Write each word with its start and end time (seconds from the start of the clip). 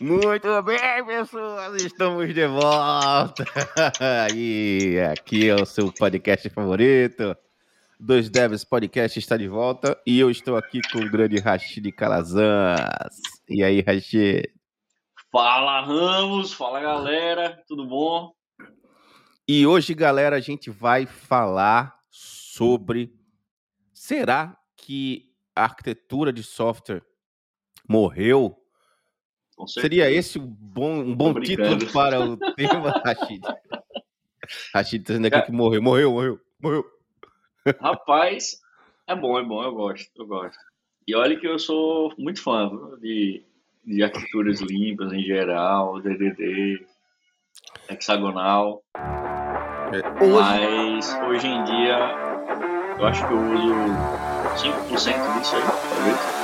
Muito 0.00 0.62
bem, 0.62 1.04
pessoas, 1.04 1.82
estamos 1.82 2.32
de 2.32 2.46
volta. 2.46 3.44
E 4.32 4.96
aqui 5.10 5.48
é 5.48 5.56
o 5.56 5.66
seu 5.66 5.92
podcast 5.92 6.48
favorito. 6.50 7.36
Dois 7.98 8.30
Devs 8.30 8.62
Podcast 8.62 9.18
está 9.18 9.36
de 9.36 9.48
volta 9.48 10.00
e 10.06 10.20
eu 10.20 10.30
estou 10.30 10.56
aqui 10.56 10.80
com 10.92 11.00
o 11.00 11.10
grande 11.10 11.40
Rashid 11.40 11.90
Calazans. 11.90 13.20
E 13.48 13.64
aí, 13.64 13.80
Rashid? 13.80 14.48
Fala, 15.32 15.80
Ramos. 15.80 16.52
Fala, 16.52 16.80
galera. 16.80 17.60
Tudo 17.66 17.84
bom? 17.84 18.32
E 19.48 19.66
hoje, 19.66 19.94
galera, 19.94 20.36
a 20.36 20.40
gente 20.40 20.70
vai 20.70 21.06
falar 21.06 21.98
sobre 22.08 23.12
será 23.92 24.56
que 24.76 25.32
a 25.56 25.64
arquitetura 25.64 26.32
de 26.32 26.44
software 26.44 27.02
morreu? 27.88 28.56
Seria 29.66 30.10
esse 30.10 30.38
um 30.38 30.46
bom, 30.46 31.00
um 31.00 31.14
bom 31.14 31.34
título 31.40 31.90
para 31.92 32.20
o 32.20 32.36
tema, 32.54 32.90
Rashid? 33.04 33.42
Rashid 34.74 35.04
tá 35.04 35.12
dizendo 35.12 35.26
aqui 35.26 35.42
que 35.42 35.52
morreu, 35.52 35.82
morreu, 35.82 36.12
morreu, 36.12 36.40
morreu. 36.60 36.84
Rapaz, 37.80 38.60
é 39.06 39.14
bom, 39.14 39.38
é 39.38 39.44
bom, 39.44 39.62
eu 39.62 39.72
gosto, 39.72 40.10
eu 40.16 40.26
gosto. 40.26 40.58
E 41.06 41.14
olha 41.14 41.38
que 41.38 41.46
eu 41.46 41.58
sou 41.58 42.12
muito 42.18 42.42
fã 42.42 42.70
de, 43.00 43.42
de 43.84 44.02
arquiteturas 44.02 44.60
limpas 44.60 45.12
em 45.12 45.22
geral, 45.22 46.00
DDD, 46.00 46.84
hexagonal. 47.88 48.82
É. 48.94 50.26
Mas 50.26 51.14
hoje 51.26 51.46
em 51.46 51.64
dia, 51.64 51.98
eu 52.98 53.06
acho 53.06 53.26
que 53.26 53.32
eu 53.32 53.38
uso 53.38 53.74
5% 54.56 55.38
disso 55.38 55.56
aí, 55.56 55.62
talvez. 55.62 56.37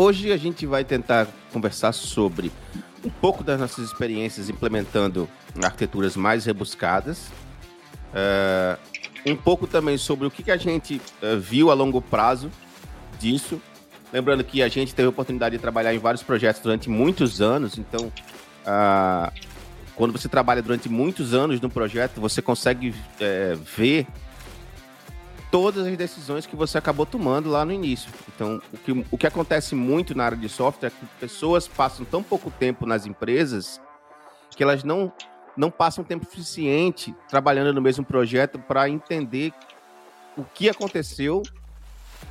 Hoje 0.00 0.30
a 0.30 0.36
gente 0.36 0.64
vai 0.64 0.84
tentar 0.84 1.26
conversar 1.52 1.90
sobre 1.90 2.52
um 3.04 3.10
pouco 3.10 3.42
das 3.42 3.58
nossas 3.58 3.84
experiências 3.84 4.48
implementando 4.48 5.28
arquiteturas 5.60 6.14
mais 6.14 6.44
rebuscadas, 6.44 7.26
uh, 8.14 8.78
um 9.26 9.34
pouco 9.34 9.66
também 9.66 9.98
sobre 9.98 10.24
o 10.24 10.30
que, 10.30 10.44
que 10.44 10.52
a 10.52 10.56
gente 10.56 11.02
uh, 11.20 11.36
viu 11.40 11.68
a 11.68 11.74
longo 11.74 12.00
prazo 12.00 12.48
disso. 13.18 13.60
Lembrando 14.12 14.44
que 14.44 14.62
a 14.62 14.68
gente 14.68 14.94
teve 14.94 15.06
a 15.06 15.10
oportunidade 15.10 15.56
de 15.56 15.60
trabalhar 15.60 15.92
em 15.92 15.98
vários 15.98 16.22
projetos 16.22 16.62
durante 16.62 16.88
muitos 16.88 17.40
anos, 17.40 17.76
então 17.76 18.06
uh, 18.06 19.32
quando 19.96 20.12
você 20.12 20.28
trabalha 20.28 20.62
durante 20.62 20.88
muitos 20.88 21.34
anos 21.34 21.60
num 21.60 21.68
projeto, 21.68 22.20
você 22.20 22.40
consegue 22.40 22.94
eh, 23.18 23.58
ver 23.76 24.06
todas 25.50 25.86
as 25.86 25.96
decisões 25.96 26.46
que 26.46 26.56
você 26.56 26.78
acabou 26.78 27.06
tomando 27.06 27.48
lá 27.48 27.64
no 27.64 27.72
início. 27.72 28.10
Então, 28.34 28.60
o 28.72 28.78
que, 28.78 29.04
o 29.10 29.18
que 29.18 29.26
acontece 29.26 29.74
muito 29.74 30.14
na 30.14 30.24
área 30.24 30.36
de 30.36 30.48
software 30.48 30.88
é 30.88 30.90
que 30.90 31.06
pessoas 31.20 31.66
passam 31.66 32.04
tão 32.04 32.22
pouco 32.22 32.50
tempo 32.50 32.86
nas 32.86 33.06
empresas 33.06 33.80
que 34.56 34.62
elas 34.62 34.82
não, 34.82 35.12
não 35.56 35.70
passam 35.70 36.02
tempo 36.02 36.24
suficiente 36.24 37.14
trabalhando 37.28 37.72
no 37.72 37.80
mesmo 37.80 38.04
projeto 38.04 38.58
para 38.58 38.88
entender 38.88 39.52
o 40.36 40.42
que 40.42 40.68
aconteceu 40.68 41.42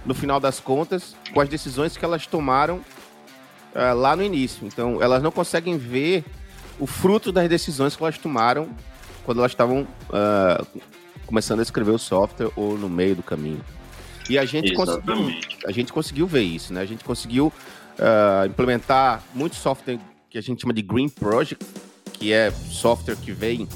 no 0.05 0.13
final 0.13 0.39
das 0.39 0.59
contas 0.59 1.15
com 1.33 1.39
as 1.39 1.47
decisões 1.47 1.95
que 1.95 2.03
elas 2.03 2.27
tomaram 2.27 2.77
uh, 3.73 3.95
lá 3.95 4.15
no 4.15 4.23
início. 4.23 4.67
Então, 4.67 5.01
elas 5.01 5.23
não 5.23 5.31
conseguem 5.31 5.77
ver 5.77 6.25
o 6.79 6.85
fruto 6.85 7.31
das 7.31 7.47
decisões 7.49 7.95
que 7.95 8.03
elas 8.03 8.17
tomaram 8.17 8.69
quando 9.25 9.39
elas 9.39 9.51
estavam 9.51 9.81
uh, 9.81 10.81
começando 11.27 11.59
a 11.59 11.63
escrever 11.63 11.91
o 11.91 11.99
software 11.99 12.49
ou 12.55 12.77
no 12.77 12.89
meio 12.89 13.15
do 13.15 13.21
caminho. 13.21 13.61
E 14.29 14.37
a 14.37 14.45
gente, 14.45 14.73
conseguiu, 14.73 15.15
a 15.65 15.71
gente 15.71 15.93
conseguiu 15.93 16.27
ver 16.27 16.41
isso, 16.41 16.73
né? 16.73 16.81
A 16.81 16.85
gente 16.85 17.03
conseguiu 17.03 17.47
uh, 17.47 18.45
implementar 18.47 19.23
muito 19.33 19.55
software 19.55 19.99
que 20.29 20.37
a 20.37 20.41
gente 20.41 20.61
chama 20.61 20.73
de 20.73 20.81
Green 20.81 21.07
Project, 21.07 21.63
que 22.13 22.33
é 22.33 22.51
software 22.51 23.15
que 23.15 23.31
vem 23.31 23.67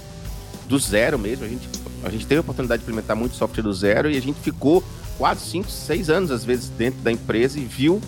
do 0.68 0.78
zero 0.80 1.20
mesmo. 1.20 1.46
A 1.46 1.48
gente, 1.48 1.70
a 2.04 2.10
gente 2.10 2.26
teve 2.26 2.40
a 2.40 2.42
oportunidade 2.42 2.80
de 2.80 2.86
implementar 2.86 3.16
muito 3.16 3.36
software 3.36 3.64
do 3.64 3.74
zero 3.74 4.10
e 4.10 4.18
a 4.18 4.22
gente 4.22 4.40
ficou 4.40 4.84
4, 5.18 5.44
5, 5.44 5.70
6 5.70 6.10
anos, 6.10 6.32
às 6.32 6.44
vezes, 6.44 6.70
dentro 6.70 7.00
da 7.02 7.12
empresa 7.12 7.60
e 7.60 7.64
viu 7.64 8.02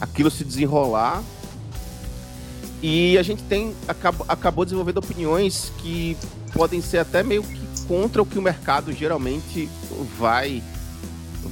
aquilo 0.00 0.30
se 0.30 0.44
desenrolar. 0.44 1.22
E 2.82 3.16
a 3.16 3.22
gente 3.22 3.42
tem 3.44 3.74
acabou, 3.86 4.26
acabou 4.28 4.64
desenvolvendo 4.64 4.98
opiniões 4.98 5.72
que 5.78 6.16
podem 6.52 6.80
ser 6.80 6.98
até 6.98 7.22
meio 7.22 7.42
que 7.42 7.61
contra 7.92 8.22
o 8.22 8.26
que 8.26 8.38
o 8.38 8.42
mercado 8.42 8.90
geralmente 8.90 9.68
vai 10.18 10.62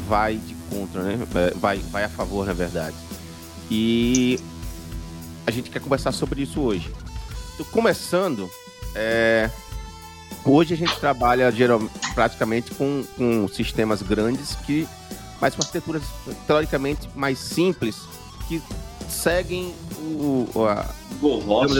vai 0.08 0.36
de 0.36 0.54
contra, 0.70 1.02
né? 1.02 1.18
É, 1.34 1.54
vai, 1.58 1.76
vai 1.76 2.04
a 2.04 2.08
favor, 2.08 2.46
na 2.46 2.54
verdade. 2.54 2.96
E 3.70 4.40
a 5.46 5.50
gente 5.50 5.68
quer 5.68 5.80
conversar 5.80 6.12
sobre 6.12 6.40
isso 6.40 6.62
hoje. 6.62 6.90
Então, 7.52 7.66
começando, 7.66 8.50
é... 8.94 9.50
hoje 10.42 10.72
a 10.72 10.76
gente 10.78 10.98
trabalha 10.98 11.52
geral, 11.52 11.82
praticamente 12.14 12.70
com, 12.70 13.04
com 13.18 13.46
sistemas 13.46 14.00
grandes 14.00 14.54
que, 14.64 14.88
mas 15.42 15.54
com 15.54 15.60
arquiteturas 15.60 16.04
teoricamente 16.46 17.06
mais 17.14 17.38
simples 17.38 17.98
que 18.48 18.62
seguem 19.10 19.74
o. 19.98 20.48
o 20.54 20.66
a, 20.66 20.86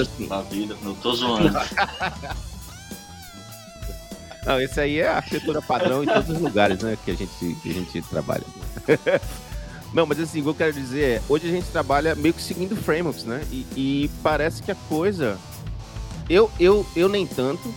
assim. 0.03 0.27
na 0.27 0.43
vida, 0.43 0.77
não 0.83 0.95
tô 0.97 1.15
zoando. 1.15 1.59
Não, 4.45 4.61
esse 4.61 4.81
aí 4.81 4.99
é 4.99 5.09
a 5.09 5.17
arquitetura 5.17 5.61
padrão 5.61 6.03
em 6.03 6.07
todos 6.07 6.31
os 6.31 6.41
lugares, 6.41 6.81
né? 6.81 6.97
Que 7.05 7.11
a 7.11 7.15
gente, 7.15 7.55
que 7.63 7.71
a 7.71 7.73
gente 7.73 8.03
trabalha. 8.03 8.45
Não, 9.93 10.07
mas 10.07 10.21
assim, 10.21 10.41
o 10.41 10.45
que 10.45 10.49
eu 10.49 10.55
quero 10.55 10.73
dizer 10.73 11.03
é, 11.03 11.23
hoje 11.29 11.49
a 11.49 11.51
gente 11.51 11.67
trabalha 11.67 12.15
meio 12.15 12.33
que 12.33 12.43
seguindo 12.43 12.77
frameworks, 12.77 13.25
né? 13.25 13.43
E, 13.51 13.67
e 13.77 14.11
parece 14.23 14.63
que 14.63 14.71
a 14.71 14.75
coisa. 14.89 15.37
Eu, 16.29 16.49
eu, 16.61 16.87
eu 16.95 17.09
nem 17.09 17.27
tanto, 17.27 17.75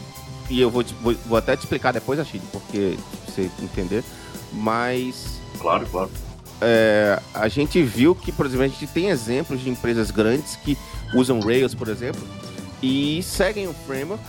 e 0.50 0.62
eu 0.62 0.70
vou, 0.70 0.84
vou, 1.02 1.16
vou 1.26 1.38
até 1.38 1.56
te 1.56 1.62
explicar 1.62 1.92
depois, 1.92 2.20
Achille, 2.20 2.44
porque 2.52 2.98
você 3.26 3.50
entender, 3.60 4.04
mas. 4.52 5.42
Claro, 5.60 5.88
claro. 5.88 6.12
É, 6.62 7.20
a 7.34 7.48
gente 7.48 7.82
viu 7.82 8.14
que, 8.14 8.32
por 8.32 8.46
exemplo, 8.46 8.66
a 8.66 8.68
gente 8.68 8.88
tem 8.88 9.10
exemplos 9.10 9.60
de 9.60 9.70
empresas 9.70 10.12
grandes 10.12 10.56
que 10.56 10.78
usam 11.16 11.40
Rails, 11.40 11.74
por 11.74 11.88
exemplo, 11.88 12.22
e 12.82 13.22
seguem 13.24 13.68
o 13.68 13.74
framework 13.74 14.24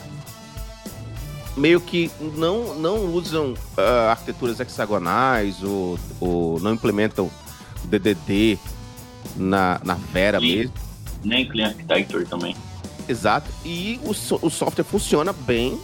meio 1.57 1.81
que 1.81 2.11
não, 2.37 2.75
não 2.75 3.13
usam 3.13 3.53
uh, 3.53 4.11
arquiteturas 4.11 4.61
hexagonais 4.61 5.63
ou, 5.63 5.99
ou 6.21 6.61
não 6.61 6.75
implementam 6.75 7.31
o 7.83 7.87
DDD 7.87 8.59
na, 9.37 9.81
na 9.85 9.95
Vera 9.95 10.41
mesmo. 10.41 10.73
Nem 11.23 11.49
Clean 11.49 11.69
Architecture 11.69 12.25
também. 12.27 12.57
Exato. 13.09 13.51
E 13.65 14.01
o, 14.05 14.11
o 14.11 14.51
software 14.51 14.85
funciona 14.85 15.33
bem, 15.33 15.81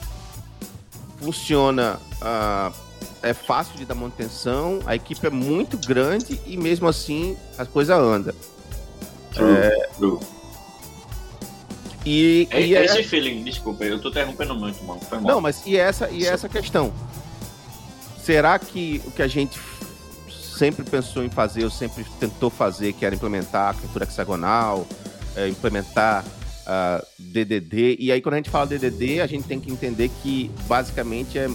funciona. 1.18 1.98
Uh, 2.20 2.90
é 3.22 3.34
fácil 3.34 3.76
de 3.76 3.84
dar 3.84 3.94
manutenção, 3.94 4.80
a 4.86 4.94
equipe 4.96 5.26
é 5.26 5.30
muito 5.30 5.76
grande 5.76 6.40
e 6.46 6.56
mesmo 6.56 6.88
assim 6.88 7.36
a 7.58 7.66
coisa 7.66 7.94
anda. 7.94 8.34
True, 9.32 9.52
é, 9.52 9.88
true. 9.96 10.18
E, 12.04 12.48
é, 12.50 12.66
e 12.66 12.74
é 12.74 12.84
esse 12.84 13.02
feeling, 13.04 13.42
desculpa, 13.42 13.84
eu 13.84 14.00
tô 14.00 14.08
interrompendo 14.08 14.54
muito, 14.54 14.82
mano. 14.84 15.00
Foi 15.00 15.18
mal. 15.18 15.32
Não, 15.34 15.40
mas 15.40 15.66
e 15.66 15.76
essa, 15.76 16.08
e 16.10 16.24
essa 16.24 16.48
questão? 16.48 16.92
Será 18.22 18.58
que 18.58 19.02
o 19.06 19.10
que 19.10 19.22
a 19.22 19.28
gente 19.28 19.58
sempre 20.60 20.84
pensou 20.84 21.24
em 21.24 21.30
fazer, 21.30 21.64
ou 21.64 21.70
sempre 21.70 22.04
tentou 22.18 22.50
fazer, 22.50 22.92
que 22.92 23.04
era 23.04 23.14
implementar 23.14 23.62
a 23.62 23.68
arquitetura 23.68 24.04
hexagonal, 24.04 24.86
é, 25.34 25.48
implementar 25.48 26.24
uh, 26.24 27.06
DDD, 27.18 27.96
e 27.98 28.12
aí 28.12 28.20
quando 28.20 28.34
a 28.34 28.36
gente 28.36 28.50
fala 28.50 28.66
DDD, 28.66 29.20
a 29.20 29.26
gente 29.26 29.46
tem 29.46 29.58
que 29.58 29.70
entender 29.70 30.10
que 30.22 30.50
basicamente 30.66 31.38
é, 31.38 31.48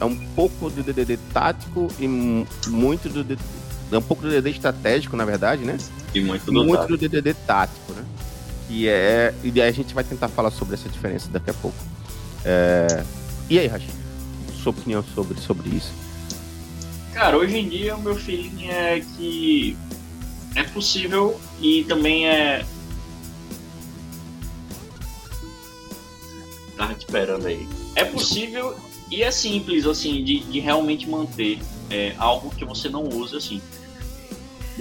é 0.00 0.04
um 0.04 0.16
pouco 0.34 0.70
do 0.70 0.82
DDD 0.82 1.18
tático 1.32 1.88
e 1.98 2.06
muito 2.06 3.08
do 3.08 3.24
DDD, 3.24 3.42
é 3.90 3.98
um 3.98 4.02
pouco 4.02 4.22
do 4.22 4.30
DDD 4.30 4.50
estratégico, 4.50 5.16
na 5.16 5.24
verdade, 5.24 5.64
né? 5.64 5.76
E 6.14 6.20
muito 6.20 6.46
do, 6.46 6.64
muito 6.64 6.86
do 6.86 6.96
DDD 6.96 7.34
tático, 7.46 7.92
né? 7.92 8.04
E, 8.68 8.88
é, 8.88 9.34
e 9.42 9.60
aí 9.60 9.68
a 9.68 9.72
gente 9.72 9.94
vai 9.94 10.04
tentar 10.04 10.28
falar 10.28 10.50
sobre 10.50 10.74
essa 10.74 10.88
diferença 10.88 11.28
daqui 11.30 11.50
a 11.50 11.54
pouco. 11.54 11.76
É, 12.44 13.04
e 13.48 13.58
aí, 13.58 13.66
Rachid? 13.66 13.92
Sua 14.62 14.70
opinião 14.70 15.04
sobre, 15.14 15.40
sobre 15.40 15.70
isso? 15.70 15.92
Cara, 17.12 17.36
hoje 17.36 17.58
em 17.58 17.68
dia 17.68 17.94
o 17.96 18.00
meu 18.00 18.14
feeling 18.14 18.68
é 18.68 19.00
que 19.00 19.76
é 20.54 20.62
possível 20.62 21.38
e 21.60 21.84
também 21.84 22.28
é. 22.28 22.64
Tava 26.76 26.94
te 26.94 27.00
esperando 27.00 27.46
aí. 27.46 27.68
É 27.94 28.04
possível 28.04 28.74
e 29.10 29.22
é 29.22 29.30
simples, 29.30 29.86
assim, 29.86 30.24
de, 30.24 30.40
de 30.40 30.58
realmente 30.58 31.08
manter 31.08 31.58
é, 31.90 32.14
algo 32.16 32.50
que 32.50 32.64
você 32.64 32.88
não 32.88 33.04
usa, 33.04 33.36
assim. 33.36 33.60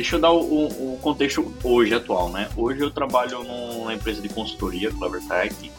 Deixa 0.01 0.15
eu 0.15 0.19
dar 0.19 0.31
o, 0.31 0.65
o, 0.65 0.99
contexto 0.99 1.53
hoje 1.63 1.93
atual, 1.93 2.29
né? 2.29 2.49
Hoje 2.57 2.81
eu 2.81 2.89
trabalho 2.89 3.43
numa 3.43 3.93
empresa 3.93 4.19
de 4.19 4.29
consultoria, 4.29 4.89
CleverTech, 4.89 5.71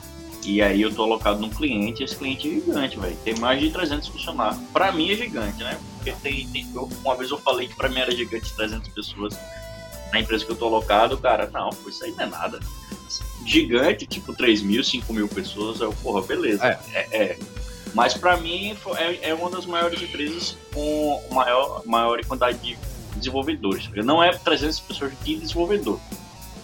E 0.44 0.62
aí 0.62 0.80
eu 0.80 0.94
tô 0.94 1.02
alocado 1.02 1.40
num 1.40 1.50
cliente, 1.50 2.02
e 2.02 2.04
esse 2.04 2.14
cliente 2.14 2.46
é 2.46 2.52
gigante, 2.52 3.00
velho. 3.00 3.16
Tem 3.24 3.34
mais 3.40 3.58
de 3.58 3.70
300 3.70 4.06
funcionários. 4.06 4.60
Pra 4.72 4.92
mim 4.92 5.10
é 5.10 5.16
gigante, 5.16 5.64
né? 5.64 5.76
Porque 5.96 6.12
tem, 6.22 6.46
tem 6.50 6.70
eu, 6.72 6.88
uma 7.04 7.16
vez 7.16 7.32
eu 7.32 7.38
falei 7.38 7.66
que 7.66 7.74
pra 7.74 7.88
mim 7.88 7.98
era 7.98 8.12
gigante 8.12 8.54
300 8.54 8.88
pessoas 8.90 9.36
na 10.12 10.20
empresa 10.20 10.44
que 10.44 10.52
eu 10.52 10.56
tô 10.56 10.66
alocado, 10.66 11.18
cara, 11.18 11.50
não, 11.52 11.70
pô, 11.70 11.88
isso 11.88 12.04
aí 12.04 12.12
não 12.12 12.22
é 12.22 12.26
nada. 12.26 12.60
Gigante, 13.44 14.06
tipo 14.06 14.32
3 14.32 14.62
mil, 14.62 14.84
5 14.84 15.12
mil 15.12 15.26
pessoas, 15.26 15.80
eu, 15.80 15.92
porra, 15.94 16.22
beleza. 16.22 16.64
É, 16.64 16.78
é, 16.94 17.16
é. 17.24 17.38
Mas 17.92 18.14
para 18.14 18.36
mim 18.36 18.76
é, 18.96 19.30
é, 19.30 19.34
uma 19.34 19.50
das 19.50 19.66
maiores 19.66 20.00
empresas 20.00 20.56
com 20.72 21.20
maior, 21.32 21.82
maior 21.84 22.24
quantidade 22.24 22.58
de 22.58 22.78
desenvolvedores. 23.22 23.88
Não 24.04 24.22
é 24.22 24.32
300 24.32 24.80
pessoas 24.80 25.12
de 25.24 25.36
desenvolvedor. 25.36 25.98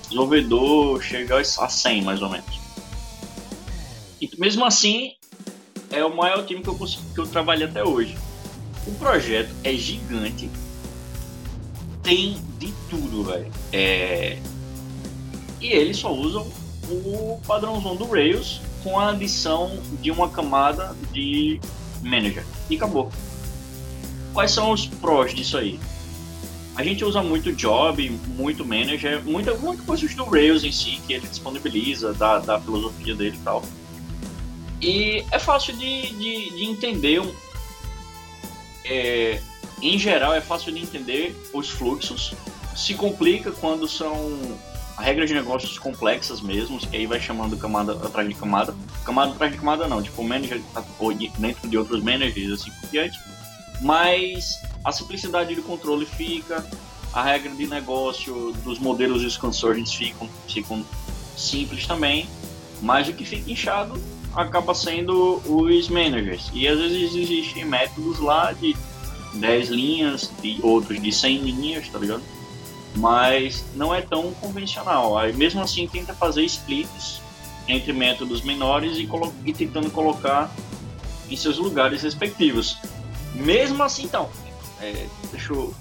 Desenvolvedor 0.02 1.02
chega 1.02 1.40
a 1.40 1.68
100 1.68 2.02
mais 2.02 2.22
ou 2.22 2.28
menos. 2.28 2.58
E 4.20 4.30
mesmo 4.38 4.64
assim, 4.64 5.12
é 5.90 6.04
o 6.04 6.14
maior 6.14 6.44
time 6.44 6.62
que 6.62 6.68
eu, 6.68 6.74
que 6.74 7.20
eu 7.20 7.26
trabalhei 7.26 7.66
até 7.66 7.84
hoje. 7.84 8.16
O 8.86 8.92
projeto 8.92 9.54
é 9.64 9.72
gigante. 9.74 10.50
Tem 12.02 12.38
de 12.58 12.72
tudo, 12.88 13.24
velho. 13.24 13.50
É... 13.72 14.38
E 15.60 15.66
eles 15.66 15.96
só 15.98 16.12
usam 16.12 16.50
o 16.88 17.40
padrãozão 17.46 17.96
do 17.96 18.06
Rails 18.06 18.60
com 18.82 18.98
a 18.98 19.10
adição 19.10 19.78
de 20.00 20.10
uma 20.10 20.28
camada 20.28 20.96
de 21.12 21.60
manager. 22.02 22.44
E 22.70 22.76
acabou. 22.76 23.10
Quais 24.32 24.50
são 24.52 24.70
os 24.70 24.86
prós 24.86 25.34
disso 25.34 25.58
aí? 25.58 25.78
A 26.78 26.84
gente 26.84 27.04
usa 27.04 27.20
muito 27.20 27.52
job, 27.52 28.08
muito 28.28 28.64
manager, 28.64 29.20
muita, 29.24 29.52
muita 29.56 29.82
coisa 29.82 30.06
do 30.14 30.24
Rails 30.24 30.62
em 30.62 30.70
si, 30.70 31.00
que 31.04 31.12
ele 31.12 31.26
disponibiliza, 31.26 32.14
da, 32.14 32.38
da 32.38 32.60
filosofia 32.60 33.16
dele 33.16 33.36
e 33.36 33.44
tal. 33.44 33.64
E 34.80 35.24
é 35.32 35.40
fácil 35.40 35.76
de, 35.76 36.12
de, 36.12 36.50
de 36.50 36.64
entender. 36.66 37.20
É, 38.84 39.42
em 39.82 39.98
geral, 39.98 40.32
é 40.32 40.40
fácil 40.40 40.72
de 40.72 40.80
entender 40.80 41.34
os 41.52 41.68
fluxos. 41.68 42.32
Se 42.76 42.94
complica 42.94 43.50
quando 43.50 43.88
são 43.88 44.56
regras 44.98 45.28
de 45.28 45.34
negócios 45.34 45.80
complexas 45.80 46.40
mesmo, 46.40 46.78
que 46.78 46.96
aí 46.96 47.06
vai 47.06 47.20
chamando 47.20 47.56
camada 47.56 47.94
atrás 47.94 48.28
de 48.28 48.36
camada. 48.36 48.72
Camada 49.04 49.32
atrás 49.32 49.50
de 49.50 49.58
camada 49.58 49.88
não, 49.88 50.00
tipo 50.00 50.22
manager 50.22 50.62
ou 51.00 51.12
dentro 51.12 51.68
de 51.68 51.76
outros 51.76 52.04
managers, 52.04 52.52
assim 52.52 52.70
por 52.80 52.88
diante. 52.88 53.18
Mas 53.80 54.60
a 54.84 54.92
simplicidade 54.92 55.54
do 55.54 55.62
controle 55.62 56.06
fica, 56.06 56.64
a 57.12 57.22
regra 57.22 57.50
de 57.54 57.66
negócio 57.66 58.52
dos 58.64 58.78
modelos 58.78 59.22
e 59.22 59.26
os 59.26 59.36
consortes 59.36 59.92
ficam, 59.92 60.28
ficam 60.46 60.84
simples 61.36 61.86
também, 61.86 62.28
mas 62.80 63.08
o 63.08 63.12
que 63.12 63.24
fica 63.24 63.50
inchado 63.50 64.00
acaba 64.34 64.74
sendo 64.74 65.42
os 65.46 65.88
managers. 65.88 66.50
E 66.52 66.68
às 66.68 66.78
vezes 66.78 67.14
existem 67.14 67.64
métodos 67.64 68.18
lá 68.18 68.52
de 68.52 68.76
10 69.34 69.68
linhas, 69.70 70.30
de 70.40 70.58
outros 70.62 71.00
de 71.00 71.12
100 71.12 71.38
linhas, 71.38 71.88
tá 71.88 71.98
ligado? 71.98 72.22
mas 72.98 73.64
não 73.74 73.94
é 73.94 74.00
tão 74.00 74.32
convencional. 74.32 75.16
Aí, 75.16 75.32
mesmo 75.32 75.60
assim, 75.60 75.86
tenta 75.86 76.14
fazer 76.14 76.44
splits 76.44 77.20
entre 77.66 77.92
métodos 77.92 78.42
menores 78.42 78.96
e, 78.96 79.08
e 79.44 79.52
tentando 79.52 79.90
colocar 79.90 80.50
em 81.30 81.36
seus 81.36 81.58
lugares 81.58 82.02
respectivos. 82.02 82.78
Mesmo 83.34 83.82
assim, 83.82 84.04
então, 84.04 84.28
é, 84.80 85.06
deixa 85.30 85.52
eu 85.52 85.74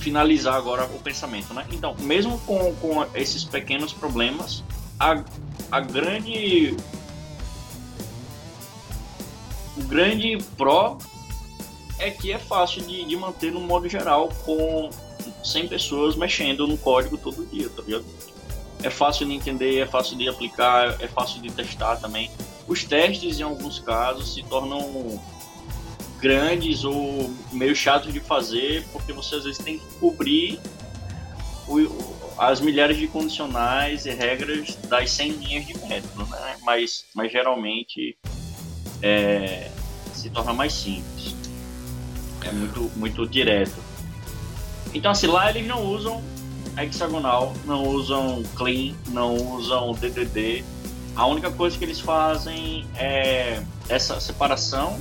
finalizar 0.00 0.54
agora 0.54 0.84
o 0.84 0.98
pensamento, 1.00 1.54
né? 1.54 1.66
Então, 1.72 1.96
mesmo 2.00 2.38
com, 2.40 2.74
com 2.76 3.06
esses 3.14 3.42
pequenos 3.42 3.92
problemas, 3.92 4.62
a, 5.00 5.24
a 5.70 5.80
grande 5.80 6.76
o 9.76 9.82
grande 9.84 10.38
pró 10.56 10.98
é 11.98 12.10
que 12.10 12.32
é 12.32 12.38
fácil 12.38 12.82
de, 12.82 13.04
de 13.04 13.16
manter 13.16 13.50
no 13.50 13.60
modo 13.60 13.88
geral 13.88 14.28
com 14.44 14.90
100 15.42 15.68
pessoas 15.68 16.16
mexendo 16.16 16.66
no 16.66 16.76
código 16.76 17.16
todo 17.16 17.46
dia, 17.46 17.68
tá 17.70 17.82
ligado? 17.82 18.04
É 18.82 18.90
fácil 18.90 19.26
de 19.26 19.32
entender, 19.32 19.78
é 19.78 19.86
fácil 19.86 20.16
de 20.18 20.28
aplicar, 20.28 21.00
é 21.00 21.08
fácil 21.08 21.40
de 21.40 21.50
testar 21.50 21.96
também. 21.96 22.30
Os 22.68 22.84
testes, 22.84 23.40
em 23.40 23.42
alguns 23.42 23.78
casos, 23.78 24.34
se 24.34 24.42
tornam 24.42 25.20
grandes 26.24 26.84
ou 26.84 27.30
meio 27.52 27.76
chatos 27.76 28.10
de 28.10 28.18
fazer, 28.18 28.82
porque 28.90 29.12
você 29.12 29.34
às 29.34 29.44
vezes 29.44 29.62
tem 29.62 29.78
que 29.78 29.84
cobrir 30.00 30.58
o, 31.68 31.86
as 32.38 32.62
milhares 32.62 32.96
de 32.96 33.06
condicionais 33.06 34.06
e 34.06 34.10
regras 34.10 34.74
das 34.88 35.10
100 35.10 35.30
linhas 35.32 35.66
de 35.66 35.78
método, 35.86 36.24
né? 36.24 36.56
Mas, 36.62 37.04
mas 37.14 37.30
geralmente 37.30 38.16
é, 39.02 39.70
se 40.14 40.30
torna 40.30 40.54
mais 40.54 40.72
simples 40.72 41.36
é 42.42 42.52
muito, 42.52 42.90
muito 42.96 43.26
direto. 43.26 43.76
Então, 44.94 45.10
assim, 45.10 45.26
lá 45.26 45.50
eles 45.50 45.66
não 45.66 45.82
usam 45.84 46.22
hexagonal, 46.78 47.52
não 47.66 47.82
usam 47.86 48.42
clean, 48.54 48.94
não 49.08 49.34
usam 49.56 49.92
DDD. 49.92 50.64
A 51.16 51.26
única 51.26 51.50
coisa 51.50 51.76
que 51.76 51.84
eles 51.84 52.00
fazem 52.00 52.86
é 52.96 53.62
essa 53.90 54.18
separação 54.20 54.98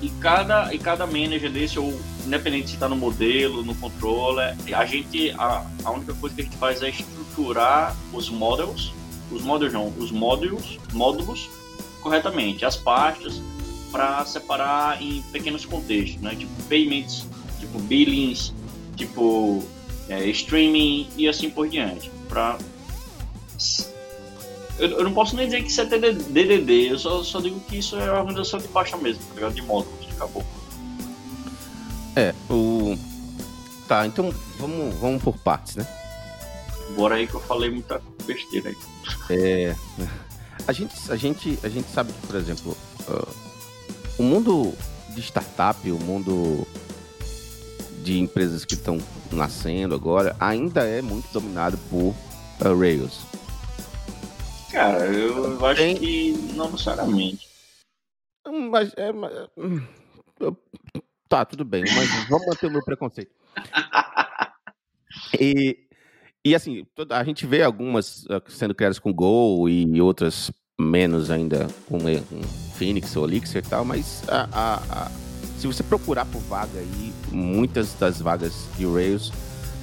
e 0.00 0.08
cada, 0.20 0.72
e 0.74 0.78
cada 0.78 1.06
manager 1.06 1.50
desse, 1.50 1.78
ou 1.78 1.98
independente 2.26 2.68
se 2.68 2.74
está 2.74 2.88
no 2.88 2.96
modelo, 2.96 3.64
no 3.64 3.74
controller, 3.74 4.56
a 4.72 4.84
gente, 4.84 5.30
a, 5.32 5.64
a 5.84 5.90
única 5.90 6.12
coisa 6.14 6.34
que 6.34 6.42
a 6.42 6.44
gente 6.44 6.56
faz 6.56 6.82
é 6.82 6.90
estruturar 6.90 7.96
os 8.12 8.28
models, 8.28 8.92
os 9.30 9.42
models 9.42 9.72
não, 9.72 9.88
os 9.98 10.10
módulos, 10.10 10.78
módulos 10.92 11.48
corretamente, 12.00 12.64
as 12.64 12.76
pastas, 12.76 13.40
para 13.90 14.24
separar 14.24 15.02
em 15.02 15.22
pequenos 15.32 15.64
contextos, 15.64 16.20
né? 16.20 16.34
Tipo 16.34 16.62
payments, 16.64 17.26
tipo 17.58 17.78
billings, 17.78 18.52
tipo 18.94 19.64
é, 20.08 20.26
streaming 20.28 21.08
e 21.16 21.28
assim 21.28 21.50
por 21.50 21.68
diante. 21.68 22.10
Pra... 22.28 22.58
Eu, 24.78 24.90
eu, 24.90 25.04
não 25.04 25.12
posso 25.12 25.34
nem 25.34 25.46
dizer 25.46 25.62
que 25.62 25.70
isso 25.70 25.80
é 25.80 25.86
DDD, 25.86 26.90
eu 26.90 26.98
só, 26.98 27.22
só 27.22 27.40
digo 27.40 27.58
que 27.60 27.78
isso 27.78 27.96
é 27.96 28.08
a 28.08 28.20
organização 28.20 28.60
de 28.60 28.68
baixa 28.68 28.96
mesmo, 28.96 29.22
tá 29.28 29.34
ligado? 29.34 29.54
De 29.54 29.62
módulos, 29.62 30.06
acabou. 30.14 30.44
É, 32.14 32.34
o... 32.50 32.96
Tá, 33.88 34.06
então 34.06 34.32
vamos, 34.58 34.94
vamos 34.96 35.22
por 35.22 35.36
partes, 35.38 35.76
né? 35.76 35.86
Bora 36.94 37.16
aí 37.16 37.26
que 37.26 37.34
eu 37.34 37.40
falei 37.40 37.70
muita 37.70 38.02
besteira 38.26 38.70
aí. 38.70 38.76
É... 39.30 39.76
A 40.66 40.72
gente, 40.72 40.94
a 41.10 41.16
gente, 41.16 41.58
a 41.62 41.68
gente 41.68 41.88
sabe 41.90 42.12
que, 42.12 42.26
por 42.26 42.36
exemplo, 42.36 42.76
uh, 43.08 43.28
o 44.18 44.22
mundo 44.22 44.74
de 45.14 45.20
startup, 45.20 45.90
o 45.90 45.98
mundo 45.98 46.66
de 48.02 48.18
empresas 48.18 48.64
que 48.64 48.74
estão 48.74 48.98
nascendo 49.30 49.94
agora, 49.94 50.34
ainda 50.40 50.84
é 50.84 51.00
muito 51.00 51.28
dominado 51.32 51.78
por 51.90 52.14
uh, 52.64 52.78
Rails. 52.78 53.20
Cara, 54.76 55.06
eu 55.06 55.64
acho 55.64 55.80
Tem... 55.80 55.96
que 55.96 56.32
não 56.54 56.70
necessariamente. 56.70 57.48
Hum, 58.46 58.68
mas, 58.68 58.92
é, 58.98 59.10
mas, 59.10 59.32
hum, 59.56 59.80
tá, 61.30 61.46
tudo 61.46 61.64
bem, 61.64 61.82
mas 61.94 62.28
vamos 62.28 62.46
manter 62.46 62.66
o 62.66 62.70
meu 62.70 62.84
preconceito. 62.84 63.34
e, 65.40 65.78
e 66.44 66.54
assim, 66.54 66.86
a 67.08 67.24
gente 67.24 67.46
vê 67.46 67.62
algumas 67.62 68.24
uh, 68.24 68.42
sendo 68.48 68.74
criadas 68.74 68.98
com 68.98 69.14
Go 69.14 69.66
e 69.66 69.98
outras 69.98 70.52
menos 70.78 71.30
ainda 71.30 71.68
com, 71.88 71.98
com 71.98 72.42
Phoenix 72.74 73.16
ou 73.16 73.26
Elixir 73.26 73.64
e 73.64 73.68
tal, 73.70 73.82
mas 73.82 74.28
a, 74.28 74.46
a, 74.52 75.04
a, 75.06 75.10
se 75.58 75.66
você 75.66 75.82
procurar 75.82 76.26
por 76.26 76.42
vaga 76.42 76.78
aí, 76.78 77.14
muitas 77.32 77.94
das 77.94 78.20
vagas 78.20 78.68
de 78.76 78.84
Rails 78.84 79.32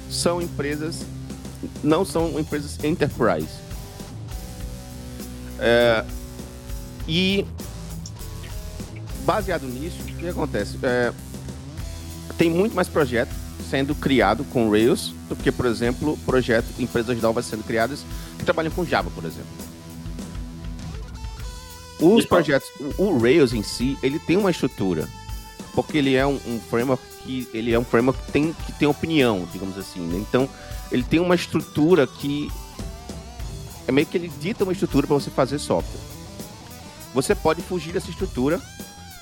são 0.08 0.40
empresas, 0.40 1.04
não 1.82 2.04
são 2.04 2.38
empresas 2.38 2.78
enterprise. 2.84 3.63
É, 5.58 6.04
e 7.06 7.46
baseado 9.24 9.66
nisso, 9.66 9.98
o 10.00 10.04
que 10.04 10.28
acontece? 10.28 10.78
É, 10.82 11.12
tem 12.36 12.50
muito 12.50 12.74
mais 12.74 12.88
projeto 12.88 13.30
sendo 13.68 13.94
criado 13.94 14.44
com 14.44 14.70
Rails 14.70 15.12
do 15.28 15.36
que, 15.36 15.50
por 15.50 15.66
exemplo, 15.66 16.18
projetos, 16.24 16.78
empresas 16.78 17.20
novas 17.20 17.46
sendo 17.46 17.64
criadas 17.64 18.04
que 18.38 18.44
trabalham 18.44 18.70
com 18.70 18.84
Java, 18.84 19.10
por 19.10 19.24
exemplo. 19.24 19.46
Os 22.00 22.26
projetos, 22.26 22.68
o 22.98 23.18
Rails 23.18 23.52
em 23.52 23.62
si, 23.62 23.96
ele 24.02 24.18
tem 24.18 24.36
uma 24.36 24.50
estrutura, 24.50 25.08
porque 25.74 25.96
ele 25.96 26.14
é 26.14 26.26
um, 26.26 26.38
um 26.46 26.60
framework 26.68 27.02
que 27.24 27.48
ele 27.54 27.72
é 27.72 27.78
um 27.78 27.84
framework 27.84 28.20
que 28.26 28.32
tem 28.32 28.52
que 28.52 28.72
tem 28.72 28.86
opinião, 28.86 29.48
digamos 29.52 29.78
assim. 29.78 30.00
Né? 30.00 30.18
Então, 30.28 30.48
ele 30.92 31.02
tem 31.02 31.20
uma 31.20 31.34
estrutura 31.34 32.06
que 32.06 32.50
é 33.86 33.92
meio 33.92 34.06
que 34.06 34.16
ele 34.16 34.28
dita 34.40 34.64
uma 34.64 34.72
estrutura 34.72 35.06
para 35.06 35.14
você 35.14 35.30
fazer 35.30 35.58
software. 35.58 36.00
Você 37.14 37.34
pode 37.34 37.62
fugir 37.62 37.92
dessa 37.92 38.10
estrutura, 38.10 38.60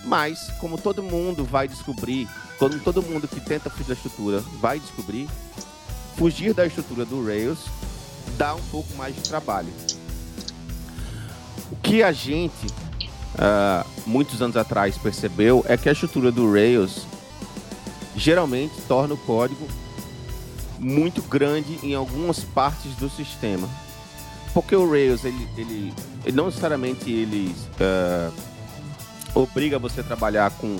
mas 0.05 0.51
como 0.61 0.79
todo 0.79 1.03
mundo 1.03 1.45
vai 1.45 1.69
descobrir, 1.69 2.29
todo, 2.59 2.79
todo 2.81 3.03
mundo 3.03 3.29
que 3.29 3.41
tenta 3.41 3.69
fugir 3.69 3.89
da 3.89 3.95
estrutura 3.95 4.41
vai 4.61 4.79
descobrir, 4.79 5.29
fugir 6.17 6.55
da 6.55 6.67
estrutura 6.67 7.05
do 7.05 7.25
Rails 7.25 7.59
dá 8.39 8.55
um 8.55 8.63
pouco 8.71 8.95
mais 8.95 9.15
de 9.15 9.23
trabalho. 9.23 9.69
O 11.71 11.77
que 11.77 12.03
a 12.03 12.13
gente, 12.13 12.67
uh, 12.67 13.87
muitos 14.07 14.41
anos 14.41 14.57
atrás, 14.57 14.97
percebeu 14.97 15.65
é 15.69 15.77
que 15.77 15.89
a 15.89 15.93
estrutura 15.93 16.31
do 16.31 16.51
Rails 16.51 17.07
geralmente 18.17 18.75
torna 18.89 19.15
o 19.15 19.19
código 19.19 19.67
muito 20.79 21.23
grande 21.23 21.79
em 21.83 21.95
algumas 21.95 22.41
partes 22.41 22.95
do 22.97 23.09
sistema. 23.09 23.69
Porque 24.53 24.77
o 24.77 24.89
Rails, 24.91 25.25
ele, 25.25 25.49
ele, 25.57 25.95
ele 26.25 26.37
não 26.37 26.47
necessariamente 26.47 27.11
ele 27.11 27.55
uh, 27.81 28.33
obriga 29.35 29.79
você 29.79 30.01
a 30.01 30.05
trabalhar 30.05 30.51
com 30.53 30.77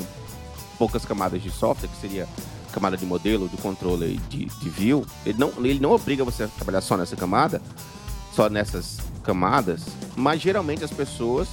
poucas 0.79 1.05
camadas 1.05 1.43
de 1.43 1.51
software, 1.51 1.89
que 1.89 1.97
seria 1.97 2.29
camada 2.73 2.97
de 2.97 3.07
modelo, 3.07 3.49
do 3.49 3.57
controle 3.59 4.19
de, 4.29 4.47
de 4.47 4.71
view. 4.71 5.07
Ele 5.25 5.39
não, 5.39 5.53
ele 5.59 5.81
não 5.81 5.93
obriga 5.93 6.25
você 6.25 6.45
a 6.45 6.49
trabalhar 6.49 6.81
só 6.81 6.97
nessa 6.97 7.17
camada, 7.17 7.63
só 8.33 8.49
nessas 8.49 8.99
camadas, 9.23 9.83
mas 10.17 10.41
geralmente 10.41 10.85
as 10.85 10.91
pessoas 10.91 11.49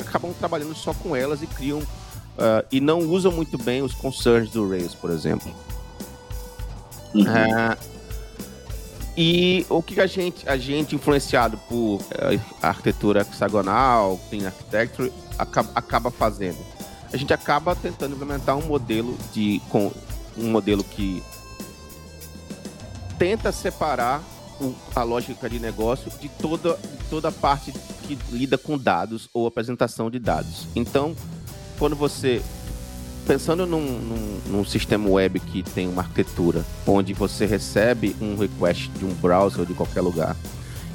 acabam 0.00 0.32
trabalhando 0.34 0.74
só 0.74 0.92
com 0.94 1.14
elas 1.14 1.42
e 1.42 1.46
criam 1.46 1.78
uh, 1.78 2.66
e 2.70 2.80
não 2.80 3.00
usam 3.00 3.32
muito 3.32 3.56
bem 3.58 3.82
os 3.82 3.94
concerns 3.94 4.50
do 4.50 4.68
Rails, 4.68 4.94
por 4.94 5.10
exemplo. 5.10 5.52
Uhum. 7.14 7.22
Uh, 7.22 7.93
e 9.16 9.64
o 9.68 9.82
que 9.82 10.00
a 10.00 10.06
gente, 10.06 10.48
a 10.48 10.56
gente 10.56 10.94
influenciado 10.94 11.56
por 11.68 12.00
uh, 12.00 12.40
arquitetura 12.60 13.20
hexagonal, 13.20 14.18
clean 14.28 14.46
architecture, 14.46 15.12
acaba, 15.38 15.70
acaba 15.74 16.10
fazendo? 16.10 16.58
A 17.12 17.16
gente 17.16 17.32
acaba 17.32 17.76
tentando 17.76 18.14
implementar 18.14 18.56
um 18.56 18.66
modelo 18.66 19.16
de 19.32 19.62
com 19.68 19.92
um 20.36 20.50
modelo 20.50 20.82
que 20.82 21.22
tenta 23.16 23.52
separar 23.52 24.20
o, 24.60 24.74
a 24.94 25.02
lógica 25.04 25.48
de 25.48 25.60
negócio 25.60 26.10
de 26.20 26.28
toda, 26.28 26.74
de 26.76 27.04
toda 27.08 27.28
a 27.28 27.32
parte 27.32 27.72
que 28.06 28.18
lida 28.32 28.58
com 28.58 28.76
dados 28.76 29.28
ou 29.32 29.46
apresentação 29.46 30.10
de 30.10 30.18
dados. 30.18 30.66
Então, 30.74 31.14
quando 31.78 31.94
você 31.94 32.42
pensando 33.26 33.66
num, 33.66 33.80
num, 33.80 34.40
num, 34.46 34.64
sistema 34.64 35.08
web 35.08 35.40
que 35.40 35.62
tem 35.62 35.88
uma 35.88 36.02
arquitetura 36.02 36.64
onde 36.86 37.12
você 37.12 37.46
recebe 37.46 38.14
um 38.20 38.36
request 38.36 38.90
de 38.90 39.04
um 39.04 39.14
browser 39.14 39.60
ou 39.60 39.66
de 39.66 39.74
qualquer 39.74 40.00
lugar 40.00 40.36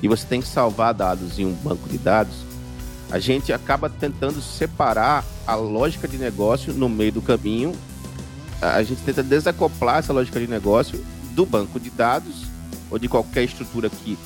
e 0.02 0.08
você 0.08 0.26
tem 0.26 0.42
que 0.42 0.48
salvar 0.48 0.94
dados 0.94 1.40
em 1.40 1.46
um 1.46 1.54
banco 1.54 1.88
de 1.90 1.98
dados, 1.98 2.36
a 3.12 3.20
gente 3.20 3.52
acaba 3.52 3.90
tentando 3.90 4.42
separar 4.42 5.26
a 5.46 5.56
lógica 5.56 6.08
de 6.08 6.18
negócio 6.18 6.74
no 6.74 6.88
meio 6.88 7.12
do 7.12 7.22
caminho. 7.22 7.74
A 8.62 8.82
gente 8.84 9.02
tenta 9.02 9.24
desacoplar 9.24 9.98
essa 9.98 10.14
lógica 10.14 10.40
de 10.40 10.48
negócio 10.48 11.04
do 11.32 11.46
banco 11.46 11.80
de 11.80 11.90
dados 11.90 12.46
ou 12.90 13.00
de 13.00 13.08
qualquer 13.08 13.44
estrutura 13.44 13.90
que 13.90 14.18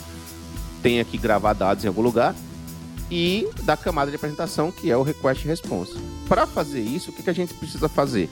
tenha 0.81 1.03
que 1.05 1.17
gravar 1.17 1.53
dados 1.53 1.85
em 1.85 1.87
algum 1.87 2.01
lugar 2.01 2.35
e 3.13 3.47
da 3.61 3.77
camada 3.77 4.09
de 4.09 4.15
apresentação 4.15 4.71
que 4.71 4.89
é 4.89 4.97
o 4.97 5.03
request 5.03 5.47
response. 5.47 5.93
Para 6.27 6.47
fazer 6.47 6.81
isso, 6.81 7.11
o 7.11 7.13
que, 7.13 7.21
que 7.21 7.29
a 7.29 7.33
gente 7.33 7.53
precisa 7.53 7.87
fazer? 7.87 8.27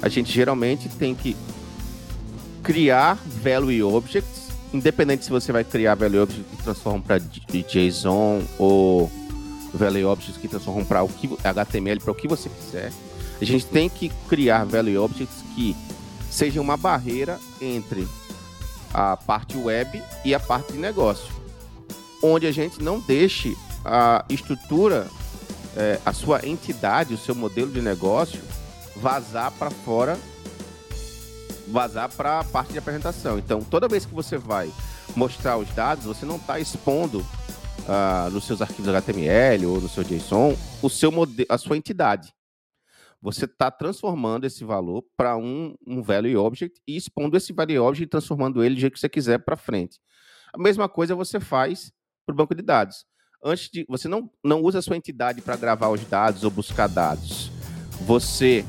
A 0.00 0.08
gente 0.08 0.32
geralmente 0.32 0.88
tem 0.88 1.14
que 1.14 1.36
criar 2.62 3.18
value 3.42 3.82
objects, 3.82 4.48
independente 4.72 5.26
se 5.26 5.30
você 5.30 5.52
vai 5.52 5.64
criar 5.64 5.94
value 5.96 6.22
objects 6.22 6.50
que 6.50 6.62
transformam 6.62 7.02
para 7.02 7.18
JSON 7.18 8.42
ou 8.58 9.12
value 9.74 10.06
objects 10.06 10.38
que 10.38 10.48
transformam 10.48 10.86
para 10.86 11.02
o 11.02 11.08
que 11.08 11.28
HTML 11.44 12.00
para 12.00 12.12
o 12.12 12.14
que 12.14 12.26
você 12.26 12.48
quiser. 12.48 12.90
A 13.38 13.44
gente 13.44 13.66
tem 13.66 13.86
que 13.86 14.10
criar 14.30 14.64
value 14.64 14.96
objects 14.96 15.44
que 15.54 15.76
sejam 16.30 16.64
uma 16.64 16.78
barreira 16.78 17.38
entre 17.60 18.08
a 18.94 19.14
parte 19.14 19.58
web 19.58 20.02
e 20.24 20.34
a 20.34 20.40
parte 20.40 20.72
de 20.72 20.78
negócio, 20.78 21.34
onde 22.22 22.46
a 22.46 22.52
gente 22.52 22.82
não 22.82 22.98
deixe 22.98 23.54
a 23.86 24.24
estrutura, 24.28 25.06
é, 25.76 26.00
a 26.04 26.12
sua 26.12 26.46
entidade, 26.46 27.14
o 27.14 27.18
seu 27.18 27.34
modelo 27.34 27.70
de 27.70 27.80
negócio 27.80 28.42
vazar 28.96 29.52
para 29.52 29.70
fora, 29.70 30.18
vazar 31.68 32.10
para 32.10 32.40
a 32.40 32.44
parte 32.44 32.72
de 32.72 32.78
apresentação. 32.78 33.38
Então, 33.38 33.62
toda 33.62 33.88
vez 33.88 34.04
que 34.04 34.14
você 34.14 34.36
vai 34.36 34.72
mostrar 35.14 35.56
os 35.56 35.68
dados, 35.70 36.04
você 36.04 36.26
não 36.26 36.36
está 36.36 36.58
expondo 36.58 37.20
uh, 37.20 38.30
nos 38.32 38.44
seus 38.44 38.60
arquivos 38.60 38.88
HTML 38.88 39.66
ou 39.66 39.80
no 39.80 39.88
seu 39.88 40.02
JSON 40.02 40.56
o 40.82 40.88
seu 40.88 41.12
modelo, 41.12 41.46
a 41.48 41.58
sua 41.58 41.76
entidade. 41.76 42.34
Você 43.20 43.44
está 43.44 43.70
transformando 43.70 44.46
esse 44.46 44.64
valor 44.64 45.04
para 45.16 45.36
um, 45.36 45.74
um 45.86 46.02
value 46.02 46.36
object 46.36 46.80
e 46.86 46.96
expondo 46.96 47.36
esse 47.36 47.52
value 47.52 47.78
object 47.78 48.04
e 48.04 48.10
transformando 48.10 48.62
ele 48.62 48.74
do 48.74 48.80
jeito 48.80 48.94
que 48.94 49.00
você 49.00 49.08
quiser 49.08 49.38
para 49.38 49.56
frente. 49.56 49.98
A 50.52 50.58
mesma 50.58 50.88
coisa 50.88 51.14
você 51.14 51.40
faz 51.40 51.92
para 52.24 52.32
o 52.32 52.36
banco 52.36 52.54
de 52.54 52.62
dados 52.62 53.04
antes 53.46 53.70
de. 53.70 53.86
Você 53.88 54.08
não, 54.08 54.28
não 54.44 54.60
usa 54.60 54.80
a 54.80 54.82
sua 54.82 54.96
entidade 54.96 55.40
para 55.40 55.56
gravar 55.56 55.88
os 55.88 56.04
dados 56.04 56.42
ou 56.42 56.50
buscar 56.50 56.88
dados. 56.88 57.50
Você 58.04 58.64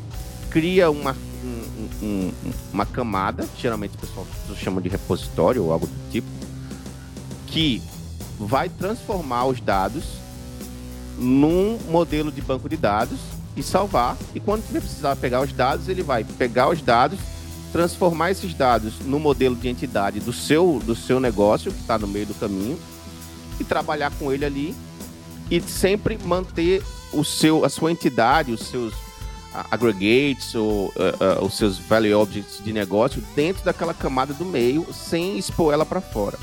cria 0.51 0.89
uma, 0.89 1.15
um, 1.43 2.05
um, 2.05 2.31
uma 2.71 2.85
camada, 2.85 3.47
geralmente 3.57 3.95
o 3.95 3.99
pessoal 3.99 4.25
chama 4.55 4.81
de 4.81 4.87
repositório 4.87 5.63
ou 5.63 5.73
algo 5.73 5.87
do 5.87 6.11
tipo, 6.11 6.27
que 7.47 7.81
vai 8.39 8.69
transformar 8.69 9.45
os 9.47 9.59
dados 9.59 10.03
num 11.17 11.77
modelo 11.89 12.31
de 12.31 12.41
banco 12.41 12.69
de 12.69 12.77
dados 12.77 13.19
e 13.55 13.63
salvar. 13.63 14.15
E 14.33 14.39
quando 14.39 14.61
você 14.61 14.79
precisar 14.79 15.15
pegar 15.15 15.41
os 15.41 15.51
dados, 15.51 15.89
ele 15.89 16.03
vai 16.03 16.23
pegar 16.23 16.69
os 16.69 16.81
dados, 16.81 17.19
transformar 17.73 18.31
esses 18.31 18.53
dados 18.53 18.99
no 18.99 19.19
modelo 19.19 19.55
de 19.55 19.67
entidade 19.67 20.19
do 20.19 20.31
seu, 20.31 20.79
do 20.85 20.95
seu 20.95 21.19
negócio, 21.19 21.71
que 21.71 21.81
está 21.81 21.97
no 21.97 22.07
meio 22.07 22.27
do 22.27 22.35
caminho, 22.35 22.79
e 23.59 23.63
trabalhar 23.63 24.11
com 24.11 24.31
ele 24.31 24.45
ali 24.45 24.75
e 25.49 25.61
sempre 25.61 26.17
manter 26.17 26.83
o 27.13 27.23
seu, 27.23 27.63
a 27.63 27.69
sua 27.69 27.91
entidade, 27.91 28.51
os 28.51 28.61
seus 28.67 28.93
aggregates 29.71 30.53
ou 30.55 30.87
uh, 30.89 31.41
uh, 31.41 31.45
os 31.45 31.57
seus 31.57 31.77
value 31.79 32.13
objects 32.13 32.63
de 32.63 32.71
negócio 32.71 33.23
dentro 33.35 33.63
daquela 33.63 33.93
camada 33.93 34.33
do 34.33 34.45
meio 34.45 34.85
sem 34.93 35.37
expor 35.37 35.73
ela 35.73 35.85
para 35.85 36.01
fora. 36.01 36.37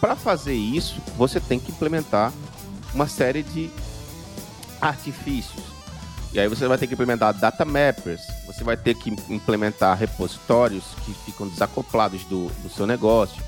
Para 0.00 0.14
fazer 0.14 0.54
isso, 0.54 1.00
você 1.16 1.40
tem 1.40 1.58
que 1.58 1.72
implementar 1.72 2.32
uma 2.92 3.08
série 3.08 3.42
de 3.42 3.70
artifícios. 4.80 5.64
E 6.32 6.38
aí 6.38 6.48
você 6.48 6.66
vai 6.66 6.76
ter 6.76 6.86
que 6.86 6.94
implementar 6.94 7.32
data 7.32 7.64
mappers, 7.64 8.20
você 8.46 8.62
vai 8.62 8.76
ter 8.76 8.94
que 8.94 9.10
implementar 9.30 9.96
repositórios 9.96 10.84
que 11.04 11.14
ficam 11.24 11.48
desacoplados 11.48 12.24
do, 12.24 12.48
do 12.62 12.68
seu 12.68 12.86
negócio 12.86 13.42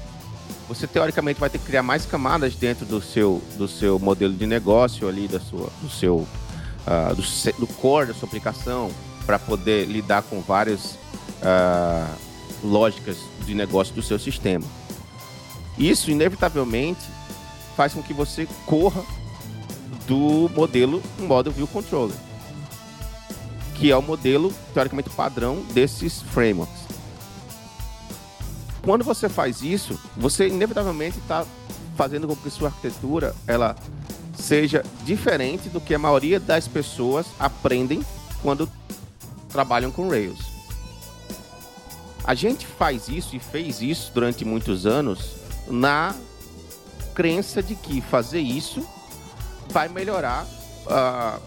você 0.69 0.87
teoricamente 0.87 1.39
vai 1.39 1.49
ter 1.49 1.59
que 1.59 1.65
criar 1.65 1.83
mais 1.83 2.05
camadas 2.05 2.55
dentro 2.55 2.85
do 2.85 3.01
seu, 3.01 3.43
do 3.57 3.69
seu 3.69 3.99
modelo 3.99 4.35
de 4.35 4.47
negócio 4.47 5.09
ali, 5.09 5.29
da 5.29 5.39
sua, 5.39 5.71
do 5.81 5.89
seu 5.89 6.17
uh, 6.17 7.15
do, 7.15 7.61
do, 7.61 7.67
core 7.75 8.07
da 8.07 8.15
sua 8.15 8.27
aplicação, 8.27 8.91
para 9.25 9.39
poder 9.39 9.87
lidar 9.87 10.23
com 10.23 10.41
várias 10.41 10.93
uh, 11.43 12.15
lógicas 12.63 13.17
de 13.45 13.55
negócio 13.55 13.95
do 13.95 14.03
seu 14.03 14.19
sistema. 14.19 14.65
Isso, 15.79 16.11
inevitavelmente, 16.11 17.03
faz 17.77 17.93
com 17.93 18.03
que 18.03 18.13
você 18.13 18.49
corra 18.65 19.05
do 20.07 20.51
modelo 20.55 21.03
Model 21.19 21.53
View 21.53 21.67
Controller, 21.67 22.17
que 23.75 23.91
é 23.91 23.97
o 23.97 24.03
modelo, 24.03 24.53
teoricamente, 24.73 25.11
padrão 25.11 25.63
desses 25.73 26.23
frameworks 26.23 26.86
quando 28.87 29.03
você 29.03 29.29
faz 29.29 29.63
isso, 29.63 29.99
você 30.17 30.47
inevitavelmente 30.47 31.19
está 31.19 31.45
fazendo 31.97 32.29
com 32.29 32.37
que 32.37 32.49
sua 32.49 32.69
arquitetura 32.69 33.35
ela 33.45 33.75
seja 34.39 34.85
diferente 35.05 35.69
do 35.69 35.81
que 35.81 35.93
a 35.93 35.99
maioria 35.99 36.39
das 36.39 36.69
pessoas 36.69 37.27
aprendem 37.37 38.01
quando 38.43 38.71
trabalham 39.49 39.91
com 39.91 40.09
Rails. 40.09 40.39
A 42.23 42.33
gente 42.33 42.65
faz 42.65 43.09
isso 43.09 43.35
e 43.35 43.41
fez 43.41 43.83
isso 43.83 44.13
durante 44.15 44.45
muitos 44.45 44.87
anos 44.87 45.33
na 45.67 46.15
crença 47.13 47.61
de 47.61 47.75
que 47.75 48.01
fazer 48.01 48.41
isso 48.41 48.87
vai 49.69 49.89
melhorar 49.89 50.47
a, 50.87 51.41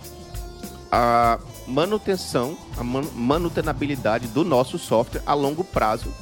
a 0.91 1.39
manutenção, 1.65 2.57
a 2.77 2.83
manutenabilidade 2.83 4.27
do 4.27 4.43
nosso 4.43 4.77
software 4.77 5.23
a 5.25 5.33
longo 5.33 5.63
prazo 5.63 6.13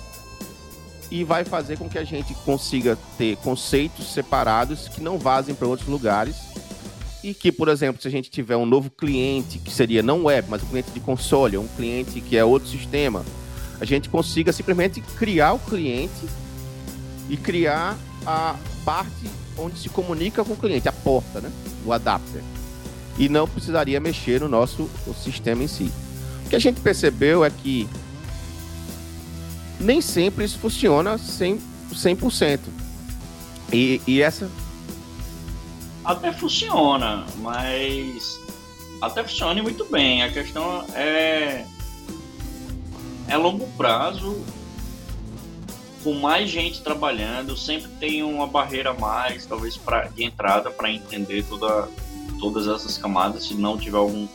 e 1.09 1.23
vai 1.23 1.43
fazer 1.45 1.77
com 1.77 1.89
que 1.89 1.97
a 1.97 2.03
gente 2.03 2.33
consiga 2.45 2.97
ter 3.17 3.37
conceitos 3.37 4.13
separados 4.13 4.87
que 4.87 5.01
não 5.01 5.17
vazem 5.17 5.55
para 5.55 5.67
outros 5.67 5.87
lugares 5.87 6.35
e 7.23 7.33
que, 7.33 7.51
por 7.51 7.67
exemplo, 7.67 8.01
se 8.01 8.07
a 8.07 8.11
gente 8.11 8.29
tiver 8.29 8.55
um 8.55 8.65
novo 8.65 8.89
cliente 8.89 9.59
que 9.59 9.71
seria 9.71 10.03
não 10.03 10.25
web, 10.25 10.47
mas 10.49 10.63
um 10.63 10.67
cliente 10.67 10.91
de 10.91 10.99
console, 10.99 11.57
um 11.57 11.67
cliente 11.67 12.21
que 12.21 12.37
é 12.37 12.45
outro 12.45 12.69
sistema, 12.69 13.25
a 13.79 13.85
gente 13.85 14.09
consiga 14.09 14.51
simplesmente 14.51 15.01
criar 15.01 15.53
o 15.53 15.59
cliente 15.59 16.27
e 17.29 17.37
criar 17.37 17.97
a 18.25 18.55
parte 18.83 19.29
onde 19.57 19.79
se 19.79 19.89
comunica 19.89 20.43
com 20.43 20.53
o 20.53 20.57
cliente, 20.57 20.87
a 20.87 20.91
porta, 20.91 21.41
né? 21.41 21.51
O 21.85 21.91
adapter. 21.91 22.43
E 23.17 23.27
não 23.27 23.47
precisaria 23.47 23.99
mexer 23.99 24.41
no 24.41 24.47
nosso 24.47 24.89
sistema 25.21 25.63
em 25.63 25.67
si. 25.67 25.91
O 26.45 26.49
que 26.49 26.55
a 26.55 26.59
gente 26.59 26.79
percebeu 26.79 27.43
é 27.43 27.49
que 27.49 27.89
nem 29.79 30.01
sempre 30.01 30.45
isso 30.45 30.59
funciona 30.59 31.15
100%. 31.15 31.59
100%. 31.93 32.59
E, 33.71 34.01
e 34.07 34.21
essa. 34.21 34.49
Até 36.03 36.31
funciona, 36.31 37.25
mas 37.37 38.39
até 39.01 39.23
funciona 39.23 39.61
muito 39.61 39.85
bem. 39.85 40.23
A 40.23 40.31
questão 40.31 40.85
é 40.93 41.65
é 43.27 43.35
longo 43.35 43.67
prazo, 43.75 44.41
com 46.01 46.13
mais 46.13 46.49
gente 46.49 46.81
trabalhando, 46.81 47.57
sempre 47.57 47.89
tem 47.99 48.23
uma 48.23 48.47
barreira 48.47 48.91
a 48.91 48.93
mais, 48.93 49.45
talvez 49.45 49.75
pra, 49.75 50.05
de 50.05 50.23
entrada 50.23 50.71
para 50.71 50.89
entender 50.89 51.43
toda, 51.43 51.89
todas 52.39 52.67
essas 52.67 52.97
camadas, 52.97 53.43
se 53.43 53.53
não 53.53 53.77
tiver 53.77 53.97
algum, 53.97 54.25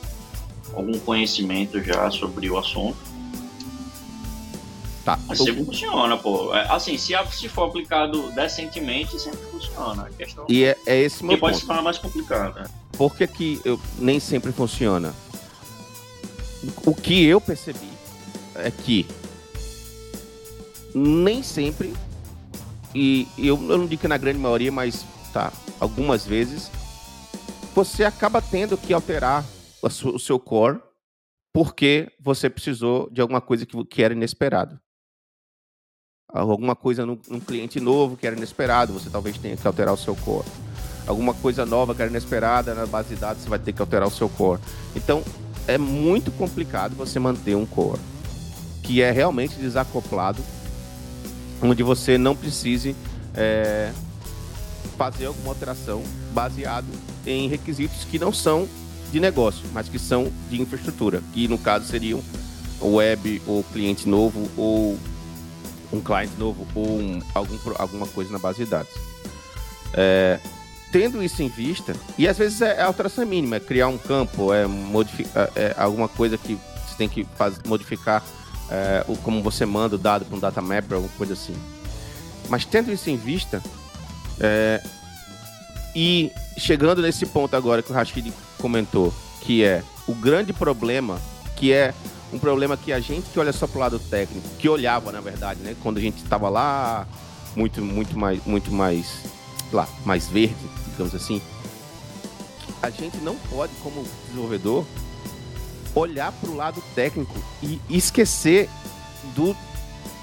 algum 0.75 0.99
conhecimento 0.99 1.83
já 1.83 2.11
sobre 2.11 2.51
o 2.51 2.59
assunto. 2.59 2.99
Tá. 5.05 5.19
Mas 5.27 5.39
sempre 5.39 5.65
funciona, 5.65 6.17
pô. 6.17 6.55
É, 6.55 6.71
assim, 6.71 6.97
se, 6.97 7.13
se 7.33 7.49
for 7.49 7.69
aplicado 7.69 8.31
decentemente, 8.33 9.19
sempre 9.19 9.41
funciona. 9.51 10.05
A 10.05 10.11
questão 10.11 10.47
e 10.49 10.65
é, 10.65 10.77
é 10.87 11.01
esse 11.01 11.25
meu 11.25 11.35
que 11.35 11.41
pode 11.41 11.57
se 11.57 11.67
tornar 11.67 11.83
mais 11.83 11.99
complicado. 11.99 12.55
Né? 12.55 12.67
Por 12.93 13.17
que, 13.17 13.27
que 13.27 13.61
eu, 13.65 13.81
nem 13.99 14.21
sempre 14.21 14.53
funciona? 14.53 15.13
O 16.87 16.95
que 16.95 17.25
eu 17.25 17.41
percebi 17.41 17.91
é 18.55 18.71
que 18.71 19.05
nem 20.95 21.43
sempre, 21.43 21.93
e 22.95 23.27
eu, 23.37 23.57
eu 23.69 23.79
não 23.79 23.87
digo 23.87 24.03
que 24.03 24.09
na 24.09 24.19
grande 24.19 24.39
maioria, 24.39 24.71
mas 24.71 25.05
tá, 25.33 25.53
algumas 25.81 26.25
vezes, 26.25 26.71
você 27.75 28.05
acaba 28.05 28.41
tendo 28.41 28.79
que 28.79 28.93
alterar 28.93 29.45
o 29.83 30.19
seu 30.19 30.39
core 30.39 30.81
porque 31.53 32.13
você 32.21 32.49
precisou 32.49 33.11
de 33.11 33.21
alguma 33.21 33.41
coisa 33.41 33.67
que, 33.67 33.85
que 33.87 34.03
era 34.03 34.15
inesperado 34.15 34.79
alguma 36.33 36.75
coisa 36.75 37.05
num, 37.05 37.19
num, 37.29 37.41
cliente 37.41 37.79
novo 37.79 38.17
que 38.17 38.27
era 38.27 38.37
inesperado, 38.37 38.93
você 38.93 39.11
talvez 39.11 39.37
tenha 39.37 39.57
que 39.57 39.67
alterar 39.67 39.93
o 39.93 39.97
seu 39.97 40.17
core. 40.17 40.47
Alguma 41.07 41.35
coisa 41.35 41.67
nova 41.67 41.95
que 41.95 42.01
era 42.01 42.11
inesperada 42.11 42.75
na 42.75 42.87
base 42.87 43.11
de 43.11 43.17
dados, 43.17 43.43
você 43.43 43.49
vai 43.49 43.59
ter 43.59 43.73
que 43.73 43.83
alterar 43.83 44.07
o 44.07 44.11
seu 44.11 44.29
core. 44.29 44.61
Então, 44.95 45.23
é 45.67 45.77
muito 45.77 46.31
complicado 46.33 46.95
você 46.97 47.19
manter 47.19 47.55
um 47.55 47.67
core 47.67 48.01
que 48.83 49.01
é 49.01 49.11
realmente 49.11 49.57
desacoplado, 49.57 50.43
onde 51.63 51.83
você 51.83 52.19
não 52.19 52.35
precise 52.35 52.97
é, 53.35 53.93
fazer 54.97 55.27
alguma 55.27 55.51
alteração 55.51 56.03
baseado 56.33 56.87
em 57.25 57.49
requisitos 57.49 58.05
que 58.05 58.19
não 58.19 58.33
são 58.33 58.69
de 59.13 59.21
negócio, 59.21 59.65
mas 59.73 59.89
que 59.89 59.99
são 59.99 60.33
de 60.51 60.61
infraestrutura, 60.61 61.23
que 61.33 61.47
no 61.47 61.59
caso 61.59 61.87
seriam 61.87 62.21
web, 62.81 63.41
ou 63.47 63.63
cliente 63.63 64.09
novo, 64.09 64.49
ou 64.57 64.99
um 65.93 66.01
cliente 66.01 66.33
novo 66.39 66.67
ou 66.75 66.99
um, 66.99 67.21
algum, 67.35 67.59
alguma 67.79 68.07
coisa 68.07 68.33
na 68.33 68.39
base 68.39 68.65
de 68.65 68.71
dados. 68.71 68.93
É, 69.95 70.39
tendo 70.91 71.23
isso 71.23 71.43
em 71.43 71.49
vista, 71.49 71.95
e 72.19 72.29
às 72.29 72.37
vezes 72.37 72.61
é, 72.61 72.79
é 72.79 72.83
alteração 72.83 73.27
mínima, 73.27 73.57
é 73.57 73.61
criar 73.61 73.89
um 73.89 73.99
campo, 73.99 74.53
é, 74.53 74.65
é, 74.65 75.51
é 75.55 75.75
alguma 75.77 76.09
coisa 76.09 76.37
que 76.37 76.59
você 76.87 76.97
tem 76.97 77.09
que 77.09 77.25
fazer, 77.37 77.61
modificar 77.67 78.23
é, 78.71 79.05
o, 79.09 79.17
como 79.17 79.43
você 79.43 79.65
manda 79.65 79.97
o 79.97 79.99
dado 79.99 80.25
para 80.25 80.37
um 80.37 80.41
data 80.41 80.61
mapper, 80.61 80.97
alguma 80.97 81.13
coisa 81.17 81.33
assim. 81.35 81.55
Mas 82.49 82.65
tendo 82.65 82.93
isso 82.93 83.09
em 83.09 83.17
vista, 83.17 83.63
é, 84.41 84.83
e 85.95 86.31
chegando 86.57 87.03
nesse 87.03 87.27
ponto 87.27 87.55
agora 87.55 87.83
que 87.83 87.91
o 87.91 87.95
Rashid 87.95 88.33
comentou, 88.59 89.13
que 89.41 89.65
é 89.65 89.83
o 90.07 90.15
grande 90.15 90.53
problema, 90.53 91.21
que 91.57 91.73
é 91.73 91.95
um 92.33 92.39
problema 92.39 92.77
que 92.77 92.93
a 92.93 93.01
gente 93.01 93.29
que 93.31 93.39
olha 93.39 93.53
só 93.53 93.67
pro 93.67 93.79
lado 93.79 93.99
técnico, 93.99 94.49
que 94.59 94.69
olhava 94.69 95.13
na 95.13 95.21
verdade, 95.21 95.61
né, 95.61 95.77
quando 95.83 95.99
a 95.99 96.01
gente 96.01 96.23
estava 96.23 96.49
lá 96.49 97.07
muito 97.55 97.83
muito 97.83 98.19
mais 98.19 98.45
muito 98.47 98.73
mais 98.73 99.25
lá, 99.73 99.89
mais 100.05 100.29
verde, 100.29 100.57
digamos 100.91 101.15
assim, 101.15 101.41
a 102.83 102.91
gente 102.91 103.17
não 103.19 103.37
pode 103.37 103.73
como 103.83 104.05
desenvolvedor 104.27 104.85
olhar 105.95 106.33
para 106.33 106.51
o 106.51 106.57
lado 106.57 106.83
técnico 106.95 107.35
e 107.63 107.81
esquecer 107.89 108.69
do, 109.35 109.55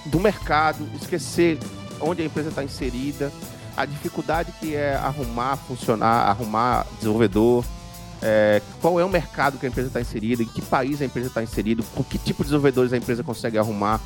do 0.06 0.20
mercado, 0.20 0.88
esquecer 1.00 1.60
onde 2.02 2.22
a 2.22 2.26
empresa 2.26 2.50
está 2.50 2.64
inserida, 2.64 3.32
a 3.78 3.86
dificuldade 3.86 4.52
que 4.60 4.76
é 4.76 4.96
arrumar 4.96 5.58
funcionar, 5.58 6.28
arrumar 6.28 6.86
desenvolvedor, 6.98 7.64
é, 8.22 8.62
qual 8.82 9.00
é 9.00 9.06
o 9.06 9.10
mercado 9.10 9.58
que 9.58 9.66
a 9.66 9.70
empresa 9.70 9.88
está 9.88 10.02
inserida, 10.02 10.44
em 10.44 10.48
que 10.48 10.62
país 10.62 11.02
a 11.02 11.06
empresa 11.06 11.28
está 11.28 11.42
inserida, 11.42 11.84
com 11.96 12.04
que 12.04 12.18
tipo 12.18 12.44
de 12.44 12.50
desenvolvedores 12.50 12.94
a 12.94 12.98
empresa 12.98 13.24
consegue 13.24 13.58
arrumar 13.58 14.02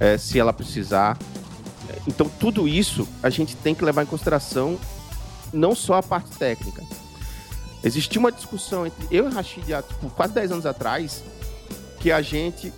é, 0.00 0.16
se 0.16 0.38
ela 0.38 0.52
precisar. 0.52 1.18
Então, 2.06 2.28
tudo 2.28 2.68
isso 2.68 3.08
a 3.22 3.30
gente 3.30 3.56
tem 3.56 3.74
que 3.74 3.84
levar 3.84 4.02
em 4.02 4.06
consideração 4.06 4.78
não 5.52 5.74
só 5.74 5.94
a 5.94 6.02
parte 6.02 6.30
técnica. 6.30 6.82
Existia 7.82 8.18
uma 8.18 8.32
discussão 8.32 8.86
entre 8.86 9.06
eu 9.10 9.28
e 9.28 9.32
Rashid 9.32 9.72
há 9.72 9.82
tipo, 9.82 10.10
quase 10.10 10.32
10 10.32 10.52
anos 10.52 10.66
atrás 10.66 11.22
que 12.00 12.10
a 12.10 12.20
gente 12.20 12.72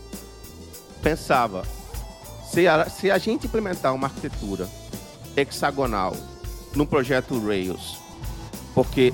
pensava 1.02 1.64
se 2.50 2.66
a, 2.66 2.88
se 2.88 3.10
a 3.10 3.18
gente 3.18 3.46
implementar 3.46 3.94
uma 3.94 4.08
arquitetura 4.08 4.68
hexagonal 5.36 6.16
no 6.74 6.86
projeto 6.86 7.38
Rails, 7.44 7.98
porque 8.74 9.12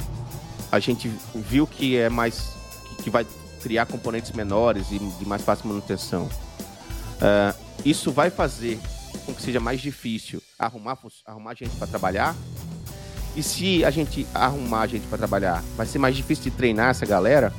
a 0.71 0.79
gente 0.79 1.11
viu 1.35 1.67
que 1.67 1.97
é 1.97 2.09
mais 2.09 2.55
que 3.03 3.11
vai 3.11 3.27
criar 3.63 3.87
componentes 3.87 4.33
menores 4.33 4.91
e 4.91 4.99
de 4.99 5.27
mais 5.27 5.43
fácil 5.43 5.69
manutenção. 5.69 6.25
Uh, 6.25 7.57
isso 7.85 8.13
vai 8.13 8.31
fazer 8.31 8.79
com 9.25 9.35
que 9.35 9.43
seja 9.43 9.61
mais 9.61 9.81
difícil 9.81 10.43
arrumar, 10.59 10.99
arrumar 11.27 11.55
gente 11.55 11.75
para 11.77 11.87
trabalhar. 11.87 12.35
E 13.35 13.43
se 13.43 13.85
a 13.85 13.91
gente 13.91 14.27
arrumar 14.35 14.87
gente 14.87 15.07
para 15.09 15.19
trabalhar, 15.19 15.63
vai 15.77 15.87
ser 15.87 15.99
mais 15.99 16.17
difícil 16.17 16.45
de 16.45 16.51
treinar 16.53 16.91
essa 16.91 17.05
galera. 17.05 17.53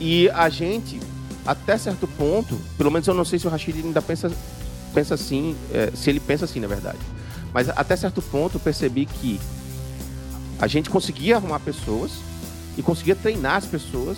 E 0.00 0.28
a 0.30 0.48
gente, 0.48 0.98
até 1.46 1.76
certo 1.76 2.08
ponto, 2.08 2.58
pelo 2.78 2.90
menos 2.90 3.06
eu 3.06 3.14
não 3.14 3.24
sei 3.24 3.38
se 3.38 3.46
o 3.46 3.50
Rashid 3.50 3.76
ainda 3.84 4.00
pensa, 4.00 4.32
pensa 4.94 5.14
assim, 5.14 5.56
é, 5.72 5.90
se 5.94 6.08
ele 6.08 6.20
pensa 6.20 6.44
assim, 6.44 6.60
na 6.60 6.66
verdade. 6.66 6.98
Mas 7.52 7.68
até 7.68 7.94
certo 7.94 8.22
ponto 8.22 8.56
eu 8.56 8.60
percebi 8.60 9.04
que 9.06 9.38
a 10.62 10.68
gente 10.68 10.88
conseguia 10.88 11.38
arrumar 11.38 11.58
pessoas 11.58 12.12
e 12.78 12.82
conseguia 12.84 13.16
treinar 13.16 13.56
as 13.56 13.66
pessoas 13.66 14.16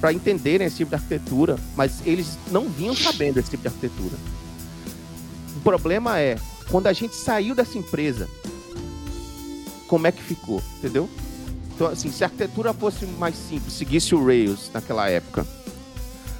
para 0.00 0.12
entenderem 0.12 0.66
esse 0.66 0.78
tipo 0.78 0.88
de 0.88 0.96
arquitetura, 0.96 1.56
mas 1.76 2.04
eles 2.04 2.36
não 2.50 2.68
vinham 2.68 2.92
sabendo 2.96 3.38
esse 3.38 3.50
tipo 3.50 3.62
de 3.62 3.68
arquitetura. 3.68 4.16
O 5.56 5.60
problema 5.60 6.18
é, 6.18 6.40
quando 6.72 6.88
a 6.88 6.92
gente 6.92 7.14
saiu 7.14 7.54
dessa 7.54 7.78
empresa, 7.78 8.28
como 9.86 10.08
é 10.08 10.10
que 10.10 10.20
ficou, 10.20 10.60
entendeu? 10.78 11.08
Então, 11.72 11.86
assim, 11.86 12.10
se 12.10 12.24
a 12.24 12.26
arquitetura 12.26 12.74
fosse 12.74 13.06
mais 13.06 13.36
simples, 13.36 13.74
seguisse 13.74 14.12
o 14.12 14.26
Rails 14.26 14.68
naquela 14.74 15.08
época, 15.08 15.46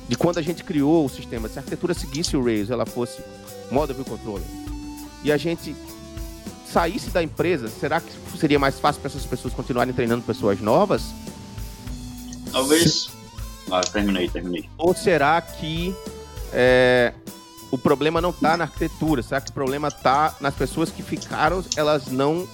de 0.09 0.17
quando 0.17 0.39
a 0.39 0.43
gente 0.43 0.65
criou 0.65 1.07
o 1.07 1.09
sistema, 1.09 1.49
se 1.49 1.57
a 1.57 1.61
arquitetura 1.61 1.95
seguisse 1.95 2.37
o 2.37 2.43
Rails, 2.43 2.69
ela 2.69 2.85
fosse 2.85 3.23
Model 3.71 3.95
View 3.95 4.07
Controller, 4.07 4.43
e 5.23 5.31
a 5.31 5.37
gente 5.37 5.77
saísse 6.77 7.09
da 7.09 7.23
empresa, 7.23 7.69
será 7.69 8.03
que 8.03 8.39
seria 8.39 8.59
mais 8.59 8.79
fácil 8.79 9.01
para 9.01 9.09
essas 9.09 9.25
pessoas 9.25 9.55
continuarem 9.55 9.95
treinando 9.95 10.23
pessoas 10.23 10.61
novas? 10.61 11.05
Talvez. 12.53 13.09
Ah, 13.71 13.81
terminei, 13.81 14.29
terminei. 14.29 14.69
Ou 14.77 14.95
será 14.95 15.41
que 15.41 15.97
é, 16.53 17.15
o 17.71 17.79
problema 17.79 18.21
não 18.21 18.29
está 18.29 18.59
na 18.59 18.65
arquitetura? 18.65 19.23
Será 19.23 19.41
que 19.41 19.49
o 19.49 19.55
problema 19.55 19.89
está 19.89 20.37
nas 20.39 20.55
pessoas 20.55 20.91
que 20.91 21.03
ficaram, 21.03 21.65
elas 21.77 22.09
não 22.09 22.47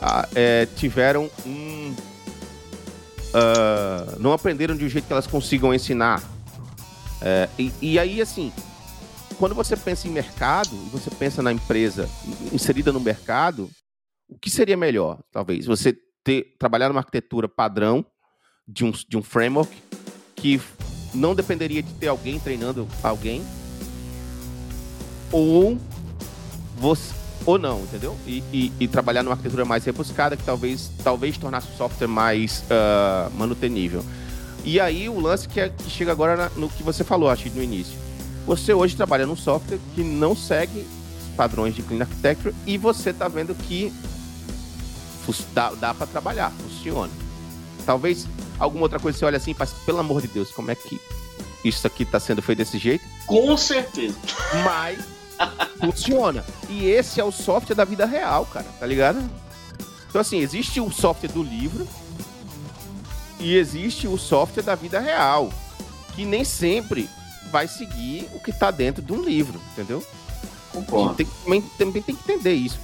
ah, 0.00 0.28
é, 0.36 0.68
tiveram 0.76 1.28
um. 1.44 1.92
Uh, 3.34 4.20
não 4.20 4.32
aprenderam 4.32 4.76
de 4.76 4.84
um 4.84 4.88
jeito 4.88 5.06
que 5.06 5.12
elas 5.12 5.26
consigam 5.26 5.74
ensinar? 5.74 6.22
É, 7.20 7.48
e, 7.58 7.72
e 7.82 7.98
aí, 7.98 8.22
assim, 8.22 8.52
quando 9.38 9.54
você 9.54 9.76
pensa 9.76 10.08
em 10.08 10.10
mercado, 10.10 10.74
você 10.90 11.10
pensa 11.10 11.42
na 11.42 11.52
empresa 11.52 12.08
inserida 12.52 12.92
no 12.92 13.00
mercado, 13.00 13.70
o 14.28 14.38
que 14.38 14.50
seria 14.50 14.76
melhor, 14.76 15.20
talvez? 15.30 15.66
Você 15.66 15.96
ter, 16.24 16.56
trabalhar 16.58 16.88
numa 16.88 17.00
arquitetura 17.00 17.48
padrão 17.48 18.04
de 18.66 18.84
um, 18.84 18.90
de 18.90 19.16
um 19.16 19.22
framework 19.22 19.70
que 20.34 20.60
não 21.14 21.34
dependeria 21.34 21.82
de 21.82 21.92
ter 21.94 22.08
alguém 22.08 22.38
treinando 22.40 22.88
alguém, 23.02 23.42
ou 25.30 25.78
você 26.76 27.14
ou 27.44 27.58
não, 27.58 27.80
entendeu? 27.80 28.16
E, 28.26 28.42
e, 28.52 28.72
e, 28.80 28.88
trabalhar 28.88 29.22
numa 29.22 29.34
arquitetura 29.34 29.64
mais 29.64 29.84
rebuscada 29.84 30.36
que 30.36 30.42
talvez 30.42 30.90
talvez 31.04 31.38
tornasse 31.38 31.68
o 31.72 31.76
software 31.76 32.08
mais 32.08 32.62
uh, 32.62 33.30
manutenível. 33.36 34.04
E 34.64 34.80
aí 34.80 35.08
o 35.08 35.20
lance 35.20 35.48
que, 35.48 35.60
é, 35.60 35.68
que 35.68 35.88
chega 35.88 36.10
agora 36.10 36.36
na, 36.36 36.48
no 36.56 36.68
que 36.68 36.82
você 36.82 37.04
falou, 37.04 37.30
acho 37.30 37.48
no 37.50 37.62
início 37.62 37.96
você 38.46 38.72
hoje 38.72 38.94
trabalha 38.94 39.26
num 39.26 39.36
software 39.36 39.80
que 39.94 40.02
não 40.02 40.36
segue 40.36 40.86
padrões 41.36 41.74
de 41.74 41.82
Clean 41.82 42.00
Architecture 42.00 42.54
e 42.64 42.78
você 42.78 43.10
está 43.10 43.26
vendo 43.28 43.54
que 43.54 43.92
dá, 45.52 45.70
dá 45.72 45.92
para 45.92 46.06
trabalhar, 46.06 46.52
funciona. 46.52 47.12
Talvez 47.84 48.26
alguma 48.58 48.84
outra 48.84 49.00
coisa 49.00 49.18
você 49.18 49.24
olha 49.24 49.36
assim, 49.36 49.54
mas 49.58 49.72
pelo 49.84 49.98
amor 49.98 50.22
de 50.22 50.28
Deus, 50.28 50.50
como 50.52 50.70
é 50.70 50.76
que 50.76 51.00
isso 51.64 51.86
aqui 51.86 52.04
está 52.04 52.20
sendo 52.20 52.40
feito 52.40 52.58
desse 52.58 52.78
jeito? 52.78 53.04
Com 53.26 53.56
certeza. 53.56 54.16
Mas 54.64 55.04
funciona. 55.80 56.44
E 56.68 56.86
esse 56.86 57.20
é 57.20 57.24
o 57.24 57.32
software 57.32 57.74
da 57.74 57.84
vida 57.84 58.06
real, 58.06 58.46
cara, 58.46 58.66
tá 58.78 58.86
ligado? 58.86 59.18
Então, 60.08 60.20
assim, 60.20 60.38
existe 60.38 60.80
o 60.80 60.90
software 60.90 61.30
do 61.30 61.42
livro 61.42 61.86
e 63.40 63.56
existe 63.56 64.06
o 64.06 64.16
software 64.16 64.62
da 64.62 64.74
vida 64.74 65.00
real, 65.00 65.50
que 66.14 66.24
nem 66.24 66.44
sempre 66.44 67.10
vai 67.50 67.68
seguir 67.68 68.28
o 68.34 68.40
que 68.40 68.50
está 68.50 68.70
dentro 68.70 69.02
de 69.02 69.12
um 69.12 69.22
livro, 69.22 69.60
entendeu? 69.72 70.04
Concordo. 70.72 71.14
Tem, 71.14 71.26
também, 71.26 71.62
também 71.78 72.02
tem 72.02 72.14
que 72.14 72.32
entender 72.32 72.54
isso. 72.54 72.78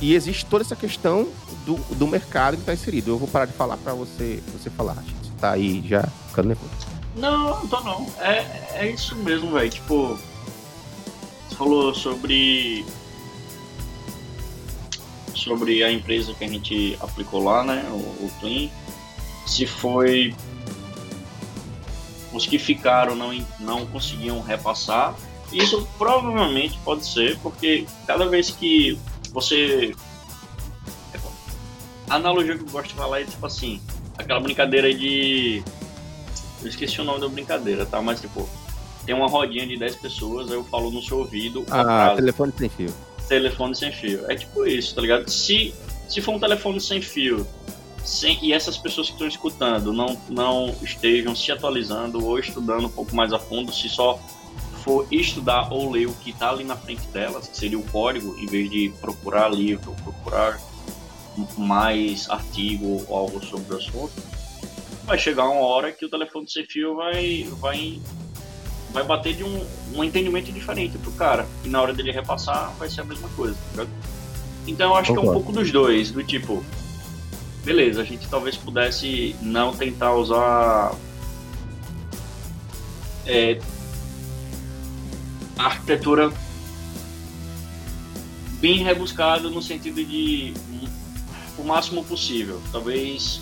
E 0.00 0.14
existe 0.14 0.46
toda 0.46 0.62
essa 0.64 0.76
questão 0.76 1.28
do, 1.64 1.76
do 1.94 2.06
mercado 2.06 2.56
que 2.56 2.62
está 2.62 2.74
inserido. 2.74 3.12
Eu 3.12 3.18
vou 3.18 3.28
parar 3.28 3.46
de 3.46 3.52
falar 3.52 3.76
para 3.76 3.94
você, 3.94 4.42
você 4.52 4.70
falar. 4.70 4.94
Você 4.94 5.30
tá 5.40 5.52
aí 5.52 5.82
já 5.86 6.02
ficando 6.28 6.48
nervoso. 6.48 6.72
Não, 7.16 7.60
não 7.60 7.66
tô 7.68 7.80
não. 7.80 8.06
É, 8.18 8.70
é 8.74 8.90
isso 8.90 9.14
mesmo, 9.16 9.52
velho. 9.52 9.70
Tipo, 9.70 10.18
você 11.48 11.56
falou 11.56 11.94
sobre 11.94 12.84
sobre 15.34 15.82
a 15.84 15.92
empresa 15.92 16.32
que 16.32 16.44
a 16.44 16.48
gente 16.48 16.96
aplicou 17.00 17.42
lá, 17.44 17.62
né, 17.64 17.84
o, 17.90 18.24
o 18.24 18.30
Clean, 18.40 18.70
se 19.46 19.66
foi 19.66 20.34
os 22.34 22.46
que 22.46 22.58
ficaram 22.58 23.14
não, 23.14 23.32
não 23.60 23.86
conseguiam 23.86 24.40
repassar. 24.40 25.14
Isso 25.52 25.88
provavelmente 25.96 26.78
pode 26.84 27.06
ser 27.06 27.38
porque 27.38 27.86
cada 28.06 28.26
vez 28.26 28.50
que 28.50 28.98
você 29.32 29.94
a 32.10 32.16
analogia 32.16 32.56
que 32.56 32.62
eu 32.62 32.68
gosto 32.68 32.88
de 32.88 32.94
falar 32.94 33.22
é 33.22 33.24
tipo 33.24 33.46
assim, 33.46 33.80
aquela 34.18 34.38
brincadeira 34.38 34.92
de 34.92 35.62
eu 36.60 36.68
esqueci 36.68 37.00
o 37.00 37.04
nome 37.04 37.20
da 37.20 37.28
brincadeira, 37.28 37.86
tá? 37.86 38.02
Mas 38.02 38.20
tipo, 38.20 38.48
tem 39.06 39.14
uma 39.14 39.26
rodinha 39.26 39.66
de 39.66 39.78
10 39.78 39.96
pessoas, 39.96 40.50
aí 40.50 40.54
eu 40.54 40.64
falo 40.64 40.90
no 40.90 41.02
seu 41.02 41.18
ouvido. 41.18 41.64
Ah, 41.70 42.12
telefone 42.14 42.52
sem 42.58 42.68
fio 42.68 42.92
telefone 43.28 43.74
sem 43.74 43.92
fio. 43.92 44.30
É 44.30 44.34
tipo 44.34 44.66
isso, 44.66 44.94
tá 44.94 45.00
ligado? 45.00 45.28
Se, 45.28 45.74
se 46.08 46.20
for 46.20 46.34
um 46.34 46.38
telefone 46.38 46.80
sem 46.80 47.00
fio 47.00 47.46
sem, 48.04 48.38
e 48.42 48.52
essas 48.52 48.76
pessoas 48.76 49.08
que 49.08 49.14
estão 49.14 49.26
escutando 49.26 49.92
não, 49.92 50.18
não 50.28 50.74
estejam 50.82 51.34
se 51.34 51.50
atualizando 51.50 52.24
ou 52.24 52.38
estudando 52.38 52.86
um 52.86 52.90
pouco 52.90 53.14
mais 53.14 53.32
a 53.32 53.38
fundo, 53.38 53.72
se 53.72 53.88
só 53.88 54.18
for 54.82 55.06
estudar 55.10 55.72
ou 55.72 55.90
ler 55.90 56.06
o 56.06 56.12
que 56.12 56.30
está 56.30 56.50
ali 56.50 56.62
na 56.62 56.76
frente 56.76 57.06
delas, 57.08 57.48
que 57.48 57.56
seria 57.56 57.78
o 57.78 57.82
código, 57.84 58.36
em 58.38 58.46
vez 58.46 58.70
de 58.70 58.92
procurar 59.00 59.48
livro, 59.48 59.90
ou 59.90 60.12
procurar 60.12 60.60
mais 61.56 62.28
artigo 62.28 63.04
ou 63.08 63.16
algo 63.16 63.44
sobre 63.44 63.74
o 63.74 63.78
assunto, 63.78 64.12
vai 65.04 65.18
chegar 65.18 65.48
uma 65.48 65.62
hora 65.62 65.90
que 65.90 66.04
o 66.04 66.10
telefone 66.10 66.48
sem 66.48 66.64
fio 66.66 66.94
vai, 66.96 67.48
vai 67.58 68.00
vai 68.92 69.02
bater 69.02 69.34
de 69.34 69.42
um, 69.42 69.66
um 69.92 70.04
entendimento 70.04 70.52
diferente 70.52 70.96
pro 70.98 71.10
cara. 71.12 71.48
E 71.64 71.68
na 71.68 71.82
hora 71.82 71.92
dele 71.92 72.12
repassar, 72.12 72.72
vai 72.78 72.88
ser 72.88 73.00
a 73.00 73.04
mesma 73.04 73.28
coisa. 73.30 73.56
Tá 73.74 73.84
então 74.68 74.90
eu 74.90 74.94
acho 74.94 75.08
Concordo. 75.08 75.20
que 75.20 75.26
é 75.26 75.30
um 75.30 75.42
pouco 75.42 75.52
dos 75.52 75.72
dois, 75.72 76.10
do 76.12 76.22
tipo, 76.22 76.64
beleza, 77.64 78.02
a 78.02 78.04
gente 78.04 78.28
talvez 78.28 78.56
pudesse 78.56 79.34
não 79.40 79.74
tentar 79.74 80.14
usar 80.14 80.94
é, 83.26 83.58
a 85.58 85.64
arquitetura 85.66 86.32
bem 88.60 88.82
rebuscada 88.82 89.48
no 89.48 89.62
sentido 89.62 90.04
de 90.04 90.54
o 91.58 91.64
máximo 91.64 92.04
possível. 92.04 92.60
Talvez 92.70 93.40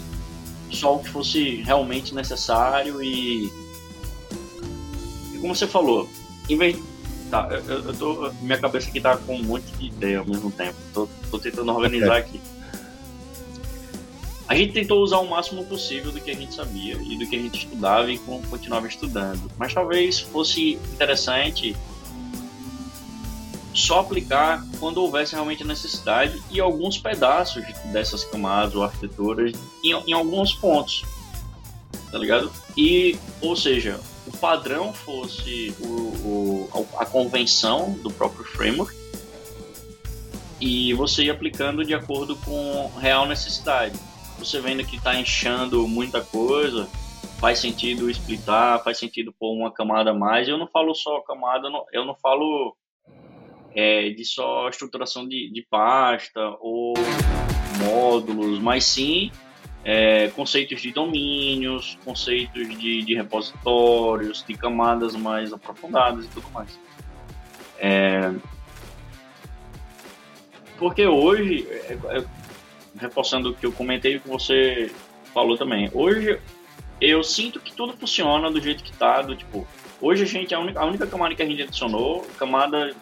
só 0.71 0.97
o 0.97 0.99
que 1.01 1.09
fosse 1.09 1.57
realmente 1.63 2.15
necessário 2.15 3.03
e 3.03 3.51
como 5.41 5.55
você 5.55 5.67
falou, 5.67 6.09
em 6.49 6.57
vez 6.57 6.79
tá, 7.29 7.49
eu, 7.51 7.81
eu 7.81 7.95
tô, 7.95 8.33
minha 8.41 8.59
cabeça 8.59 8.89
aqui 8.89 9.01
tá 9.01 9.17
com 9.17 9.35
um 9.35 9.43
monte 9.43 9.65
de 9.73 9.87
ideia 9.87 10.21
ao 10.21 10.27
mesmo 10.27 10.51
tempo. 10.53 10.77
Tô, 10.95 11.09
tô 11.31 11.39
tentando 11.39 11.73
organizar 11.73 12.17
aqui. 12.17 12.41
A 14.49 14.55
gente 14.55 14.73
tentou 14.73 15.03
usar 15.03 15.19
o 15.19 15.29
máximo 15.29 15.65
possível 15.65 16.13
do 16.13 16.21
que 16.21 16.31
a 16.31 16.35
gente 16.35 16.55
sabia 16.55 16.95
e 16.95 17.17
do 17.17 17.27
que 17.27 17.37
a 17.37 17.39
gente 17.39 17.65
estudava 17.65 18.11
e 18.11 18.19
continuava 18.19 18.87
estudando. 18.87 19.51
Mas 19.57 19.73
talvez 19.73 20.21
fosse 20.21 20.73
interessante 20.93 21.77
só 23.75 24.01
aplicar 24.01 24.65
quando 24.79 24.99
houvesse 24.99 25.33
realmente 25.33 25.65
necessidade 25.65 26.43
e 26.51 26.61
alguns 26.61 26.99
pedaços 26.99 27.65
dessas 27.87 28.25
camadas 28.25 28.75
ou 28.75 28.83
arquiteturas 28.83 29.55
em, 29.83 29.93
em 30.09 30.13
alguns 30.13 30.53
pontos, 30.53 31.05
tá 32.11 32.19
ligado? 32.19 32.53
E, 32.77 33.19
ou 33.41 33.57
seja, 33.57 33.99
o 34.27 34.37
padrão 34.37 34.93
fosse 34.93 35.75
o, 35.81 35.87
o, 35.87 36.89
a 36.99 37.07
convenção 37.07 37.93
do 38.03 38.11
próprio 38.11 38.45
framework 38.45 38.95
e 40.61 40.95
você 40.95 41.25
ir 41.25 41.31
aplicando 41.31 41.85
de 41.85 41.95
acordo 41.95 42.37
com 42.37 42.91
real 43.01 43.27
necessidade. 43.27 43.99
Você 44.43 44.61
vendo 44.61 44.85
que 44.85 44.97
está 44.97 45.15
enchendo 45.15 45.87
muita 45.87 46.21
coisa, 46.21 46.89
faz 47.39 47.61
sentido 47.61 48.11
splitar, 48.11 48.83
faz 48.83 48.99
sentido 48.99 49.33
pôr 49.39 49.55
uma 49.55 49.71
camada 49.71 50.11
a 50.11 50.15
mais. 50.15 50.49
Eu 50.49 50.59
não 50.59 50.67
falo 50.67 50.93
só 50.97 51.21
camada, 51.21 51.69
eu 51.93 52.05
não 52.05 52.17
falo 52.17 52.77
é, 53.73 54.11
de 54.11 54.25
só 54.25 54.69
estruturação 54.69 55.29
de, 55.29 55.49
de 55.49 55.65
pasta 55.71 56.41
ou 56.61 56.93
módulos, 57.85 58.59
mas 58.59 58.85
sim 58.85 59.31
é, 59.85 60.27
conceitos 60.31 60.83
de 60.83 60.91
domínios, 60.91 61.97
conceitos 62.05 62.69
de, 62.77 63.05
de, 63.05 63.15
repositórios, 63.15 64.45
de 64.45 64.55
camadas 64.55 65.15
mais 65.15 65.53
aprofundadas 65.53 66.25
e 66.25 66.29
tudo 66.29 66.51
mais. 66.51 66.77
É, 67.79 68.33
porque 70.79 71.07
hoje, 71.07 71.65
é, 71.71 71.93
é, 71.93 72.25
reforçando 73.03 73.51
o 73.51 73.55
que 73.55 73.67
eu 73.67 73.73
comentei 73.73 74.19
que 74.19 74.29
você 74.29 74.91
falou 75.35 75.59
também, 75.59 75.91
hoje 75.93 76.39
eu 77.01 77.23
sinto 77.25 77.59
que 77.59 77.73
tudo 77.75 77.95
funciona 77.95 78.51
do 78.51 78.61
jeito 78.61 78.85
que 78.85 78.93
está, 78.93 79.21
do 79.23 79.35
tipo, 79.35 79.67
hoje 80.01 80.23
a 80.23 80.27
gente, 80.27 80.55
a 80.55 80.61
única, 80.61 80.81
a 80.81 80.85
única 80.85 81.07
camada 81.07 81.35
que 81.35 81.43
a 81.43 81.47
gente 81.47 81.63
adicionou, 81.63 82.25
camada 82.39 82.95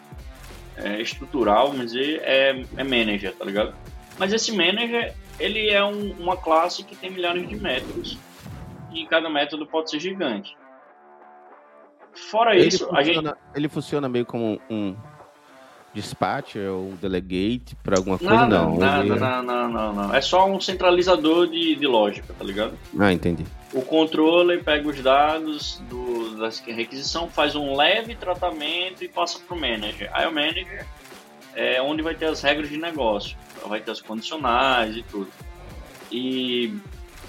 é, 0.76 1.00
estrutural, 1.00 1.68
vamos 1.68 1.92
dizer, 1.92 2.20
é, 2.24 2.64
é 2.76 2.84
manager, 2.84 3.34
tá 3.34 3.44
ligado? 3.44 3.74
Mas 4.18 4.32
esse 4.32 4.52
manager, 4.52 5.14
ele 5.38 5.68
é 5.68 5.84
um, 5.84 6.12
uma 6.18 6.36
classe 6.36 6.82
que 6.82 6.96
tem 6.96 7.10
milhares 7.10 7.46
de 7.46 7.56
métodos 7.56 8.18
e 8.92 9.06
cada 9.06 9.28
método 9.28 9.66
pode 9.66 9.90
ser 9.90 10.00
gigante. 10.00 10.56
Fora 12.30 12.56
ele 12.56 12.68
isso, 12.68 12.86
funciona, 12.86 13.04
gente... 13.04 13.34
ele 13.54 13.68
funciona 13.68 14.08
meio 14.08 14.26
como 14.26 14.60
um 14.68 14.96
dispatcher 15.94 16.70
ou 16.70 16.92
delegate 17.00 17.74
para 17.82 17.98
alguma 17.98 18.18
coisa? 18.18 18.34
Nada, 18.34 18.58
não, 18.58 18.78
nada, 18.78 19.04
não, 19.04 19.42
não, 19.42 19.68
não, 19.68 19.92
não. 19.92 20.14
É 20.14 20.20
só 20.20 20.46
um 20.46 20.60
centralizador 20.60 21.48
de, 21.48 21.74
de 21.74 21.86
lógica, 21.86 22.32
tá 22.32 22.44
ligado? 22.44 22.78
Ah, 22.98 23.12
entendi. 23.12 23.44
O 23.72 23.82
controller 23.82 24.62
pega 24.62 24.88
os 24.88 25.00
dados 25.00 25.82
do, 25.88 26.36
da 26.36 26.48
requisição, 26.72 27.28
faz 27.28 27.54
um 27.54 27.76
leve 27.76 28.14
tratamento 28.14 29.04
e 29.04 29.08
passa 29.08 29.38
para 29.38 29.56
o 29.56 29.60
manager. 29.60 30.10
Aí 30.12 30.26
o 30.26 30.32
manager 30.32 30.86
é 31.54 31.80
onde 31.82 32.02
vai 32.02 32.14
ter 32.14 32.26
as 32.26 32.42
regras 32.42 32.68
de 32.68 32.76
negócio 32.76 33.36
vai 33.68 33.80
ter 33.80 33.90
as 33.90 34.00
condicionais 34.00 34.96
e 34.96 35.02
tudo. 35.02 35.30
E, 36.10 36.74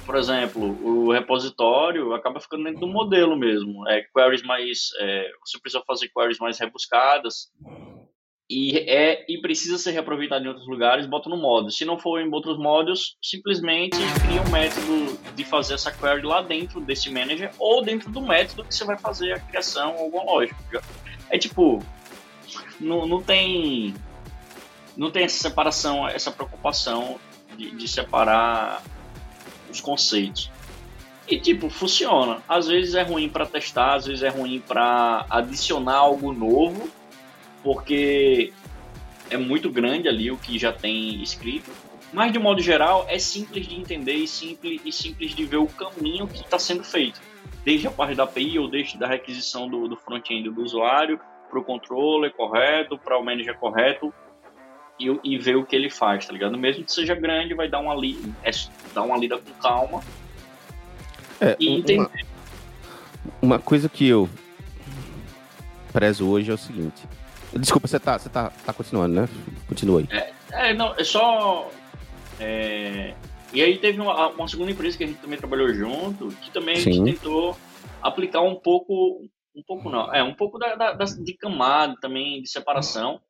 por 0.06 0.16
exemplo, 0.16 0.64
o 0.84 1.12
repositório 1.12 2.14
acaba 2.14 2.40
ficando 2.40 2.64
dentro 2.64 2.82
do 2.82 2.88
modelo 2.88 3.38
mesmo. 3.38 3.88
É, 3.88 4.02
queries 4.16 4.44
mais, 4.44 4.90
é, 5.00 5.32
você 5.46 5.60
precisa 5.60 5.84
fazer 5.86 6.10
queries 6.10 6.40
mais 6.40 6.60
rebuscadas 6.60 7.52
e, 8.52 8.80
é, 8.80 9.24
e 9.30 9.38
precisa 9.38 9.78
ser 9.78 9.92
reaproveitado 9.92 10.44
em 10.44 10.50
outros 10.50 10.68
lugares, 10.68 11.06
bota 11.06 11.30
no 11.30 11.38
modo. 11.38 11.72
Se 11.72 11.86
não 11.86 11.98
for 11.98 12.20
em 12.20 12.30
outros 12.30 12.58
modos, 12.58 13.16
simplesmente 13.24 13.96
cria 14.26 14.42
um 14.42 14.50
método 14.50 15.18
de 15.34 15.46
fazer 15.46 15.76
essa 15.76 15.90
query 15.90 16.24
lá 16.24 16.42
dentro 16.42 16.82
desse 16.82 17.10
manager 17.10 17.50
ou 17.58 17.82
dentro 17.82 18.12
do 18.12 18.22
método 18.22 18.66
que 18.66 18.76
você 18.76 18.84
vai 18.84 19.00
fazer 19.00 19.32
a 19.32 19.40
criação 19.40 19.96
ou 19.96 20.04
alguma 20.04 20.26
lógica. 20.26 20.84
É 21.30 21.38
tipo, 21.38 21.82
não, 22.78 23.08
não 23.08 23.22
tem 23.22 23.96
não 24.98 25.10
tem 25.10 25.24
essa 25.24 25.42
separação, 25.42 26.06
essa 26.06 26.30
preocupação 26.30 27.18
de, 27.56 27.72
de 27.72 27.88
separar 27.88 28.84
os 29.70 29.80
conceitos. 29.80 30.52
E 31.26 31.40
tipo, 31.40 31.70
funciona. 31.70 32.44
Às 32.50 32.68
vezes 32.68 32.96
é 32.96 33.02
ruim 33.02 33.30
para 33.30 33.46
testar, 33.46 33.94
às 33.94 34.08
vezes 34.08 34.24
é 34.24 34.30
ruim 34.30 34.60
para 34.60 35.26
adicionar 35.30 35.96
algo 35.96 36.34
novo, 36.34 36.90
porque 37.64 38.54
é 39.30 39.38
muito 39.38 39.70
grande 39.70 40.08
ali 40.08 40.32
o 40.32 40.38
que 40.38 40.60
já 40.60 40.72
tem 40.72 41.22
escrito. 41.22 41.72
Mas 42.14 42.34
de 42.34 42.40
modo 42.40 42.62
geral 42.62 43.06
é 43.08 43.18
simples 43.18 43.66
de 43.66 43.80
entender 43.80 44.16
e 44.16 44.28
simples, 44.28 44.82
e 44.84 44.92
simples 44.92 45.34
de 45.34 45.46
ver 45.46 45.58
o 45.58 45.68
caminho 45.68 46.28
que 46.28 46.42
está 46.42 46.60
sendo 46.60 46.84
feito. 46.84 47.22
Desde 47.64 47.88
a 47.88 47.92
parte 47.92 48.16
da 48.16 48.24
API 48.24 48.60
ou 48.60 48.68
desde 48.68 48.98
da 48.98 49.08
requisição 49.08 49.70
do, 49.70 49.88
do 49.88 49.96
front-end 49.96 50.50
do 50.50 50.62
usuário 50.62 51.20
para 51.50 51.60
o 51.60 51.64
controller 51.64 52.32
correto, 52.34 52.98
para 52.98 53.18
o 53.18 53.24
manager 53.24 53.58
correto, 53.58 54.14
e, 55.00 55.20
e 55.24 55.38
ver 55.38 55.56
o 55.56 55.66
que 55.66 55.76
ele 55.76 55.90
faz, 55.90 56.26
tá 56.26 56.34
ligado? 56.34 56.58
Mesmo 56.58 56.84
que 56.84 56.92
seja 56.92 57.16
grande, 57.16 57.54
vai 57.54 57.68
dar 57.68 57.80
uma, 57.80 57.96
li, 57.96 58.20
é, 58.44 58.52
dar 58.94 59.04
uma 59.04 59.18
lida 59.18 59.38
com 59.38 59.52
calma 59.62 60.02
é, 61.40 61.56
e 61.60 61.70
entender. 61.70 62.26
Uma, 63.42 63.56
uma 63.56 63.60
coisa 63.60 63.90
que 63.90 64.08
eu 64.08 64.30
prezo 65.92 66.28
hoje 66.28 66.52
é 66.52 66.54
o 66.54 66.58
seguinte. 66.58 67.08
Desculpa, 67.60 67.88
você 67.88 68.00
tá, 68.00 68.18
você 68.18 68.30
tá, 68.30 68.50
tá 68.50 68.74
continuando, 68.74 69.14
né? 69.14 69.30
Continua 69.68 70.00
aí. 70.00 70.08
É, 70.10 70.34
é 70.52 70.74
não, 70.74 70.96
é 70.96 71.04
só 71.04 71.70
É, 72.40 73.14
e 73.54 73.62
aí 73.62 73.78
teve 73.78 74.00
uma, 74.00 74.30
uma, 74.30 74.48
segunda 74.48 74.72
empresa 74.72 74.98
que 74.98 75.04
a 75.04 75.08
gente 75.08 75.20
também 75.20 75.38
trabalhou 75.38 75.74
junto, 75.74 76.30
que 76.38 76.52
também 76.52 76.76
a 76.76 76.80
gente 76.80 76.96
Sim. 76.96 77.04
tentou 77.04 77.58
aplicar 78.02 78.42
um 78.42 78.56
pouco, 78.56 79.28
um 79.56 79.64
pouco 79.64 79.90
não, 79.90 80.14
é 80.14 80.24
um 80.24 80.34
pouco 80.34 80.58
da, 80.58 80.76
da, 80.76 81.06
de 81.06 81.34
camada 81.38 81.96
também 82.02 82.42
de 82.42 82.50
separação, 82.50 83.22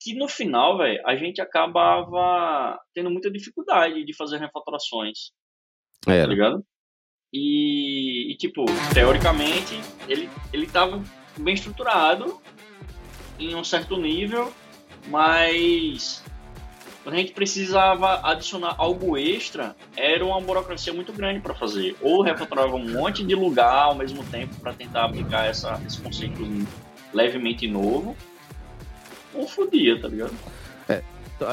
que 0.00 0.14
no 0.14 0.28
final, 0.28 0.78
velho, 0.78 1.02
a 1.04 1.16
gente 1.16 1.40
acabava 1.40 2.78
tendo 2.94 3.10
muita 3.10 3.30
dificuldade 3.30 4.04
de 4.04 4.16
fazer 4.16 4.38
refatorações. 4.38 5.32
É. 6.06 6.22
Tá 6.22 6.26
ligado? 6.26 6.64
E, 7.32 8.32
e, 8.32 8.36
tipo, 8.36 8.64
teoricamente, 8.94 9.78
ele, 10.08 10.30
ele 10.52 10.66
tava 10.66 11.02
bem 11.36 11.54
estruturado 11.54 12.40
em 13.40 13.54
um 13.54 13.64
certo 13.64 13.96
nível, 13.96 14.52
mas 15.08 16.22
a 17.06 17.10
gente 17.16 17.32
precisava 17.32 18.20
adicionar 18.22 18.74
algo 18.76 19.16
extra, 19.16 19.74
era 19.96 20.24
uma 20.24 20.40
burocracia 20.40 20.92
muito 20.92 21.12
grande 21.12 21.40
para 21.40 21.54
fazer. 21.54 21.96
Ou 22.00 22.22
refatorava 22.22 22.76
um 22.76 22.92
monte 22.92 23.24
de 23.24 23.34
lugar 23.34 23.84
ao 23.84 23.94
mesmo 23.94 24.22
tempo 24.24 24.54
para 24.60 24.72
tentar 24.72 25.04
aplicar 25.04 25.46
essa, 25.46 25.80
esse 25.86 26.00
conceito 26.00 26.40
levemente 27.12 27.66
novo, 27.66 28.16
ou 29.34 29.48
fodia, 29.48 29.98
tá 29.98 30.08
ligado? 30.08 30.34
É, 30.88 31.02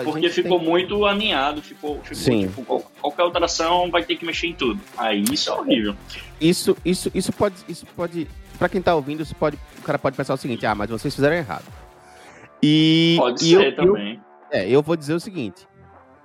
Porque 0.04 0.30
ficou 0.30 0.60
tem... 0.60 0.67
muito 0.67 1.06
aninhado, 1.06 1.62
ficou, 1.62 2.00
ficou 2.02 2.15
Sim. 2.15 2.47
Tipo, 2.47 2.84
qualquer 3.00 3.21
alteração 3.21 3.89
vai 3.89 4.04
ter 4.04 4.17
que 4.17 4.26
mexer 4.26 4.47
em 4.47 4.54
tudo. 4.54 4.80
Aí 4.97 5.23
isso 5.32 5.50
é 5.50 5.54
horrível. 5.54 5.95
Isso, 6.41 6.76
isso, 6.84 7.10
isso 7.13 7.32
pode, 7.32 7.56
isso 7.67 7.86
pode, 7.95 8.28
para 8.58 8.70
quem 8.70 8.82
tá 8.82 8.96
ouvindo, 8.96 9.22
isso 9.22 9.36
pode, 9.36 9.58
o 9.78 9.82
cara 9.82 9.98
pode 9.98 10.17
pensar 10.17 10.34
o 10.34 10.38
seguinte: 10.38 10.65
ah, 10.65 10.76
mas 10.76 10.89
vocês 10.89 11.13
fizeram 11.13 11.36
errado. 11.36 11.65
E, 12.62 13.15
pode 13.17 13.43
e 13.43 13.56
ser 13.56 13.67
eu, 13.67 13.76
também. 13.76 14.22
Eu, 14.52 14.60
é, 14.60 14.70
eu 14.70 14.82
vou 14.82 14.96
dizer 14.96 15.13
o 15.13 15.20
seguinte: 15.20 15.67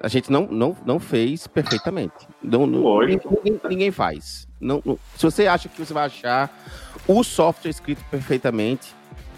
a 0.00 0.08
gente 0.08 0.30
não, 0.32 0.46
não, 0.50 0.76
não 0.84 0.98
fez 0.98 1.46
perfeitamente. 1.46 2.26
Não, 2.42 2.66
não 2.66 3.00
ninguém, 3.00 3.60
ninguém, 3.68 3.90
faz. 3.90 4.48
Não, 4.60 4.82
não, 4.84 4.98
se 5.16 5.24
você 5.24 5.46
acha 5.46 5.68
que 5.68 5.78
você 5.84 5.94
vai 5.94 6.06
achar 6.06 6.50
o 7.06 7.22
software 7.22 7.70
escrito 7.70 8.04
perfeitamente, 8.10 8.94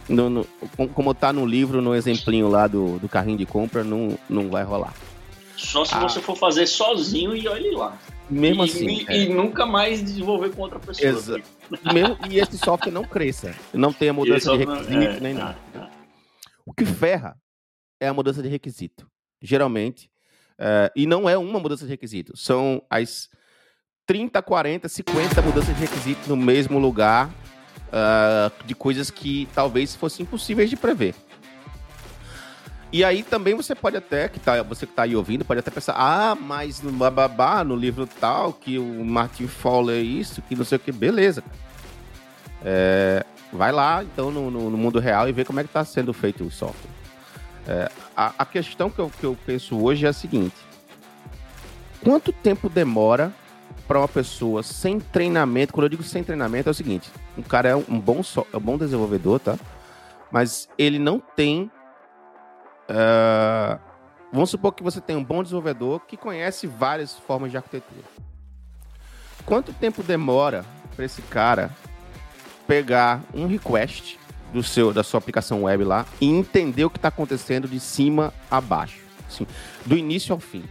no, 0.08 0.30
no, 0.30 0.46
como 0.94 1.10
está 1.10 1.32
no 1.32 1.44
livro, 1.44 1.82
no 1.82 1.94
exemplinho 1.94 2.48
lá 2.48 2.66
do, 2.66 2.98
do 2.98 3.08
carrinho 3.08 3.38
de 3.38 3.46
compra, 3.46 3.84
não, 3.84 4.18
não 4.28 4.48
vai 4.48 4.64
rolar. 4.64 4.94
Só 5.56 5.84
se 5.84 5.94
ah. 5.94 6.00
você 6.00 6.20
for 6.20 6.36
fazer 6.36 6.66
sozinho 6.66 7.34
e 7.34 7.46
olhe 7.46 7.70
lá. 7.70 7.96
Mesmo 8.30 8.64
e, 8.64 8.68
assim. 8.68 8.86
E, 8.86 9.06
é. 9.08 9.18
e, 9.18 9.28
nunca 9.28 9.66
mais 9.66 10.02
desenvolver 10.02 10.50
com 10.50 10.62
outra 10.62 10.78
pessoa. 10.78 11.08
Exato. 11.08 11.44
Mesmo, 11.92 12.16
e 12.30 12.38
esse 12.38 12.58
software 12.58 12.92
não 12.92 13.04
cresça. 13.04 13.54
Não 13.72 13.92
tem 13.92 14.08
a 14.08 14.12
mudança 14.12 14.50
de 14.52 14.64
requisito 14.64 15.16
é, 15.16 15.20
nem 15.20 15.34
nada. 15.34 15.58
É. 15.74 15.86
O 16.64 16.72
que 16.72 16.84
ferra 16.84 17.36
é 18.00 18.08
a 18.08 18.14
mudança 18.14 18.42
de 18.42 18.48
requisito. 18.48 19.06
Geralmente. 19.42 20.10
Uh, 20.58 20.88
e 20.94 21.06
não 21.06 21.28
é 21.28 21.36
uma 21.36 21.58
mudança 21.58 21.84
de 21.84 21.90
requisito. 21.90 22.36
São 22.36 22.82
as 22.88 23.28
30, 24.06 24.40
40, 24.40 24.88
50 24.88 25.42
mudanças 25.42 25.74
de 25.74 25.80
requisito 25.80 26.28
no 26.28 26.36
mesmo 26.36 26.78
lugar 26.78 27.28
uh, 27.88 28.66
de 28.66 28.74
coisas 28.74 29.10
que 29.10 29.48
talvez 29.54 29.94
fossem 29.94 30.24
impossíveis 30.24 30.70
de 30.70 30.76
prever. 30.76 31.14
E 32.94 33.02
aí 33.02 33.24
também 33.24 33.56
você 33.56 33.74
pode 33.74 33.96
até, 33.96 34.28
que 34.28 34.38
tá, 34.38 34.62
você 34.62 34.86
que 34.86 34.92
está 34.92 35.02
aí 35.02 35.16
ouvindo, 35.16 35.44
pode 35.44 35.58
até 35.58 35.68
pensar, 35.68 35.94
ah, 35.98 36.36
mas 36.36 36.80
no 36.80 36.92
bababá, 36.92 37.64
no 37.64 37.74
livro 37.74 38.06
tal, 38.06 38.52
que 38.52 38.78
o 38.78 39.04
Martin 39.04 39.48
Fowler 39.48 39.96
é 39.96 40.00
isso, 40.00 40.40
que 40.42 40.54
não 40.54 40.64
sei 40.64 40.76
o 40.76 40.78
que, 40.78 40.92
beleza. 40.92 41.42
É, 42.64 43.26
vai 43.52 43.72
lá, 43.72 44.04
então, 44.04 44.30
no, 44.30 44.48
no, 44.48 44.70
no, 44.70 44.78
mundo 44.78 45.00
real 45.00 45.28
e 45.28 45.32
vê 45.32 45.44
como 45.44 45.58
é 45.58 45.64
que 45.64 45.70
está 45.70 45.84
sendo 45.84 46.12
feito 46.12 46.44
o 46.44 46.52
software. 46.52 46.88
É, 47.66 47.90
a, 48.16 48.32
a, 48.38 48.46
questão 48.46 48.88
que 48.88 49.00
eu, 49.00 49.10
que 49.10 49.24
eu 49.24 49.36
penso 49.44 49.76
hoje 49.82 50.06
é 50.06 50.10
a 50.10 50.12
seguinte: 50.12 50.54
quanto 52.04 52.32
tempo 52.32 52.68
demora 52.68 53.32
para 53.88 53.98
uma 53.98 54.06
pessoa 54.06 54.62
sem 54.62 55.00
treinamento? 55.00 55.72
Quando 55.72 55.86
eu 55.86 55.90
digo 55.90 56.04
sem 56.04 56.22
treinamento, 56.22 56.68
é 56.68 56.70
o 56.70 56.74
seguinte: 56.74 57.10
um 57.36 57.42
cara 57.42 57.70
é 57.70 57.74
um 57.74 57.98
bom, 57.98 58.22
so, 58.22 58.46
é 58.52 58.56
um 58.56 58.60
bom 58.60 58.78
desenvolvedor, 58.78 59.40
tá? 59.40 59.58
Mas 60.30 60.68
ele 60.78 61.00
não 61.00 61.18
tem. 61.18 61.68
Uh, 62.88 63.78
vamos 64.32 64.50
supor 64.50 64.72
que 64.72 64.82
você 64.82 65.00
tem 65.00 65.16
um 65.16 65.24
bom 65.24 65.42
desenvolvedor 65.42 66.00
que 66.00 66.16
conhece 66.16 66.66
várias 66.66 67.14
formas 67.14 67.50
de 67.50 67.56
arquitetura. 67.56 68.04
Quanto 69.44 69.72
tempo 69.72 70.02
demora 70.02 70.64
para 70.94 71.04
esse 71.04 71.22
cara 71.22 71.70
pegar 72.66 73.22
um 73.34 73.46
request 73.46 74.18
do 74.52 74.62
seu, 74.62 74.92
da 74.92 75.02
sua 75.02 75.18
aplicação 75.18 75.64
web 75.64 75.84
lá 75.84 76.06
e 76.20 76.26
entender 76.26 76.84
o 76.84 76.90
que 76.90 76.98
está 76.98 77.08
acontecendo 77.08 77.68
de 77.68 77.80
cima 77.80 78.32
a 78.50 78.60
baixo, 78.60 79.00
assim, 79.28 79.46
do 79.84 79.96
início 79.96 80.32
ao 80.32 80.40
fim. 80.40 80.64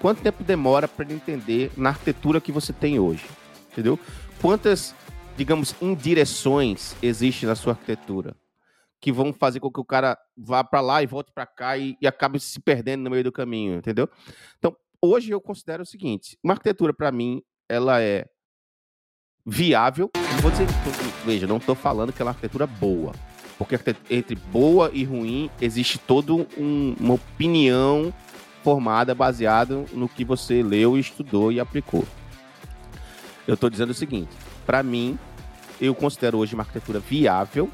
Quanto 0.00 0.22
tempo 0.22 0.44
demora 0.44 0.86
para 0.86 1.04
ele 1.04 1.14
entender 1.14 1.72
na 1.76 1.88
arquitetura 1.88 2.40
que 2.40 2.52
você 2.52 2.72
tem 2.72 2.98
hoje? 2.98 3.24
Entendeu? 3.72 3.98
Quantas, 4.40 4.94
digamos, 5.36 5.74
indireções 5.80 6.94
existem 7.02 7.48
na 7.48 7.56
sua 7.56 7.72
arquitetura? 7.72 8.36
Que 9.00 9.12
vão 9.12 9.32
fazer 9.32 9.60
com 9.60 9.70
que 9.70 9.80
o 9.80 9.84
cara 9.84 10.18
vá 10.36 10.64
para 10.64 10.80
lá 10.80 11.02
e 11.02 11.06
volte 11.06 11.30
para 11.32 11.46
cá 11.46 11.76
e, 11.76 11.96
e, 12.00 12.06
acabe 12.06 12.40
se 12.40 12.60
perdendo 12.60 13.04
no 13.04 13.10
meio 13.10 13.24
do 13.24 13.32
caminho, 13.32 13.76
entendeu? 13.76 14.08
Então, 14.58 14.76
hoje 15.00 15.30
eu 15.30 15.40
considero 15.40 15.82
o 15.82 15.86
seguinte: 15.86 16.36
uma 16.42 16.54
arquitetura, 16.54 16.92
para 16.92 17.12
mim, 17.12 17.42
ela 17.68 18.02
é 18.02 18.26
viável. 19.46 20.10
Não 20.14 20.40
vou 20.40 20.50
dizer, 20.50 20.66
veja, 21.24 21.46
não 21.46 21.58
estou 21.58 21.74
falando 21.74 22.12
que 22.12 22.20
ela 22.20 22.30
é 22.30 22.32
uma 22.32 22.34
arquitetura 22.34 22.66
boa, 22.66 23.12
porque 23.56 23.76
entre 24.10 24.34
boa 24.34 24.90
e 24.92 25.04
ruim 25.04 25.50
existe 25.60 25.98
toda 25.98 26.32
um, 26.32 26.96
uma 26.98 27.14
opinião 27.14 28.12
formada 28.62 29.14
baseada 29.14 29.84
no 29.92 30.08
que 30.08 30.24
você 30.24 30.62
leu, 30.62 30.98
estudou 30.98 31.52
e 31.52 31.60
aplicou. 31.60 32.04
Eu 33.46 33.54
estou 33.54 33.70
dizendo 33.70 33.90
o 33.90 33.94
seguinte: 33.94 34.30
para 34.66 34.82
mim, 34.82 35.18
eu 35.80 35.94
considero 35.94 36.38
hoje 36.38 36.54
uma 36.54 36.64
arquitetura 36.64 36.98
viável 36.98 37.70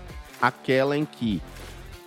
aquela 0.46 0.96
em 0.96 1.04
que 1.04 1.40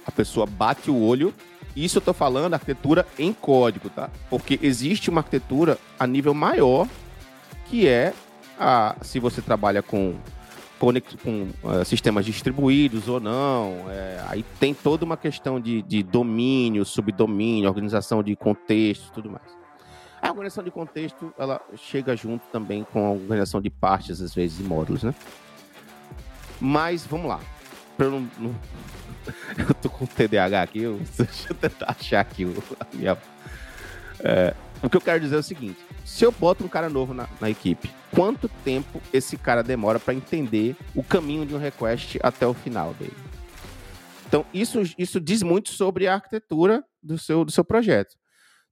a 0.05 0.11
pessoa 0.11 0.45
bate 0.45 0.89
o 0.89 0.99
olho. 0.99 1.33
Isso 1.75 1.97
eu 1.97 1.99
estou 1.99 2.13
falando 2.13 2.55
arquitetura 2.55 3.05
em 3.19 3.31
código, 3.31 3.89
tá? 3.89 4.09
Porque 4.29 4.59
existe 4.61 5.09
uma 5.09 5.21
arquitetura 5.21 5.77
a 5.99 6.07
nível 6.07 6.33
maior 6.33 6.87
que 7.65 7.87
é 7.87 8.13
a, 8.59 8.95
se 9.01 9.19
você 9.19 9.41
trabalha 9.41 9.83
com, 9.83 10.15
com 10.79 10.93
uh, 10.93 11.85
sistemas 11.85 12.25
distribuídos 12.25 13.07
ou 13.07 13.19
não. 13.19 13.85
É, 13.89 14.23
aí 14.27 14.43
tem 14.59 14.73
toda 14.73 15.05
uma 15.05 15.17
questão 15.17 15.59
de, 15.59 15.81
de 15.83 16.01
domínio, 16.01 16.83
subdomínio, 16.85 17.67
organização 17.67 18.23
de 18.23 18.35
contexto 18.35 19.11
tudo 19.11 19.29
mais. 19.29 19.57
A 20.21 20.29
organização 20.29 20.63
de 20.63 20.71
contexto, 20.71 21.31
ela 21.37 21.61
chega 21.75 22.15
junto 22.15 22.45
também 22.47 22.83
com 22.83 23.05
a 23.05 23.11
organização 23.11 23.61
de 23.61 23.69
partes, 23.69 24.19
às 24.19 24.33
vezes, 24.33 24.59
e 24.59 24.63
módulos, 24.63 25.03
né? 25.03 25.13
Mas, 26.59 27.05
vamos 27.05 27.27
lá. 27.27 27.39
Eu 27.99 28.25
eu 29.57 29.73
tô 29.81 29.89
com 29.89 30.05
TDAH 30.05 30.61
aqui, 30.61 30.81
eu... 30.83 30.99
deixa 31.17 31.49
eu 31.49 31.55
tentar 31.55 31.91
achar 31.91 32.21
aqui 32.21 32.45
o, 32.45 32.63
minha... 32.93 33.17
É, 34.19 34.53
o 34.81 34.89
que 34.89 34.97
eu 34.97 35.01
quero 35.01 35.19
dizer 35.19 35.35
é 35.35 35.39
o 35.39 35.43
seguinte 35.43 35.87
se 36.07 36.23
eu 36.23 36.31
boto 36.31 36.63
um 36.63 36.69
cara 36.69 36.87
novo 36.87 37.13
na, 37.13 37.27
na 37.41 37.49
equipe, 37.49 37.91
quanto 38.15 38.47
tempo 38.63 39.01
esse 39.11 39.35
cara 39.35 39.61
demora 39.61 39.99
para 39.99 40.13
entender 40.13 40.73
o 40.95 41.03
caminho 41.03 41.45
de 41.45 41.53
um 41.53 41.57
request 41.57 42.17
até 42.23 42.47
o 42.47 42.53
final 42.53 42.93
dele? 42.93 43.13
Então, 44.25 44.45
isso, 44.53 44.81
isso 44.97 45.19
diz 45.19 45.43
muito 45.43 45.69
sobre 45.69 46.07
a 46.07 46.13
arquitetura 46.13 46.81
do 47.03 47.17
seu, 47.17 47.43
do 47.43 47.51
seu 47.51 47.63
projeto. 47.63 48.15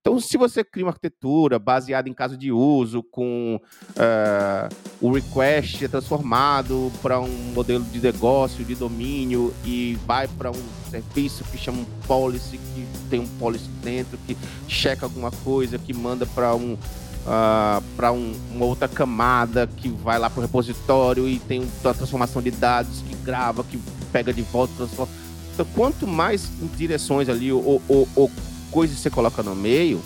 Então, 0.07 0.19
se 0.19 0.37
você 0.37 0.63
cria 0.63 0.85
uma 0.85 0.91
arquitetura 0.91 1.57
baseada 1.57 2.07
em 2.07 2.13
caso 2.13 2.37
de 2.37 2.51
uso, 2.51 3.01
com 3.01 3.59
uh, 3.59 4.75
o 5.01 5.11
request 5.11 5.83
é 5.83 5.87
transformado 5.87 6.91
para 7.01 7.19
um 7.19 7.51
modelo 7.55 7.83
de 7.85 7.99
negócio, 7.99 8.63
de 8.63 8.75
domínio, 8.75 9.51
e 9.65 9.97
vai 10.05 10.27
para 10.27 10.51
um 10.51 10.63
serviço 10.91 11.43
que 11.45 11.57
chama 11.57 11.79
um 11.79 11.85
policy, 12.05 12.59
que 12.59 12.85
tem 13.09 13.19
um 13.19 13.27
policy 13.39 13.67
dentro, 13.83 14.15
que 14.27 14.37
checa 14.67 15.07
alguma 15.07 15.31
coisa, 15.31 15.79
que 15.79 15.91
manda 15.91 16.27
para 16.27 16.53
um, 16.53 16.73
uh, 16.73 16.79
ah, 17.25 17.81
para 17.97 18.11
um, 18.11 18.31
uma 18.51 18.67
outra 18.67 18.87
camada 18.87 19.65
que 19.65 19.89
vai 19.89 20.19
lá 20.19 20.29
para 20.29 20.37
o 20.37 20.43
repositório 20.43 21.27
e 21.27 21.39
tem 21.39 21.67
uma 21.83 21.93
transformação 21.95 22.43
de 22.43 22.51
dados 22.51 23.01
que 23.01 23.15
grava, 23.23 23.63
que 23.63 23.79
pega 24.11 24.31
de 24.31 24.43
volta, 24.43 24.71
transforma. 24.77 25.11
Então, 25.51 25.65
quanto 25.73 26.05
mais 26.05 26.47
direções 26.77 27.27
ali 27.27 27.51
ou, 27.51 27.81
ou, 27.87 28.07
ou 28.15 28.29
coisas 28.75 28.99
você 28.99 29.09
coloca 29.09 29.41
no 29.41 29.55
meio 29.55 30.01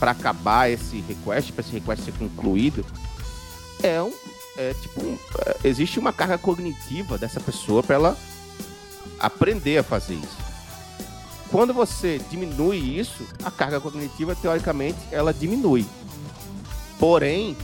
para 0.00 0.10
acabar 0.10 0.68
esse 0.68 1.00
request, 1.02 1.52
para 1.52 1.60
esse 1.60 1.72
request 1.72 2.04
ser 2.04 2.12
concluído, 2.14 2.84
é 3.80 4.02
um 4.02 4.12
é 4.58 4.74
tipo 4.74 5.00
um, 5.00 5.16
é, 5.46 5.56
existe 5.62 6.00
uma 6.00 6.12
carga 6.12 6.36
cognitiva 6.36 7.16
dessa 7.16 7.38
pessoa 7.38 7.80
para 7.80 7.94
ela 7.94 8.18
aprender 9.20 9.78
a 9.78 9.84
fazer 9.84 10.14
isso. 10.14 10.36
Quando 11.48 11.72
você 11.72 12.20
diminui 12.28 12.76
isso, 12.98 13.24
a 13.44 13.52
carga 13.52 13.80
cognitiva 13.80 14.34
teoricamente 14.34 14.98
ela 15.12 15.32
diminui. 15.32 15.86
Porém, 16.98 17.56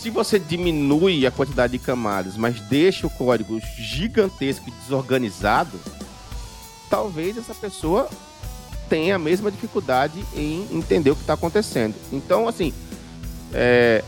se 0.00 0.10
você 0.10 0.36
diminui 0.40 1.24
a 1.26 1.30
quantidade 1.30 1.78
de 1.78 1.78
camadas, 1.78 2.36
mas 2.36 2.60
deixa 2.62 3.06
o 3.06 3.10
código 3.10 3.60
gigantesco 3.78 4.68
e 4.68 4.72
desorganizado, 4.72 5.78
talvez 6.90 7.38
essa 7.38 7.54
pessoa 7.54 8.10
têm 8.88 9.12
a 9.12 9.18
mesma 9.18 9.50
dificuldade 9.50 10.24
em 10.34 10.66
entender 10.70 11.10
o 11.10 11.16
que 11.16 11.22
está 11.22 11.34
acontecendo. 11.34 11.94
Então, 12.12 12.48
assim, 12.48 12.72
é, 13.52 14.02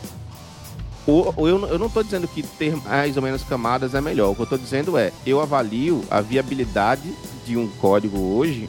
o, 1.06 1.32
eu, 1.46 1.66
eu 1.66 1.78
não 1.78 1.86
estou 1.86 2.02
dizendo 2.02 2.26
que 2.26 2.42
ter 2.42 2.76
mais 2.76 3.16
ou 3.16 3.22
menos 3.22 3.42
camadas 3.44 3.94
é 3.94 4.00
melhor. 4.00 4.30
O 4.30 4.34
que 4.34 4.40
eu 4.40 4.44
estou 4.44 4.58
dizendo 4.58 4.98
é, 4.98 5.12
eu 5.24 5.40
avalio 5.40 6.04
a 6.10 6.20
viabilidade 6.20 7.12
de 7.46 7.56
um 7.56 7.68
código 7.68 8.18
hoje 8.18 8.68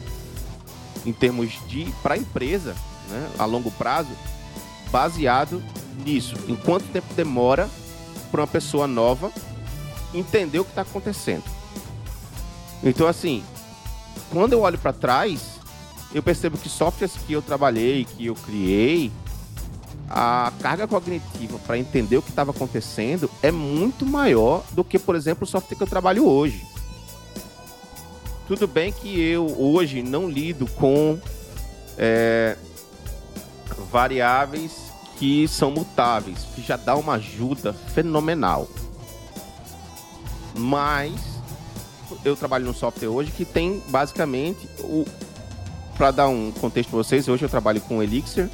em 1.04 1.12
termos 1.12 1.58
de 1.66 1.92
para 2.02 2.14
a 2.14 2.18
empresa, 2.18 2.76
né, 3.08 3.28
a 3.38 3.44
longo 3.44 3.70
prazo, 3.72 4.10
baseado 4.90 5.62
nisso. 6.04 6.36
Em 6.46 6.54
quanto 6.54 6.84
tempo 6.92 7.12
demora 7.14 7.68
para 8.30 8.42
uma 8.42 8.46
pessoa 8.46 8.86
nova 8.86 9.32
entender 10.14 10.60
o 10.60 10.64
que 10.64 10.70
está 10.70 10.82
acontecendo. 10.82 11.44
Então, 12.82 13.06
assim, 13.06 13.42
quando 14.30 14.52
eu 14.52 14.60
olho 14.60 14.78
para 14.78 14.92
trás, 14.92 15.57
eu 16.14 16.22
percebo 16.22 16.56
que 16.56 16.68
softwares 16.68 17.16
que 17.26 17.32
eu 17.32 17.42
trabalhei, 17.42 18.04
que 18.04 18.26
eu 18.26 18.34
criei, 18.34 19.12
a 20.08 20.50
carga 20.60 20.86
cognitiva 20.86 21.58
para 21.66 21.76
entender 21.76 22.16
o 22.16 22.22
que 22.22 22.30
estava 22.30 22.50
acontecendo 22.50 23.30
é 23.42 23.50
muito 23.50 24.06
maior 24.06 24.64
do 24.72 24.82
que, 24.82 24.98
por 24.98 25.14
exemplo, 25.14 25.44
o 25.44 25.46
software 25.46 25.76
que 25.76 25.82
eu 25.82 25.86
trabalho 25.86 26.26
hoje. 26.26 26.64
Tudo 28.46 28.66
bem 28.66 28.90
que 28.90 29.20
eu 29.20 29.44
hoje 29.60 30.02
não 30.02 30.28
lido 30.30 30.66
com 30.66 31.18
é, 31.98 32.56
variáveis 33.90 34.88
que 35.18 35.46
são 35.46 35.70
mutáveis, 35.70 36.46
que 36.54 36.62
já 36.62 36.76
dá 36.76 36.96
uma 36.96 37.14
ajuda 37.14 37.72
fenomenal. 37.72 38.66
Mas 40.56 41.12
eu 42.24 42.34
trabalho 42.34 42.64
num 42.64 42.74
software 42.74 43.08
hoje 43.08 43.30
que 43.30 43.44
tem 43.44 43.82
basicamente 43.88 44.66
o 44.80 45.04
para 45.98 46.12
dar 46.12 46.28
um 46.28 46.52
contexto 46.52 46.90
para 46.90 46.98
vocês, 46.98 47.26
hoje 47.26 47.44
eu 47.44 47.48
trabalho 47.48 47.80
com 47.80 48.00
Elixir, 48.00 48.48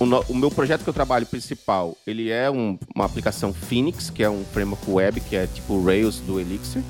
o, 0.00 0.04
no, 0.04 0.20
o, 0.28 0.34
meu 0.34 0.50
projeto 0.50 0.82
que 0.82 0.90
eu 0.90 0.94
trabalho 0.94 1.24
principal, 1.24 1.96
ele 2.04 2.28
é 2.28 2.50
um, 2.50 2.76
uma 2.94 3.04
aplicação 3.04 3.54
Phoenix, 3.54 4.10
que 4.10 4.24
é 4.24 4.28
um 4.28 4.44
framework 4.52 4.90
web, 4.90 5.20
que 5.20 5.36
é 5.36 5.46
tipo 5.46 5.80
Rails 5.82 6.18
do 6.20 6.40
Elixir. 6.40 6.82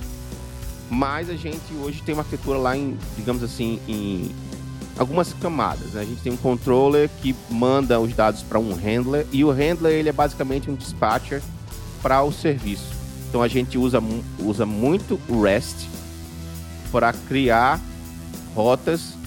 Mas 0.91 1.29
a 1.29 1.35
gente 1.35 1.75
hoje 1.83 2.03
tem 2.03 2.15
uma 2.15 2.23
arquitetura 2.23 2.59
lá 2.59 2.75
em, 2.75 2.99
digamos 3.17 3.43
assim, 3.43 3.79
em 3.87 4.31
algumas 4.99 5.35
camadas. 5.35 5.93
Né? 5.93 6.01
A 6.01 6.05
gente 6.05 6.23
tem 6.23 6.33
um 6.33 6.37
controller 6.37 7.11
que 7.21 7.37
manda 7.51 8.01
os 8.01 8.15
dados 8.15 8.43
para 8.43 8.59
um 8.59 8.75
handler 8.75 9.27
e 9.31 9.45
o 9.45 9.51
handler 9.51 9.93
ele 9.93 10.09
é 10.09 10.13
basicamente 10.13 10.71
um 10.71 10.75
dispatcher 10.75 11.43
para 12.01 12.23
o 12.23 12.33
serviço. 12.33 12.95
Então 13.29 13.43
a 13.43 13.49
gente 13.49 13.77
usa, 13.77 14.03
usa 14.39 14.65
muito 14.65 15.21
o 15.29 15.43
REST 15.43 15.87
para 16.91 17.13
criar 17.13 17.79
rotas 18.55 19.18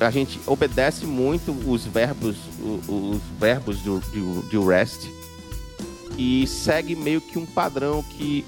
a 0.00 0.10
gente 0.10 0.38
obedece 0.46 1.06
muito 1.06 1.52
os 1.66 1.84
verbos, 1.84 2.36
os, 2.60 2.88
os 2.88 3.20
verbos 3.38 3.80
do, 3.80 4.00
do, 4.00 4.42
do 4.42 4.66
REST 4.66 5.10
e 6.18 6.46
segue 6.46 6.94
meio 6.94 7.20
que 7.20 7.38
um 7.38 7.46
padrão 7.46 8.02
que, 8.02 8.44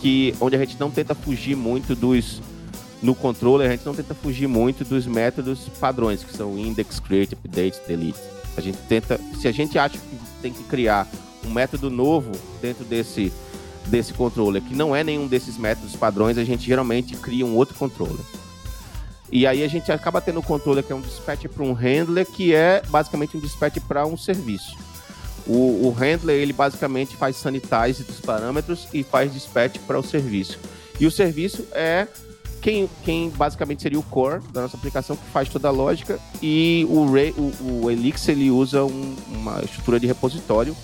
que 0.00 0.34
onde 0.40 0.56
a 0.56 0.58
gente 0.58 0.78
não 0.78 0.90
tenta 0.90 1.14
fugir 1.14 1.56
muito 1.56 1.94
dos 1.94 2.40
no 3.00 3.14
controller 3.14 3.68
a 3.68 3.70
gente 3.70 3.86
não 3.86 3.94
tenta 3.94 4.14
fugir 4.14 4.48
muito 4.48 4.84
dos 4.84 5.06
métodos 5.06 5.68
padrões 5.80 6.24
que 6.24 6.36
são 6.36 6.58
index, 6.58 6.98
create, 6.98 7.34
update, 7.34 7.80
delete. 7.86 8.18
A 8.56 8.60
gente 8.60 8.78
tenta, 8.88 9.20
se 9.40 9.46
a 9.46 9.52
gente 9.52 9.78
acha 9.78 9.96
que 9.96 10.18
tem 10.42 10.52
que 10.52 10.64
criar 10.64 11.06
um 11.46 11.50
método 11.50 11.90
novo 11.90 12.32
dentro 12.60 12.84
desse 12.84 13.32
desse 13.86 14.12
controller 14.12 14.62
que 14.62 14.74
não 14.74 14.94
é 14.94 15.02
nenhum 15.02 15.26
desses 15.26 15.56
métodos 15.56 15.96
padrões, 15.96 16.36
a 16.36 16.44
gente 16.44 16.66
geralmente 16.66 17.16
cria 17.16 17.46
um 17.46 17.56
outro 17.56 17.74
controller. 17.74 18.20
E 19.30 19.46
aí 19.46 19.62
a 19.62 19.68
gente 19.68 19.92
acaba 19.92 20.20
tendo 20.20 20.40
o 20.40 20.42
controle 20.42 20.82
que 20.82 20.92
é 20.92 20.96
um 20.96 21.00
dispatch 21.00 21.46
para 21.46 21.62
um 21.62 21.72
handler, 21.72 22.26
que 22.26 22.54
é 22.54 22.82
basicamente 22.88 23.36
um 23.36 23.40
dispatch 23.40 23.78
para 23.86 24.06
um 24.06 24.16
serviço. 24.16 24.76
O, 25.46 25.86
o, 25.86 25.90
handler, 25.90 26.36
ele 26.36 26.52
basicamente 26.52 27.16
faz 27.16 27.36
sanitize 27.36 28.04
dos 28.04 28.20
parâmetros 28.20 28.88
e 28.92 29.02
faz 29.02 29.32
dispatch 29.32 29.78
para 29.86 29.98
o 29.98 30.02
serviço. 30.02 30.58
E 31.00 31.06
o 31.06 31.10
serviço 31.10 31.66
é 31.72 32.06
quem, 32.60 32.88
quem 33.04 33.30
basicamente 33.30 33.82
seria 33.82 33.98
o 33.98 34.02
core 34.02 34.42
da 34.52 34.62
nossa 34.62 34.76
aplicação, 34.76 35.16
que 35.16 35.24
faz 35.26 35.48
toda 35.48 35.68
a 35.68 35.70
lógica. 35.70 36.18
E 36.42 36.86
o, 36.88 37.04
o, 37.04 37.84
o 37.84 37.90
Elixir, 37.90 38.34
ele 38.34 38.50
usa 38.50 38.84
um, 38.84 39.16
uma 39.28 39.60
estrutura 39.60 40.00
de 40.00 40.06
repositório 40.06 40.76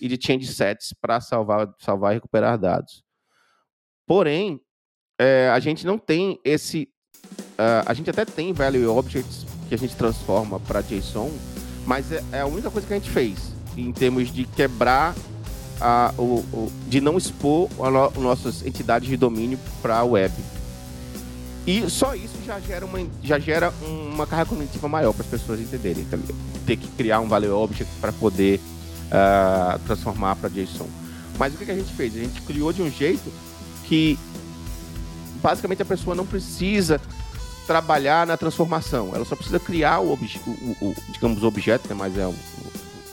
e 0.00 0.08
de 0.08 0.18
change 0.24 0.46
sets 0.46 0.94
para 1.00 1.20
salvar, 1.20 1.68
salvar 1.80 2.12
e 2.12 2.14
recuperar 2.14 2.58
dados. 2.58 3.02
Porém, 4.06 4.60
é, 5.18 5.50
a 5.52 5.58
gente 5.58 5.84
não 5.84 5.98
tem 5.98 6.38
esse 6.44 6.88
Uh, 7.58 7.82
a 7.86 7.92
gente 7.92 8.08
até 8.08 8.24
tem 8.24 8.52
value 8.52 8.86
objects 8.86 9.44
que 9.68 9.74
a 9.74 9.78
gente 9.78 9.96
transforma 9.96 10.60
para 10.60 10.80
JSON, 10.80 11.28
mas 11.84 12.12
é, 12.12 12.22
é, 12.30 12.40
a 12.42 12.46
única 12.46 12.70
coisa 12.70 12.86
que 12.86 12.94
a 12.94 12.96
gente 12.96 13.10
fez 13.10 13.52
em 13.76 13.90
termos 13.90 14.32
de 14.32 14.44
quebrar 14.44 15.12
a, 15.80 16.14
o, 16.16 16.38
o, 16.52 16.72
de 16.86 17.00
não 17.00 17.18
expor 17.18 17.68
no, 17.76 18.22
nossas 18.22 18.64
entidades 18.64 19.08
de 19.08 19.16
domínio 19.16 19.58
para 19.82 19.98
a 19.98 20.04
web. 20.04 20.32
E 21.66 21.90
só 21.90 22.14
isso 22.14 22.36
já 22.46 22.60
gera 22.60 22.86
uma, 22.86 23.04
já 23.24 23.40
gera 23.40 23.74
uma 23.82 24.24
carga 24.24 24.46
cognitiva 24.46 24.88
maior 24.88 25.12
para 25.12 25.24
as 25.24 25.30
pessoas 25.30 25.58
entenderem. 25.58 26.04
Tá 26.04 26.16
ter 26.64 26.76
que 26.76 26.86
criar 26.92 27.18
um 27.18 27.26
value 27.28 27.52
object 27.52 27.92
para 28.00 28.12
poder 28.12 28.60
uh, 29.08 29.78
transformar 29.80 30.36
para 30.36 30.48
JSON. 30.48 30.86
Mas 31.36 31.54
o 31.54 31.56
que, 31.56 31.64
que 31.64 31.72
a 31.72 31.76
gente 31.76 31.92
fez? 31.92 32.14
A 32.14 32.20
gente 32.20 32.40
criou 32.42 32.72
de 32.72 32.82
um 32.82 32.90
jeito 32.90 33.32
que 33.84 34.16
basicamente 35.42 35.82
a 35.82 35.84
pessoa 35.84 36.14
não 36.14 36.24
precisa 36.24 37.00
trabalhar 37.68 38.26
na 38.26 38.34
transformação. 38.38 39.14
Ela 39.14 39.26
só 39.26 39.36
precisa 39.36 39.60
criar 39.60 40.00
o, 40.00 40.14
o, 40.14 40.16
o, 40.16 40.88
o 40.88 40.94
digamos, 41.12 41.44
objeto, 41.44 41.86
né? 41.86 41.94
mas 41.94 42.16
é 42.16 42.26
um, 42.26 42.34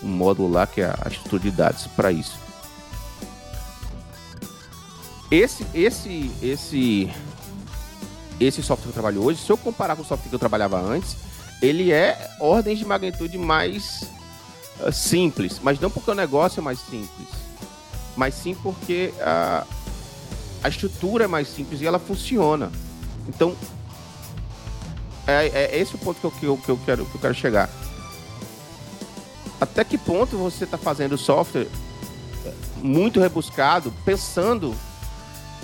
um 0.02 0.08
módulo 0.08 0.50
lá 0.50 0.66
que 0.66 0.80
é 0.80 0.86
a 0.86 1.10
estrutura 1.10 1.44
de 1.44 1.52
dados 1.52 1.88
para 1.88 2.10
isso. 2.10 2.40
Esse, 5.30 5.66
esse, 5.74 6.32
esse, 6.42 7.12
esse 8.40 8.64
software 8.64 8.84
que 8.84 8.90
eu 8.90 8.94
trabalho 8.94 9.22
hoje, 9.22 9.42
se 9.42 9.52
eu 9.52 9.58
comparar 9.58 9.98
com 9.98 10.04
o 10.04 10.06
software 10.06 10.30
que 10.30 10.36
eu 10.36 10.40
trabalhava 10.40 10.80
antes, 10.80 11.18
ele 11.62 11.92
é 11.92 12.18
ordens 12.40 12.80
de 12.80 12.86
magnitude 12.86 13.38
mais 13.38 14.04
uh, 14.80 14.92
simples, 14.92 15.60
mas 15.62 15.80
não 15.82 15.92
porque 15.92 16.12
o 16.12 16.16
negócio 16.16 16.62
é 16.62 16.64
mais 16.64 16.80
simples, 16.80 17.28
mas 18.16 18.36
sim 18.36 18.56
porque 18.56 19.14
a, 19.20 19.66
a 20.64 20.70
estrutura 20.70 21.26
é 21.26 21.28
mais 21.28 21.50
simples 21.50 21.82
e 21.82 21.86
ela 21.86 22.00
funciona. 22.00 22.72
Então, 23.28 23.54
é, 25.28 25.48
é 25.48 25.80
esse 25.80 25.96
o 25.96 25.98
ponto 25.98 26.20
que 26.20 26.26
eu, 26.26 26.32
que 26.32 26.46
eu, 26.46 26.58
que 26.58 26.70
eu, 26.70 26.80
quero, 26.86 27.06
que 27.06 27.16
eu 27.16 27.22
quero 27.22 27.34
chegar. 27.34 27.70
Até 29.60 29.84
que 29.84 29.98
ponto 29.98 30.38
você 30.38 30.66
está 30.66 30.78
fazendo 30.78 31.18
software 31.18 31.68
muito 32.82 33.20
rebuscado, 33.20 33.92
pensando 34.04 34.76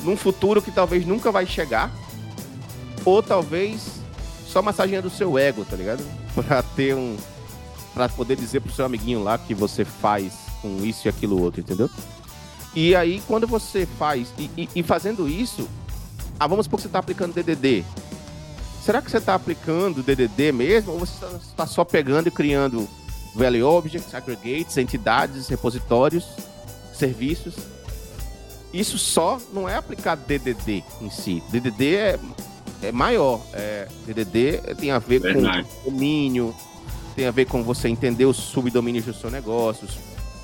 num 0.04 0.17
futuro 0.17 0.62
que 0.62 0.71
talvez 0.71 1.06
nunca 1.06 1.32
vai 1.32 1.45
chegar, 1.45 1.91
ou 3.06 3.21
talvez 3.21 4.02
só 4.47 4.62
massageando 4.62 5.08
o 5.08 5.12
seu 5.12 5.38
ego, 5.38 5.63
tá 5.65 5.76
ligado? 5.76 6.04
Para 6.34 6.63
ter 6.63 6.95
um. 6.95 7.17
para 7.93 8.08
poder 8.10 8.38
dizer 8.38 8.62
pro 8.62 8.71
seu 8.71 8.86
amiguinho 8.86 9.21
lá 9.21 9.38
que 9.38 9.54
você 9.54 9.84
faz 9.84 10.34
com 10.62 10.84
isso 10.84 11.08
e 11.08 11.10
aquilo 11.10 11.41
outro, 11.41 11.60
entendeu? 11.60 11.89
E 12.74 12.95
aí, 12.95 13.21
quando 13.28 13.45
você 13.45 13.86
faz. 13.86 14.34
E, 14.38 14.50
e, 14.58 14.69
e 14.78 14.84
fazendo 14.84 15.28
isso, 15.28 15.67
ah, 16.39 16.47
vamos 16.47 16.65
supor 16.65 16.78
que 16.78 16.84
você 16.84 16.88
está 16.88 17.00
aplicando 17.00 17.34
DDD 17.34 17.84
será 18.84 19.02
que 19.02 19.10
você 19.10 19.17
está 19.17 19.36
aplicando 19.36 20.04
DDD 20.04 20.52
mesmo 20.52 20.94
ou 20.94 21.00
você 21.00 21.13
está 21.38 21.65
só 21.65 21.84
pegando 21.84 22.28
e 22.28 22.32
criando 22.32 22.88
value 23.36 23.63
objects, 23.63 24.13
aggregates, 24.13 24.78
entidades, 24.78 25.48
repositórios, 25.48 26.26
serviços? 26.94 27.56
Isso 28.74 28.98
só 28.98 29.39
não 29.54 29.67
é 29.67 29.76
aplicar 29.76 30.15
DDD 30.15 30.84
em 31.02 31.10
si. 31.10 31.44
DDD 31.50 31.96
é, 31.96 32.20
é 32.82 32.91
maior. 32.91 33.41
É, 33.54 33.88
DDD 34.06 34.76
tem 34.76 34.91
a 34.91 35.00
ver 35.00 35.20
Verdade. 35.20 35.67
com 35.84 35.91
domínio, 35.91 36.56
tem 37.15 37.28
a 37.28 37.32
ver 37.32 37.46
com 37.46 37.63
você 37.63 37.89
entender 37.89 38.26
os 38.26 38.38
subdomínios 38.38 39.06
do 39.06 39.14
seu 39.14 39.30
negócio, 39.30 39.88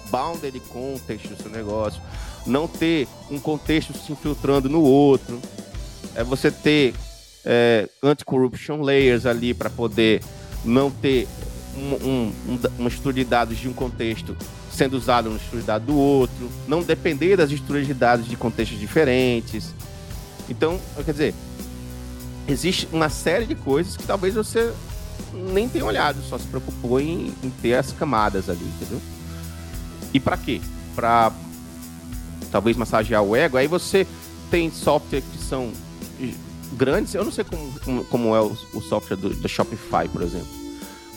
bounded 0.09 0.59
context 0.69 1.27
do 1.27 1.41
seu 1.41 1.49
negócio, 1.49 2.01
não 2.45 2.67
ter 2.67 3.07
um 3.31 3.39
contexto 3.39 3.97
se 3.97 4.11
infiltrando 4.11 4.69
no 4.69 4.81
outro, 4.81 5.39
é 6.13 6.23
você 6.23 6.51
ter 6.51 6.93
é, 7.49 7.87
anti-corruption 8.03 8.81
layers 8.81 9.25
ali 9.25 9.53
para 9.53 9.69
poder 9.69 10.21
não 10.65 10.91
ter 10.91 11.25
um, 11.77 11.79
um, 11.79 12.33
um, 12.49 12.59
uma 12.77 12.89
estrutura 12.89 13.13
de 13.13 13.23
dados 13.23 13.57
de 13.57 13.69
um 13.69 13.73
contexto 13.73 14.35
sendo 14.69 14.97
usado 14.97 15.29
no 15.29 15.37
estrutura 15.37 15.61
de 15.61 15.67
dados 15.67 15.87
do 15.87 15.95
outro, 15.97 16.49
não 16.67 16.83
depender 16.83 17.37
das 17.37 17.49
estruturas 17.49 17.87
de 17.87 17.93
dados 17.93 18.27
de 18.27 18.35
contextos 18.35 18.77
diferentes. 18.77 19.73
Então, 20.49 20.79
quer 21.03 21.11
dizer, 21.13 21.33
existe 22.47 22.87
uma 22.91 23.09
série 23.09 23.45
de 23.45 23.55
coisas 23.55 23.95
que 23.95 24.03
talvez 24.03 24.35
você 24.35 24.73
nem 25.33 25.69
tenha 25.69 25.85
olhado, 25.85 26.21
só 26.23 26.37
se 26.37 26.45
preocupou 26.47 26.99
em, 26.99 27.33
em 27.41 27.49
ter 27.61 27.75
as 27.75 27.93
camadas 27.93 28.49
ali, 28.49 28.63
entendeu? 28.75 29.01
E 30.13 30.19
para 30.19 30.37
quê? 30.37 30.61
Para 30.95 31.31
talvez 32.51 32.75
massagear 32.75 33.23
o 33.23 33.35
ego. 33.35 33.57
Aí 33.57 33.67
você 33.67 34.05
tem 34.51 34.69
software 34.69 35.21
que 35.21 35.37
são 35.37 35.71
grandes, 36.73 37.13
eu 37.13 37.23
não 37.23 37.31
sei 37.31 37.43
como, 37.43 37.79
como, 37.79 38.05
como 38.05 38.35
é 38.35 38.41
o, 38.41 38.55
o 38.73 38.81
software 38.81 39.17
do, 39.17 39.29
do, 39.29 39.47
Shopify, 39.47 40.07
por 40.11 40.21
exemplo, 40.21 40.47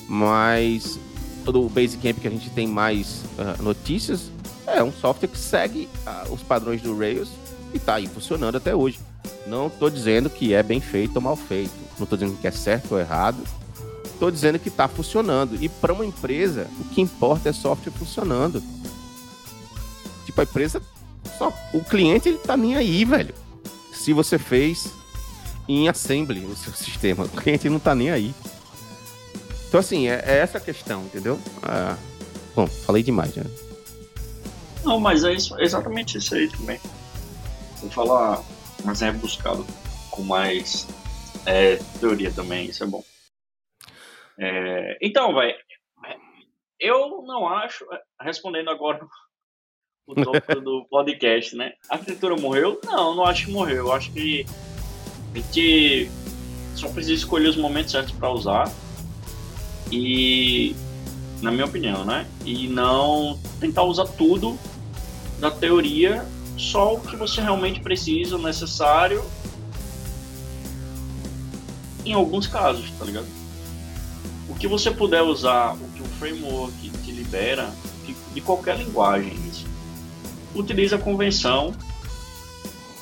mas 0.08 0.98
todo 1.44 1.64
o 1.64 1.68
Basecamp 1.68 2.18
que 2.20 2.28
a 2.28 2.30
gente 2.30 2.50
tem 2.50 2.66
mais 2.66 3.22
uh, 3.38 3.62
notícias 3.62 4.30
é 4.66 4.82
um 4.82 4.92
software 4.92 5.28
que 5.28 5.38
segue 5.38 5.88
uh, 6.06 6.32
os 6.32 6.42
padrões 6.42 6.82
do 6.82 6.96
Rails 6.96 7.30
e 7.72 7.76
está 7.76 7.94
aí 7.94 8.06
funcionando 8.06 8.56
até 8.56 8.74
hoje. 8.74 8.98
Não 9.46 9.66
estou 9.66 9.90
dizendo 9.90 10.30
que 10.30 10.54
é 10.54 10.62
bem 10.62 10.80
feito 10.80 11.16
ou 11.16 11.22
mal 11.22 11.36
feito, 11.36 11.72
não 11.98 12.04
estou 12.04 12.18
dizendo 12.18 12.38
que 12.38 12.46
é 12.46 12.50
certo 12.50 12.92
ou 12.92 13.00
errado, 13.00 13.42
estou 14.04 14.30
dizendo 14.30 14.58
que 14.58 14.68
está 14.68 14.86
funcionando. 14.86 15.56
E 15.60 15.68
para 15.68 15.92
uma 15.92 16.04
empresa, 16.04 16.66
o 16.78 16.84
que 16.84 17.00
importa 17.00 17.48
é 17.48 17.52
software 17.52 17.92
funcionando. 17.92 18.62
Tipo, 20.26 20.42
a 20.42 20.44
empresa, 20.44 20.82
só 21.38 21.52
o 21.72 21.82
cliente 21.82 22.28
ele 22.28 22.38
tá 22.38 22.56
nem 22.56 22.76
aí, 22.76 23.04
velho. 23.04 23.34
Se 23.92 24.12
você 24.12 24.38
fez 24.38 24.92
em 25.70 25.88
assembly 25.88 26.44
o 26.44 26.56
seu 26.56 26.72
sistema, 26.72 27.24
o 27.24 27.28
cliente 27.28 27.68
não 27.68 27.78
tá 27.78 27.94
nem 27.94 28.10
aí. 28.10 28.34
Então, 29.68 29.78
assim, 29.78 30.08
é, 30.08 30.22
é 30.26 30.38
essa 30.38 30.58
a 30.58 30.60
questão, 30.60 31.04
entendeu? 31.04 31.38
Ah, 31.62 31.96
bom, 32.56 32.66
falei 32.66 33.02
demais, 33.02 33.34
né? 33.36 33.44
Não, 34.84 34.98
mas 34.98 35.22
é 35.22 35.32
isso, 35.32 35.56
exatamente 35.60 36.18
isso 36.18 36.34
aí 36.34 36.48
também. 36.48 36.80
Você 37.76 37.88
fala 37.90 38.44
mas 38.84 39.02
é 39.02 39.12
buscado 39.12 39.64
com 40.10 40.22
mais 40.22 40.88
é, 41.46 41.76
teoria 42.00 42.32
também, 42.32 42.66
isso 42.66 42.82
é 42.82 42.86
bom. 42.86 43.04
É, 44.38 44.98
então, 45.02 45.34
vai, 45.34 45.54
eu 46.80 47.22
não 47.22 47.46
acho, 47.46 47.86
respondendo 48.20 48.70
agora 48.70 49.06
o 50.06 50.14
tópico 50.14 50.60
do 50.60 50.86
podcast, 50.90 51.54
né? 51.54 51.74
A 51.88 51.94
arquitetura 51.94 52.34
morreu? 52.36 52.80
Não, 52.84 53.14
não 53.14 53.24
acho 53.24 53.46
que 53.46 53.52
morreu. 53.52 53.86
Eu 53.86 53.92
acho 53.92 54.10
que 54.12 54.46
gente 55.38 56.10
só 56.74 56.88
precisa 56.88 57.14
escolher 57.14 57.48
os 57.48 57.56
momentos 57.56 57.92
certos 57.92 58.12
para 58.12 58.30
usar 58.30 58.72
e, 59.90 60.74
na 61.42 61.50
minha 61.50 61.64
opinião, 61.64 62.04
né? 62.04 62.26
E 62.44 62.68
não 62.68 63.38
tentar 63.58 63.82
usar 63.84 64.06
tudo 64.06 64.58
da 65.38 65.50
teoria, 65.50 66.24
só 66.56 66.94
o 66.94 67.00
que 67.00 67.16
você 67.16 67.40
realmente 67.40 67.80
precisa, 67.80 68.38
necessário 68.38 69.24
em 72.04 72.12
alguns 72.12 72.46
casos, 72.46 72.90
tá 72.98 73.04
ligado? 73.04 73.26
O 74.48 74.54
que 74.54 74.66
você 74.66 74.90
puder 74.90 75.22
usar, 75.22 75.74
o 75.74 75.88
que 75.94 76.02
o 76.02 76.06
framework 76.18 76.90
te 77.04 77.12
libera, 77.12 77.70
de, 78.06 78.14
de 78.34 78.40
qualquer 78.40 78.78
linguagem, 78.78 79.38
utiliza 80.54 80.96
a 80.96 80.98
convenção 80.98 81.72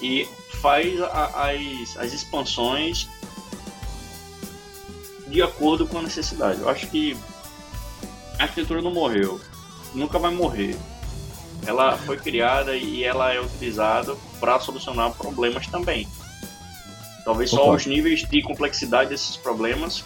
e 0.01 0.29
faz 0.61 1.01
a, 1.01 1.51
as, 1.51 1.97
as 1.97 2.13
expansões 2.13 3.09
de 5.27 5.43
acordo 5.43 5.87
com 5.87 5.99
a 5.99 6.03
necessidade. 6.03 6.61
Eu 6.61 6.69
acho 6.69 6.87
que 6.89 7.17
a 8.39 8.45
arquitetura 8.45 8.81
não 8.81 8.93
morreu, 8.93 9.41
nunca 9.95 10.19
vai 10.19 10.33
morrer. 10.33 10.77
Ela 11.67 11.97
foi 11.99 12.17
criada 12.17 12.77
e 12.77 13.05
ela 13.05 13.33
é 13.33 13.41
utilizada 13.41 14.17
para 14.41 14.59
solucionar 14.61 15.13
problemas 15.13 15.67
também. 15.67 16.09
Talvez 17.25 17.51
só 17.51 17.75
os 17.75 17.85
níveis 17.85 18.21
de 18.21 18.43
complexidade 18.43 19.11
desses 19.11 19.37
problemas 19.37 20.05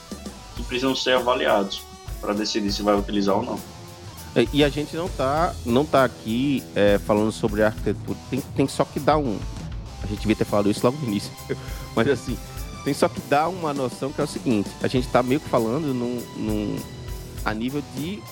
que 0.57 0.63
precisam 0.65 0.95
ser 0.97 1.17
avaliados 1.17 1.83
para 2.21 2.33
decidir 2.33 2.73
se 2.73 2.83
vai 2.83 2.97
utilizar 2.97 3.37
ou 3.37 3.45
não. 3.45 3.61
É, 4.35 4.47
e 4.53 4.65
a 4.65 4.69
gente 4.69 4.97
não 4.97 5.09
tá, 5.09 5.55
não 5.65 5.85
tá 5.85 6.05
aqui 6.05 6.63
é, 6.75 6.99
falando 6.99 7.31
sobre 7.31 7.63
arquitetura. 7.63 8.19
Tem, 8.31 8.41
tem 8.57 8.67
só 8.67 8.85
que 8.85 8.99
dar 8.99 9.19
um. 9.19 9.39
A 10.03 10.07
gente 10.07 10.21
devia 10.21 10.37
ter 10.37 10.45
falado 10.45 10.71
isso 10.71 10.81
logo 10.85 10.99
no 10.99 11.07
início. 11.07 11.31
Mas 11.95 12.09
assim, 12.09 12.37
tem 12.85 12.93
só 12.93 13.09
que 13.09 13.21
dar 13.23 13.49
uma 13.49 13.73
noção 13.73 14.13
que 14.13 14.21
é 14.21 14.25
o 14.25 14.27
seguinte: 14.27 14.71
a 14.83 14.89
gente 14.89 15.09
tá 15.09 15.23
meio 15.23 15.41
que 15.41 15.49
falando 15.49 15.95
num, 15.95 16.21
num 16.37 16.77
a 17.45 17.55
nível 17.55 17.83
de 17.97 18.23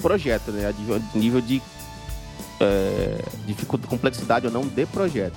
projeto, 0.00 0.50
né? 0.50 0.68
A 0.68 1.18
nível 1.18 1.40
de 1.40 1.62
é, 2.60 3.22
dificuldade, 3.46 3.88
complexidade 3.88 4.46
ou 4.46 4.52
não 4.52 4.66
de 4.66 4.86
projeto. 4.86 5.36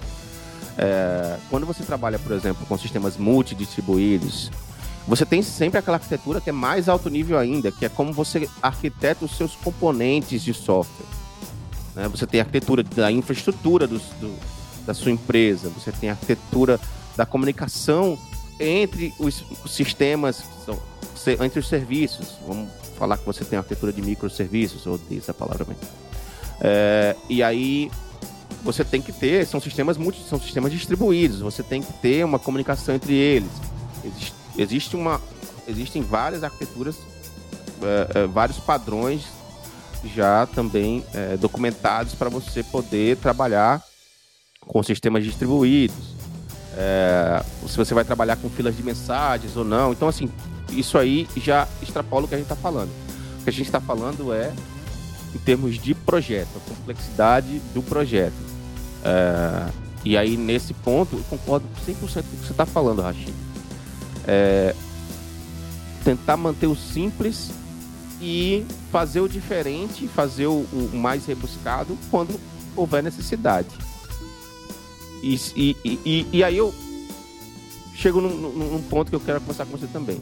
É, 0.77 1.37
quando 1.49 1.65
você 1.65 1.83
trabalha, 1.83 2.19
por 2.19 2.31
exemplo, 2.33 2.65
com 2.67 2.77
sistemas 2.77 3.17
multidistribuídos, 3.17 4.51
você 5.07 5.25
tem 5.25 5.41
sempre 5.41 5.79
aquela 5.79 5.97
arquitetura 5.97 6.41
que 6.41 6.49
é 6.49 6.53
mais 6.53 6.89
alto 6.89 7.09
nível 7.09 7.37
ainda, 7.37 7.71
que 7.71 7.85
é 7.85 7.89
como 7.89 8.11
você 8.11 8.47
arquiteta 8.61 9.25
os 9.25 9.35
seus 9.35 9.55
componentes 9.55 10.43
de 10.43 10.53
software. 10.53 11.07
Né? 11.95 12.07
Você 12.09 12.27
tem 12.27 12.41
a 12.41 12.43
arquitetura 12.43 12.83
da 12.83 13.11
infraestrutura 13.11 13.87
do, 13.87 13.99
da 14.87 14.93
sua 14.93 15.11
empresa, 15.11 15.69
você 15.69 15.91
tem 15.91 16.09
a 16.09 16.13
arquitetura 16.13 16.79
da 17.17 17.25
comunicação 17.25 18.17
entre 18.57 19.13
os, 19.19 19.43
sistemas, 19.67 20.43
entre 21.43 21.59
os 21.59 21.67
serviços. 21.67 22.37
Vamos 22.47 22.69
falar 22.97 23.17
que 23.17 23.25
você 23.25 23.43
tem 23.43 23.57
a 23.57 23.59
arquitetura 23.59 23.91
de 23.91 24.01
microserviços, 24.01 24.87
ou 24.87 24.95
odeio 24.95 25.19
essa 25.19 25.33
palavra 25.33 25.65
mesmo. 25.65 25.83
É, 26.61 27.15
e 27.29 27.43
aí 27.43 27.91
você 28.63 28.83
tem 28.83 29.01
que 29.01 29.11
ter, 29.11 29.45
são 29.45 29.59
sistemas 29.59 29.97
multi, 29.97 30.23
são 30.27 30.39
sistemas 30.39 30.71
distribuídos, 30.71 31.41
você 31.41 31.61
tem 31.61 31.83
que 31.83 31.93
ter 31.93 32.23
uma 32.23 32.39
comunicação 32.39 32.95
entre 32.95 33.13
eles. 33.13 33.51
Existe, 34.03 34.33
existe 34.57 34.95
uma, 34.95 35.21
existem 35.67 36.01
várias 36.01 36.43
arquiteturas, 36.45 36.95
é, 37.83 38.21
é, 38.21 38.27
vários 38.27 38.57
padrões 38.57 39.25
já 40.15 40.45
também 40.45 41.03
é, 41.13 41.35
documentados 41.35 42.15
para 42.15 42.29
você 42.29 42.63
poder 42.63 43.17
trabalhar 43.17 43.83
com 44.67 44.83
sistemas 44.83 45.23
distribuídos. 45.23 46.15
É, 46.77 47.43
se 47.67 47.75
você 47.75 47.93
vai 47.93 48.05
trabalhar 48.05 48.35
com 48.35 48.49
filas 48.49 48.75
de 48.75 48.83
mensagens 48.83 49.57
ou 49.57 49.65
não. 49.65 49.91
Então, 49.91 50.07
assim, 50.07 50.29
isso 50.69 50.97
aí 50.97 51.27
já 51.35 51.67
extrapola 51.81 52.25
o 52.25 52.27
que 52.27 52.35
a 52.35 52.37
gente 52.37 52.45
está 52.45 52.55
falando. 52.55 52.89
O 53.39 53.43
que 53.43 53.49
a 53.49 53.53
gente 53.53 53.65
está 53.65 53.81
falando 53.81 54.33
é 54.33 54.53
em 55.33 55.39
termos 55.39 55.77
de 55.77 55.93
projeto, 55.93 56.49
a 56.55 56.69
complexidade 56.69 57.59
do 57.73 57.81
projeto. 57.81 58.33
É, 59.03 59.71
e 60.05 60.15
aí, 60.15 60.37
nesse 60.37 60.73
ponto, 60.73 61.15
eu 61.15 61.23
concordo 61.29 61.65
100% 61.85 61.95
com 61.99 62.05
o 62.05 62.09
que 62.09 62.21
você 62.21 62.51
está 62.51 62.65
falando, 62.65 63.01
Rachid. 63.01 63.33
É, 64.25 64.75
tentar 66.03 66.37
manter 66.37 66.67
o 66.67 66.75
simples 66.75 67.51
e 68.21 68.65
fazer 68.91 69.19
o 69.19 69.27
diferente, 69.27 70.07
fazer 70.07 70.47
o, 70.47 70.65
o 70.71 70.91
mais 70.93 71.25
rebuscado 71.25 71.97
quando 72.09 72.39
houver 72.75 73.03
necessidade. 73.03 73.67
E, 75.23 75.35
e, 75.55 75.77
e, 75.83 76.27
e, 76.31 76.43
aí 76.43 76.57
eu 76.57 76.73
chego 77.95 78.21
num, 78.21 78.29
num 78.29 78.81
ponto 78.83 79.09
que 79.09 79.15
eu 79.15 79.19
quero 79.19 79.39
conversar 79.41 79.65
com 79.65 79.77
você 79.77 79.87
também 79.87 80.21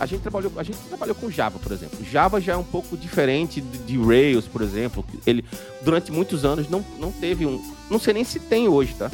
a 0.00 0.06
gente 0.06 0.22
trabalhou, 0.22 0.50
a 0.56 0.62
gente 0.62 0.78
trabalhou 0.88 1.14
com 1.14 1.30
Java, 1.30 1.58
por 1.58 1.70
exemplo. 1.70 1.98
Java 2.02 2.40
já 2.40 2.54
é 2.54 2.56
um 2.56 2.64
pouco 2.64 2.96
diferente 2.96 3.60
de, 3.60 3.78
de 3.78 3.98
Rails, 3.98 4.46
por 4.46 4.62
exemplo. 4.62 5.04
Ele 5.26 5.44
durante 5.82 6.10
muitos 6.10 6.42
anos 6.42 6.70
não, 6.70 6.82
não 6.98 7.12
teve 7.12 7.44
um, 7.44 7.62
não 7.90 7.98
sei 7.98 8.14
nem 8.14 8.24
se 8.24 8.40
tem 8.40 8.66
hoje, 8.66 8.94
tá? 8.94 9.10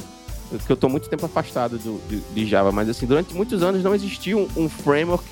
Que 0.65 0.71
eu 0.71 0.75
estou 0.75 0.89
muito 0.89 1.09
tempo 1.09 1.27
afastado 1.27 1.77
do, 1.77 2.01
de, 2.09 2.21
de, 2.21 2.47
Java, 2.47 2.71
mas 2.71 2.89
assim, 2.89 3.05
durante 3.05 3.35
muitos 3.35 3.65
anos 3.65 3.83
não 3.83 3.93
existia 3.97 4.39
um, 4.39 4.49
um 4.57 4.69
framework 4.69 5.25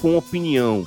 com 0.00 0.18
opinião 0.18 0.84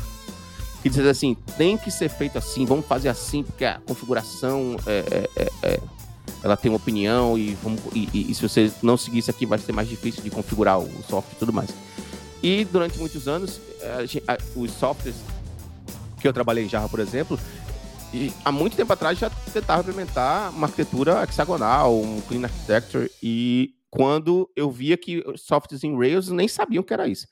que 0.84 0.90
diz 0.90 1.06
assim, 1.06 1.38
tem 1.58 1.78
que 1.78 1.90
ser 1.90 2.10
feito 2.10 2.38
assim, 2.38 2.66
vamos 2.66 2.86
fazer 2.86 3.08
assim 3.08 3.44
porque 3.44 3.64
a 3.64 3.80
configuração 3.88 4.76
é, 4.86 5.04
é, 5.10 5.30
é, 5.38 5.52
é 5.64 5.80
ela 6.46 6.56
tem 6.56 6.70
uma 6.70 6.78
opinião 6.78 7.36
e, 7.36 7.56
vamos, 7.56 7.82
e, 7.92 8.08
e, 8.14 8.32
e, 8.32 8.36
se 8.36 8.48
você 8.48 8.72
não 8.84 8.96
seguir 8.96 9.18
isso 9.18 9.32
aqui 9.32 9.48
vai 9.48 9.58
ser 9.58 9.72
mais 9.72 9.90
difícil 9.90 10.22
de 10.22 10.30
configurar 10.30 10.78
o 10.80 10.86
software 11.02 11.34
e 11.34 11.40
tudo 11.40 11.52
mais. 11.52 11.72
E 12.44 12.64
durante 12.66 13.00
muitos 13.00 13.28
anos, 13.28 13.60
a, 14.28 14.34
a, 14.34 14.38
os 14.56 14.72
softwares 14.74 15.16
que 16.22 16.28
eu 16.28 16.32
trabalhei 16.32 16.66
em 16.66 16.70
Java, 16.70 16.88
por 16.88 17.00
exemplo, 17.00 17.40
e 18.14 18.32
há 18.46 18.52
muito 18.52 18.78
tempo 18.78 18.94
atrás 18.94 19.18
já 19.18 19.28
tentava 19.52 19.82
implementar 19.82 20.52
uma 20.52 20.68
arquitetura 20.68 21.24
hexagonal, 21.24 22.00
um 22.00 22.22
clean 22.22 22.44
architecture, 22.44 23.10
e 23.24 23.74
quando 23.90 24.48
eu 24.56 24.70
via 24.70 24.96
que 24.98 25.24
softwares 25.38 25.84
em 25.84 25.98
Rails 25.98 26.30
nem 26.30 26.48
sabiam 26.48 26.84
que 26.84 26.94
era 26.94 27.08
isso, 27.08 27.28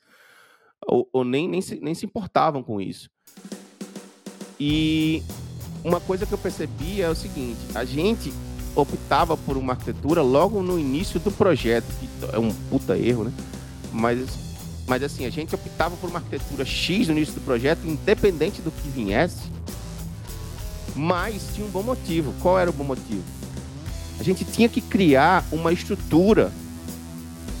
ou, 0.88 1.08
ou 1.12 1.22
nem, 1.22 1.48
nem, 1.48 1.60
se, 1.60 1.78
nem 1.80 1.94
se 1.94 2.04
importavam 2.04 2.64
com 2.64 2.80
isso. 2.80 3.08
E 4.58 5.22
uma 5.84 6.00
coisa 6.00 6.26
que 6.26 6.34
eu 6.34 6.38
percebi 6.38 7.00
é 7.00 7.08
o 7.08 7.14
seguinte: 7.14 7.60
a 7.76 7.84
gente 7.84 8.32
optava 8.74 9.36
por 9.36 9.56
uma 9.56 9.72
arquitetura 9.74 10.22
logo 10.22 10.62
no 10.62 10.78
início 10.78 11.20
do 11.20 11.30
projeto, 11.30 11.86
que 12.00 12.08
é 12.32 12.38
um 12.38 12.52
puta 12.70 12.96
erro, 12.96 13.24
né? 13.24 13.32
Mas 13.92 14.44
mas 14.86 15.02
assim, 15.02 15.24
a 15.24 15.30
gente 15.30 15.54
optava 15.54 15.96
por 15.96 16.10
uma 16.10 16.18
arquitetura 16.18 16.64
X 16.64 17.08
no 17.08 17.14
início 17.14 17.34
do 17.34 17.40
projeto, 17.40 17.86
independente 17.86 18.60
do 18.60 18.70
que 18.70 18.88
viesse, 18.88 19.50
mas 20.94 21.42
tinha 21.54 21.66
um 21.66 21.70
bom 21.70 21.82
motivo. 21.82 22.34
Qual 22.42 22.58
era 22.58 22.68
o 22.68 22.72
bom 22.72 22.84
motivo? 22.84 23.22
A 24.20 24.22
gente 24.22 24.44
tinha 24.44 24.68
que 24.68 24.80
criar 24.80 25.44
uma 25.50 25.72
estrutura 25.72 26.52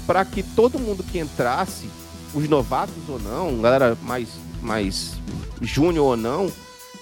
para 0.06 0.24
que 0.24 0.42
todo 0.42 0.78
mundo 0.78 1.02
que 1.02 1.18
entrasse, 1.18 1.88
os 2.34 2.48
novatos 2.48 3.08
ou 3.08 3.18
não, 3.18 3.60
galera 3.60 3.96
mais, 4.02 4.28
mais 4.60 5.14
júnior 5.62 6.04
ou 6.04 6.16
não, 6.16 6.52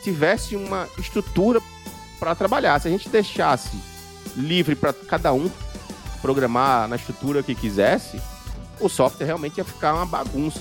tivesse 0.04 0.54
uma 0.54 0.88
estrutura 0.98 1.60
para 2.20 2.34
trabalhar. 2.34 2.80
Se 2.80 2.86
a 2.86 2.90
gente 2.90 3.08
deixasse 3.08 3.76
livre 4.36 4.74
para 4.74 4.92
cada 4.92 5.32
um 5.32 5.50
programar 6.20 6.88
na 6.88 6.96
estrutura 6.96 7.42
que 7.42 7.54
quisesse, 7.54 8.20
o 8.80 8.88
software 8.88 9.26
realmente 9.26 9.58
ia 9.58 9.64
ficar 9.64 9.94
uma 9.94 10.06
bagunça. 10.06 10.60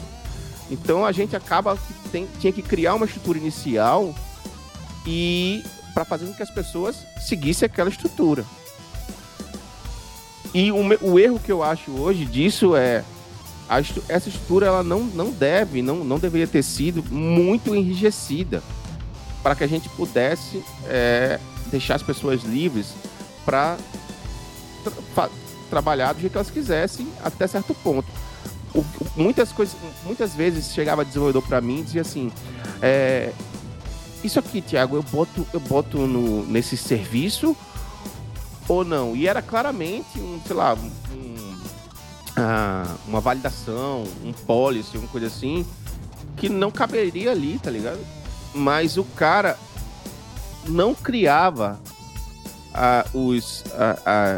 Então 0.69 1.05
a 1.05 1.11
gente 1.11 1.35
acaba 1.35 1.75
que 1.75 2.09
tem, 2.09 2.27
tinha 2.39 2.51
que 2.51 2.61
criar 2.61 2.95
uma 2.95 3.05
estrutura 3.05 3.37
inicial 3.37 4.15
e 5.05 5.63
para 5.93 6.05
fazer 6.05 6.25
com 6.25 6.33
que 6.33 6.43
as 6.43 6.49
pessoas 6.49 7.05
seguissem 7.19 7.65
aquela 7.65 7.89
estrutura. 7.89 8.45
E 10.53 10.71
o, 10.71 10.77
o 11.01 11.19
erro 11.19 11.39
que 11.39 11.51
eu 11.51 11.63
acho 11.63 11.91
hoje 11.91 12.25
disso 12.25 12.75
é 12.75 13.03
a, 13.69 13.79
essa 13.79 14.29
estrutura 14.29 14.67
ela 14.67 14.83
não, 14.83 15.01
não 15.01 15.31
deve, 15.31 15.81
não, 15.81 16.03
não 16.03 16.19
deveria 16.19 16.47
ter 16.47 16.63
sido 16.63 17.03
muito 17.09 17.75
enrijecida 17.75 18.61
para 19.41 19.55
que 19.55 19.63
a 19.63 19.67
gente 19.67 19.87
pudesse 19.89 20.63
é, 20.85 21.39
deixar 21.67 21.95
as 21.95 22.03
pessoas 22.03 22.43
livres 22.43 22.93
para 23.45 23.77
tra 25.13 25.29
trabalhar 25.69 26.13
do 26.13 26.19
jeito 26.19 26.33
que 26.33 26.37
elas 26.37 26.51
quisessem 26.51 27.07
até 27.23 27.47
certo 27.47 27.73
ponto. 27.73 28.07
O, 28.75 28.83
muitas 29.15 29.51
coisas, 29.51 29.75
muitas 30.03 30.33
vezes 30.33 30.73
chegava 30.73 31.05
desenvolvedor 31.05 31.41
para 31.43 31.61
mim 31.61 31.79
e 31.79 31.83
dizia 31.83 32.01
assim: 32.01 32.31
é, 32.81 33.31
isso 34.23 34.39
aqui, 34.39 34.61
Thiago, 34.61 34.95
eu 34.95 35.03
boto, 35.03 35.47
eu 35.53 35.59
boto 35.59 35.97
no, 35.99 36.45
nesse 36.45 36.77
serviço 36.77 37.55
ou 38.67 38.85
não? 38.85 39.15
E 39.15 39.27
era 39.27 39.41
claramente 39.41 40.19
um, 40.19 40.39
sei 40.45 40.55
lá, 40.55 40.73
um, 40.75 41.61
ah, 42.35 42.95
uma 43.07 43.19
validação, 43.19 44.03
um 44.23 44.31
policy, 44.31 44.97
uma 44.97 45.07
coisa 45.07 45.27
assim, 45.27 45.65
que 46.37 46.49
não 46.49 46.71
caberia 46.71 47.31
ali, 47.31 47.59
tá 47.59 47.69
ligado? 47.69 47.99
Mas 48.53 48.97
o 48.97 49.03
cara 49.03 49.57
não 50.67 50.93
criava 50.93 51.79
os, 53.13 53.63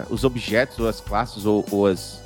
os 0.10 0.24
objetos, 0.24 0.80
ou 0.80 0.88
as 0.88 1.00
classes, 1.00 1.46
ou, 1.46 1.66
ou 1.72 1.88
as, 1.88 2.20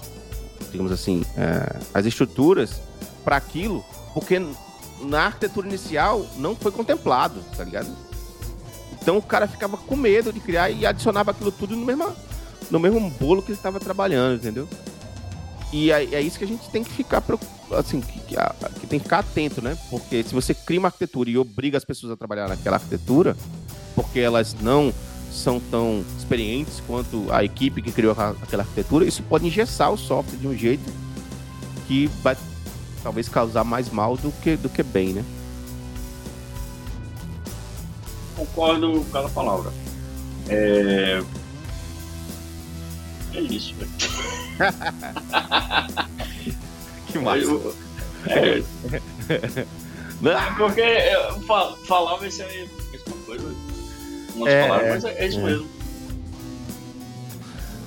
digamos 0.71 0.91
assim, 0.91 1.23
ah, 1.37 1.79
as 1.93 2.05
estruturas 2.05 2.81
para 3.23 3.35
aquilo, 3.35 3.83
porque 4.13 4.41
na 5.01 5.25
arquitetura 5.25 5.67
inicial 5.67 6.25
não 6.37 6.55
foi 6.55 6.71
contemplado, 6.71 7.39
tá 7.55 7.63
ligado? 7.63 7.89
Então 9.01 9.17
o 9.17 9.21
cara 9.21 9.47
ficava 9.47 9.77
com 9.77 9.95
medo 9.95 10.33
de 10.33 10.39
criar 10.39 10.69
e 10.69 10.85
adicionava 10.85 11.31
aquilo 11.31 11.51
tudo 11.51 11.75
no 11.75 11.85
mesmo, 11.85 12.13
no 12.69 12.79
mesmo 12.79 13.09
bolo 13.11 13.41
que 13.41 13.51
ele 13.51 13.57
estava 13.57 13.79
trabalhando, 13.79 14.37
entendeu? 14.37 14.67
E 15.71 15.91
é, 15.91 16.15
é, 16.15 16.21
isso 16.21 16.37
que 16.37 16.45
a 16.45 16.47
gente 16.47 16.69
tem 16.69 16.83
que 16.83 16.91
ficar 16.91 17.21
assim, 17.77 17.99
que, 17.99 18.19
que, 18.19 18.35
que, 18.79 18.87
tem 18.87 18.99
que 18.99 19.03
ficar 19.03 19.19
atento, 19.19 19.61
né? 19.61 19.77
Porque 19.89 20.23
se 20.23 20.33
você 20.33 20.53
cria 20.53 20.79
uma 20.79 20.87
arquitetura 20.87 21.29
e 21.29 21.37
obriga 21.37 21.77
as 21.77 21.83
pessoas 21.83 22.13
a 22.13 22.17
trabalhar 22.17 22.47
naquela 22.47 22.77
arquitetura, 22.77 23.35
porque 23.93 24.19
elas 24.19 24.55
não 24.61 24.93
são 25.37 25.59
tão 25.59 26.03
experientes 26.17 26.81
quanto 26.85 27.25
a 27.31 27.43
equipe 27.43 27.81
que 27.81 27.91
criou 27.91 28.15
aquela 28.41 28.63
arquitetura, 28.63 29.05
isso 29.05 29.21
pode 29.23 29.45
engessar 29.45 29.91
o 29.91 29.97
software 29.97 30.37
de 30.37 30.47
um 30.47 30.55
jeito 30.55 30.89
que 31.87 32.07
vai 32.21 32.37
talvez 33.03 33.29
causar 33.29 33.63
mais 33.63 33.89
mal 33.89 34.17
do 34.17 34.31
que, 34.31 34.57
do 34.57 34.67
que 34.67 34.83
bem, 34.83 35.13
né? 35.13 35.23
Concordo 38.35 38.91
com 38.91 39.05
cada 39.05 39.29
palavra. 39.29 39.71
É, 40.49 41.23
é 43.33 43.41
isso, 43.41 43.73
velho. 43.75 43.89
que 47.07 47.19
massa. 47.19 47.39
Eu, 47.39 47.75
é, 48.27 48.61
porque 50.57 50.81
eu 50.81 51.41
falava 51.85 52.27
isso 52.27 52.43
aí. 52.43 52.69
É, 54.45 54.67
palavras, 54.67 55.03
mas 55.03 55.05
é, 55.05 55.23
é 55.23 55.27
isso 55.27 55.39
é. 55.39 55.43
mesmo. 55.43 55.67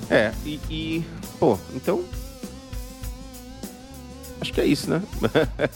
É, 0.09 0.31
e, 0.45 0.59
e, 0.69 1.05
pô, 1.39 1.57
então 1.73 2.03
Acho 4.41 4.51
que 4.51 4.59
é 4.59 4.65
isso, 4.65 4.89
né? 4.89 5.01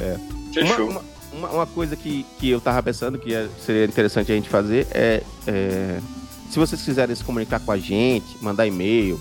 é. 0.00 0.16
Fechou. 0.54 0.88
Uma, 0.88 1.04
uma, 1.32 1.48
uma, 1.50 1.66
coisa 1.66 1.94
que, 1.94 2.24
que 2.38 2.48
eu 2.48 2.60
tava 2.60 2.82
pensando 2.82 3.18
que 3.18 3.34
é, 3.34 3.46
seria 3.64 3.84
interessante 3.84 4.32
a 4.32 4.34
gente 4.34 4.48
fazer 4.48 4.86
é, 4.90 5.22
é 5.46 6.00
se 6.50 6.58
vocês 6.58 6.80
quiserem 6.80 7.14
se 7.14 7.22
comunicar 7.22 7.60
com 7.60 7.70
a 7.70 7.76
gente, 7.76 8.26
mandar 8.40 8.66
e-mail, 8.66 9.20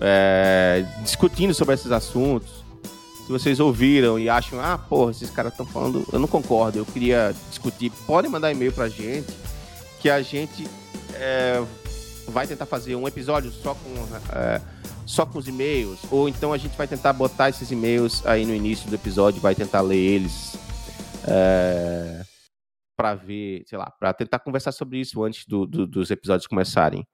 é, 0.00 0.84
discutindo 1.02 1.54
sobre 1.54 1.76
esses 1.76 1.92
assuntos, 1.92 2.61
se 3.24 3.30
vocês 3.30 3.60
ouviram 3.60 4.18
e 4.18 4.28
acham, 4.28 4.60
ah, 4.60 4.76
porra, 4.76 5.12
esses 5.12 5.30
caras 5.30 5.52
estão 5.52 5.64
falando, 5.64 6.04
eu 6.12 6.18
não 6.18 6.28
concordo, 6.28 6.78
eu 6.78 6.84
queria 6.84 7.34
discutir, 7.48 7.90
podem 8.06 8.30
mandar 8.30 8.50
e-mail 8.50 8.72
pra 8.72 8.88
gente, 8.88 9.32
que 10.00 10.10
a 10.10 10.20
gente 10.22 10.66
é, 11.14 11.62
vai 12.28 12.46
tentar 12.46 12.66
fazer 12.66 12.96
um 12.96 13.06
episódio 13.06 13.52
só 13.52 13.74
com 13.74 14.36
é, 14.36 14.60
só 15.06 15.26
com 15.26 15.38
os 15.38 15.46
e-mails, 15.46 16.00
ou 16.10 16.28
então 16.28 16.52
a 16.52 16.58
gente 16.58 16.76
vai 16.76 16.86
tentar 16.86 17.12
botar 17.12 17.48
esses 17.48 17.70
e-mails 17.70 18.24
aí 18.26 18.44
no 18.44 18.54
início 18.54 18.88
do 18.88 18.94
episódio, 18.94 19.40
vai 19.40 19.54
tentar 19.54 19.80
ler 19.80 19.96
eles 19.96 20.56
é, 21.26 22.22
para 22.96 23.14
ver, 23.14 23.62
sei 23.66 23.78
lá, 23.78 23.90
para 23.98 24.12
tentar 24.12 24.38
conversar 24.40 24.72
sobre 24.72 24.98
isso 24.98 25.22
antes 25.22 25.44
do, 25.46 25.66
do, 25.66 25.86
dos 25.86 26.10
episódios 26.10 26.46
começarem. 26.46 27.06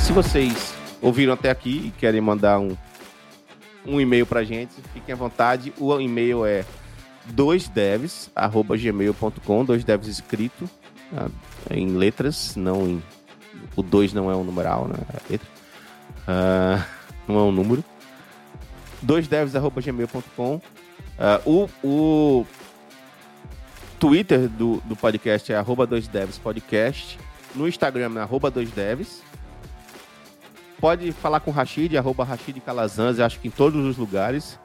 Se 0.00 0.12
vocês 0.12 0.74
ouviram 1.00 1.32
até 1.32 1.50
aqui 1.50 1.86
e 1.86 1.90
querem 1.90 2.20
mandar 2.20 2.58
um, 2.58 2.76
um 3.86 4.00
e-mail 4.00 4.26
pra 4.26 4.42
gente, 4.44 4.72
fiquem 4.92 5.12
à 5.12 5.16
vontade. 5.16 5.72
O 5.78 6.00
e-mail 6.00 6.46
é 6.46 6.64
doisdevs@gmail.com, 7.26 9.64
dois 9.64 9.84
devs 9.84 10.08
escrito 10.08 10.68
ah, 11.16 11.28
em 11.70 11.96
letras, 11.96 12.56
não 12.56 12.86
em 12.86 13.02
o 13.76 13.82
2 13.82 14.12
não 14.12 14.30
é 14.30 14.36
um 14.36 14.44
numeral, 14.44 14.88
né? 14.88 14.96
É 15.12 15.32
letra. 15.32 15.48
Uh, 16.22 16.84
não 17.28 17.38
é 17.38 17.42
um 17.42 17.52
número. 17.52 17.84
doisdevs.gmail.com. 19.02 20.56
Uh, 20.56 21.70
o, 21.84 21.86
o 21.86 22.46
Twitter 23.98 24.48
do, 24.48 24.80
do 24.84 24.96
podcast 24.96 25.52
é 25.52 25.56
arroba 25.56 25.86
doisdevspodcast. 25.86 27.18
No 27.54 27.68
Instagram 27.68 28.12
é 28.16 28.20
arroba 28.20 28.50
doisdevs. 28.50 29.22
Pode 30.80 31.12
falar 31.12 31.40
com 31.40 31.50
o 31.50 31.54
Rashid, 31.54 31.96
arroba 31.96 32.24
Rashid 32.24 32.60
Calazans, 32.60 33.20
acho 33.20 33.40
que 33.40 33.48
em 33.48 33.50
todos 33.50 33.84
os 33.84 33.96
lugares. 33.96 34.58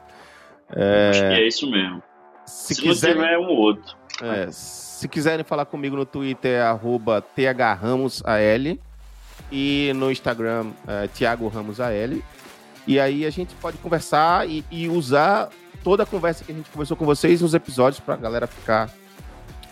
É... 0.74 1.10
Acho 1.10 1.20
que 1.20 1.26
é 1.26 1.48
isso 1.48 1.70
mesmo. 1.70 2.02
Se, 2.46 2.74
se 2.74 2.82
quiser... 2.82 3.14
não 3.14 3.22
tiver 3.22 3.38
um 3.38 3.48
outro. 3.48 3.96
É, 4.22 4.48
se 4.50 5.08
quiserem 5.08 5.44
falar 5.44 5.64
comigo 5.64 5.96
no 5.96 6.04
Twitter 6.04 6.58
é 6.58 6.62
arroba 6.62 7.22
thramosal 7.22 8.78
e 9.50 9.92
no 9.94 10.10
Instagram 10.10 10.72
é, 10.86 11.08
Thiago 11.08 11.48
Ramos 11.48 11.80
AL. 11.80 12.18
E 12.86 12.98
aí 12.98 13.24
a 13.24 13.30
gente 13.30 13.54
pode 13.54 13.78
conversar 13.78 14.48
e, 14.48 14.64
e, 14.70 14.88
usar 14.88 15.48
toda 15.82 16.02
a 16.02 16.06
conversa 16.06 16.44
que 16.44 16.52
a 16.52 16.54
gente 16.54 16.70
conversou 16.70 16.96
com 16.96 17.04
vocês 17.04 17.40
nos 17.40 17.54
episódios 17.54 18.00
para 18.00 18.14
a 18.14 18.16
galera 18.16 18.46
ficar 18.46 18.88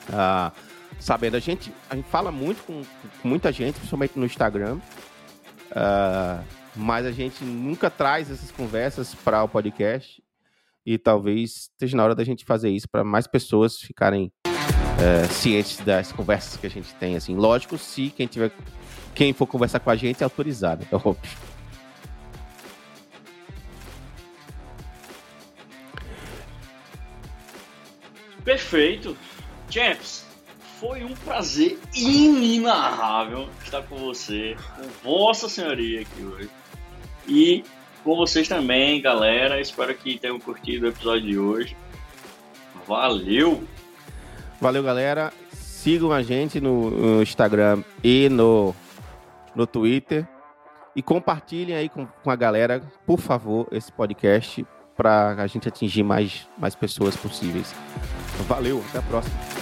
uh, 0.09 0.53
sabendo. 0.99 1.36
A 1.36 1.41
gente, 1.41 1.72
a 1.91 1.97
gente 1.97 2.09
fala 2.09 2.30
muito 2.30 2.62
com, 2.64 2.82
com 3.20 3.28
muita 3.28 3.51
gente, 3.53 3.74
principalmente 3.76 4.18
no 4.18 4.26
Instagram, 4.26 4.78
uh, 5.79 6.45
mas 6.74 7.07
a 7.07 7.12
gente 7.12 7.45
nunca 7.45 7.89
traz 7.89 8.31
essas 8.31 8.51
conversas 8.51 9.14
para 9.14 9.43
o 9.43 9.49
podcast. 9.49 10.22
E 10.85 10.97
talvez 10.97 11.70
esteja 11.72 11.97
na 11.97 12.05
hora 12.05 12.14
da 12.14 12.24
gente 12.24 12.45
fazer 12.45 12.70
isso 12.70 12.89
para 12.89 13.05
mais 13.05 13.26
pessoas 13.26 13.79
ficarem 13.79 14.33
uh, 14.47 15.33
cientes 15.33 15.79
das 15.79 16.12
conversas 16.12 16.57
que 16.57 16.66
a 16.66 16.70
gente 16.70 16.95
tem. 16.95 17.14
Assim, 17.14 17.37
lógico, 17.37 17.76
se 17.76 18.11
quem 18.11 18.26
tiver, 18.26 18.51
quem 19.14 19.33
for 19.33 19.47
conversar 19.47 19.81
com 19.81 19.91
a 19.91 19.97
gente 19.97 20.22
é 20.22 20.24
autorizado, 20.24 20.87
é 20.91 20.97
óbvio. 20.97 21.49
Perfeito. 28.45 29.14
Champs, 29.68 30.24
foi 30.81 31.03
um 31.05 31.14
prazer 31.14 31.79
inenarrável 31.93 33.49
estar 33.64 33.83
com 33.83 33.97
você, 33.97 34.57
com 34.76 34.83
Vossa 35.03 35.49
Senhoria 35.49 36.03
aqui 36.03 36.22
hoje. 36.22 36.51
E 37.26 37.64
com 38.05 38.16
vocês 38.16 38.47
também, 38.47 39.03
galera. 39.03 39.61
Espero 39.61 39.95
que 39.95 40.18
tenham 40.18 40.39
curtido 40.39 40.87
o 40.87 40.89
episódio 40.89 41.26
de 41.26 41.39
hoje. 41.39 41.76
Valeu! 42.87 43.64
Valeu, 44.61 44.83
galera. 44.83 45.33
Sigam 45.53 46.12
a 46.12 46.22
gente 46.22 46.61
no, 46.61 47.22
Instagram 47.22 47.83
e 48.03 48.29
no, 48.29 48.74
no 49.55 49.66
Twitter. 49.66 50.26
E 50.95 51.03
compartilhem 51.03 51.76
aí 51.76 51.89
com, 51.89 52.07
com 52.07 52.31
a 52.31 52.37
galera, 52.37 52.81
por 53.07 53.20
favor, 53.20 53.68
esse 53.70 53.93
podcast 53.93 54.64
para 54.97 55.31
a 55.43 55.47
gente 55.47 55.68
atingir 55.68 56.03
mais, 56.03 56.49
mais 56.57 56.74
pessoas 56.74 57.16
possíveis. 57.16 57.74
Valeu, 58.49 58.83
até 58.89 58.99
a 58.99 59.03
próxima. 59.03 59.57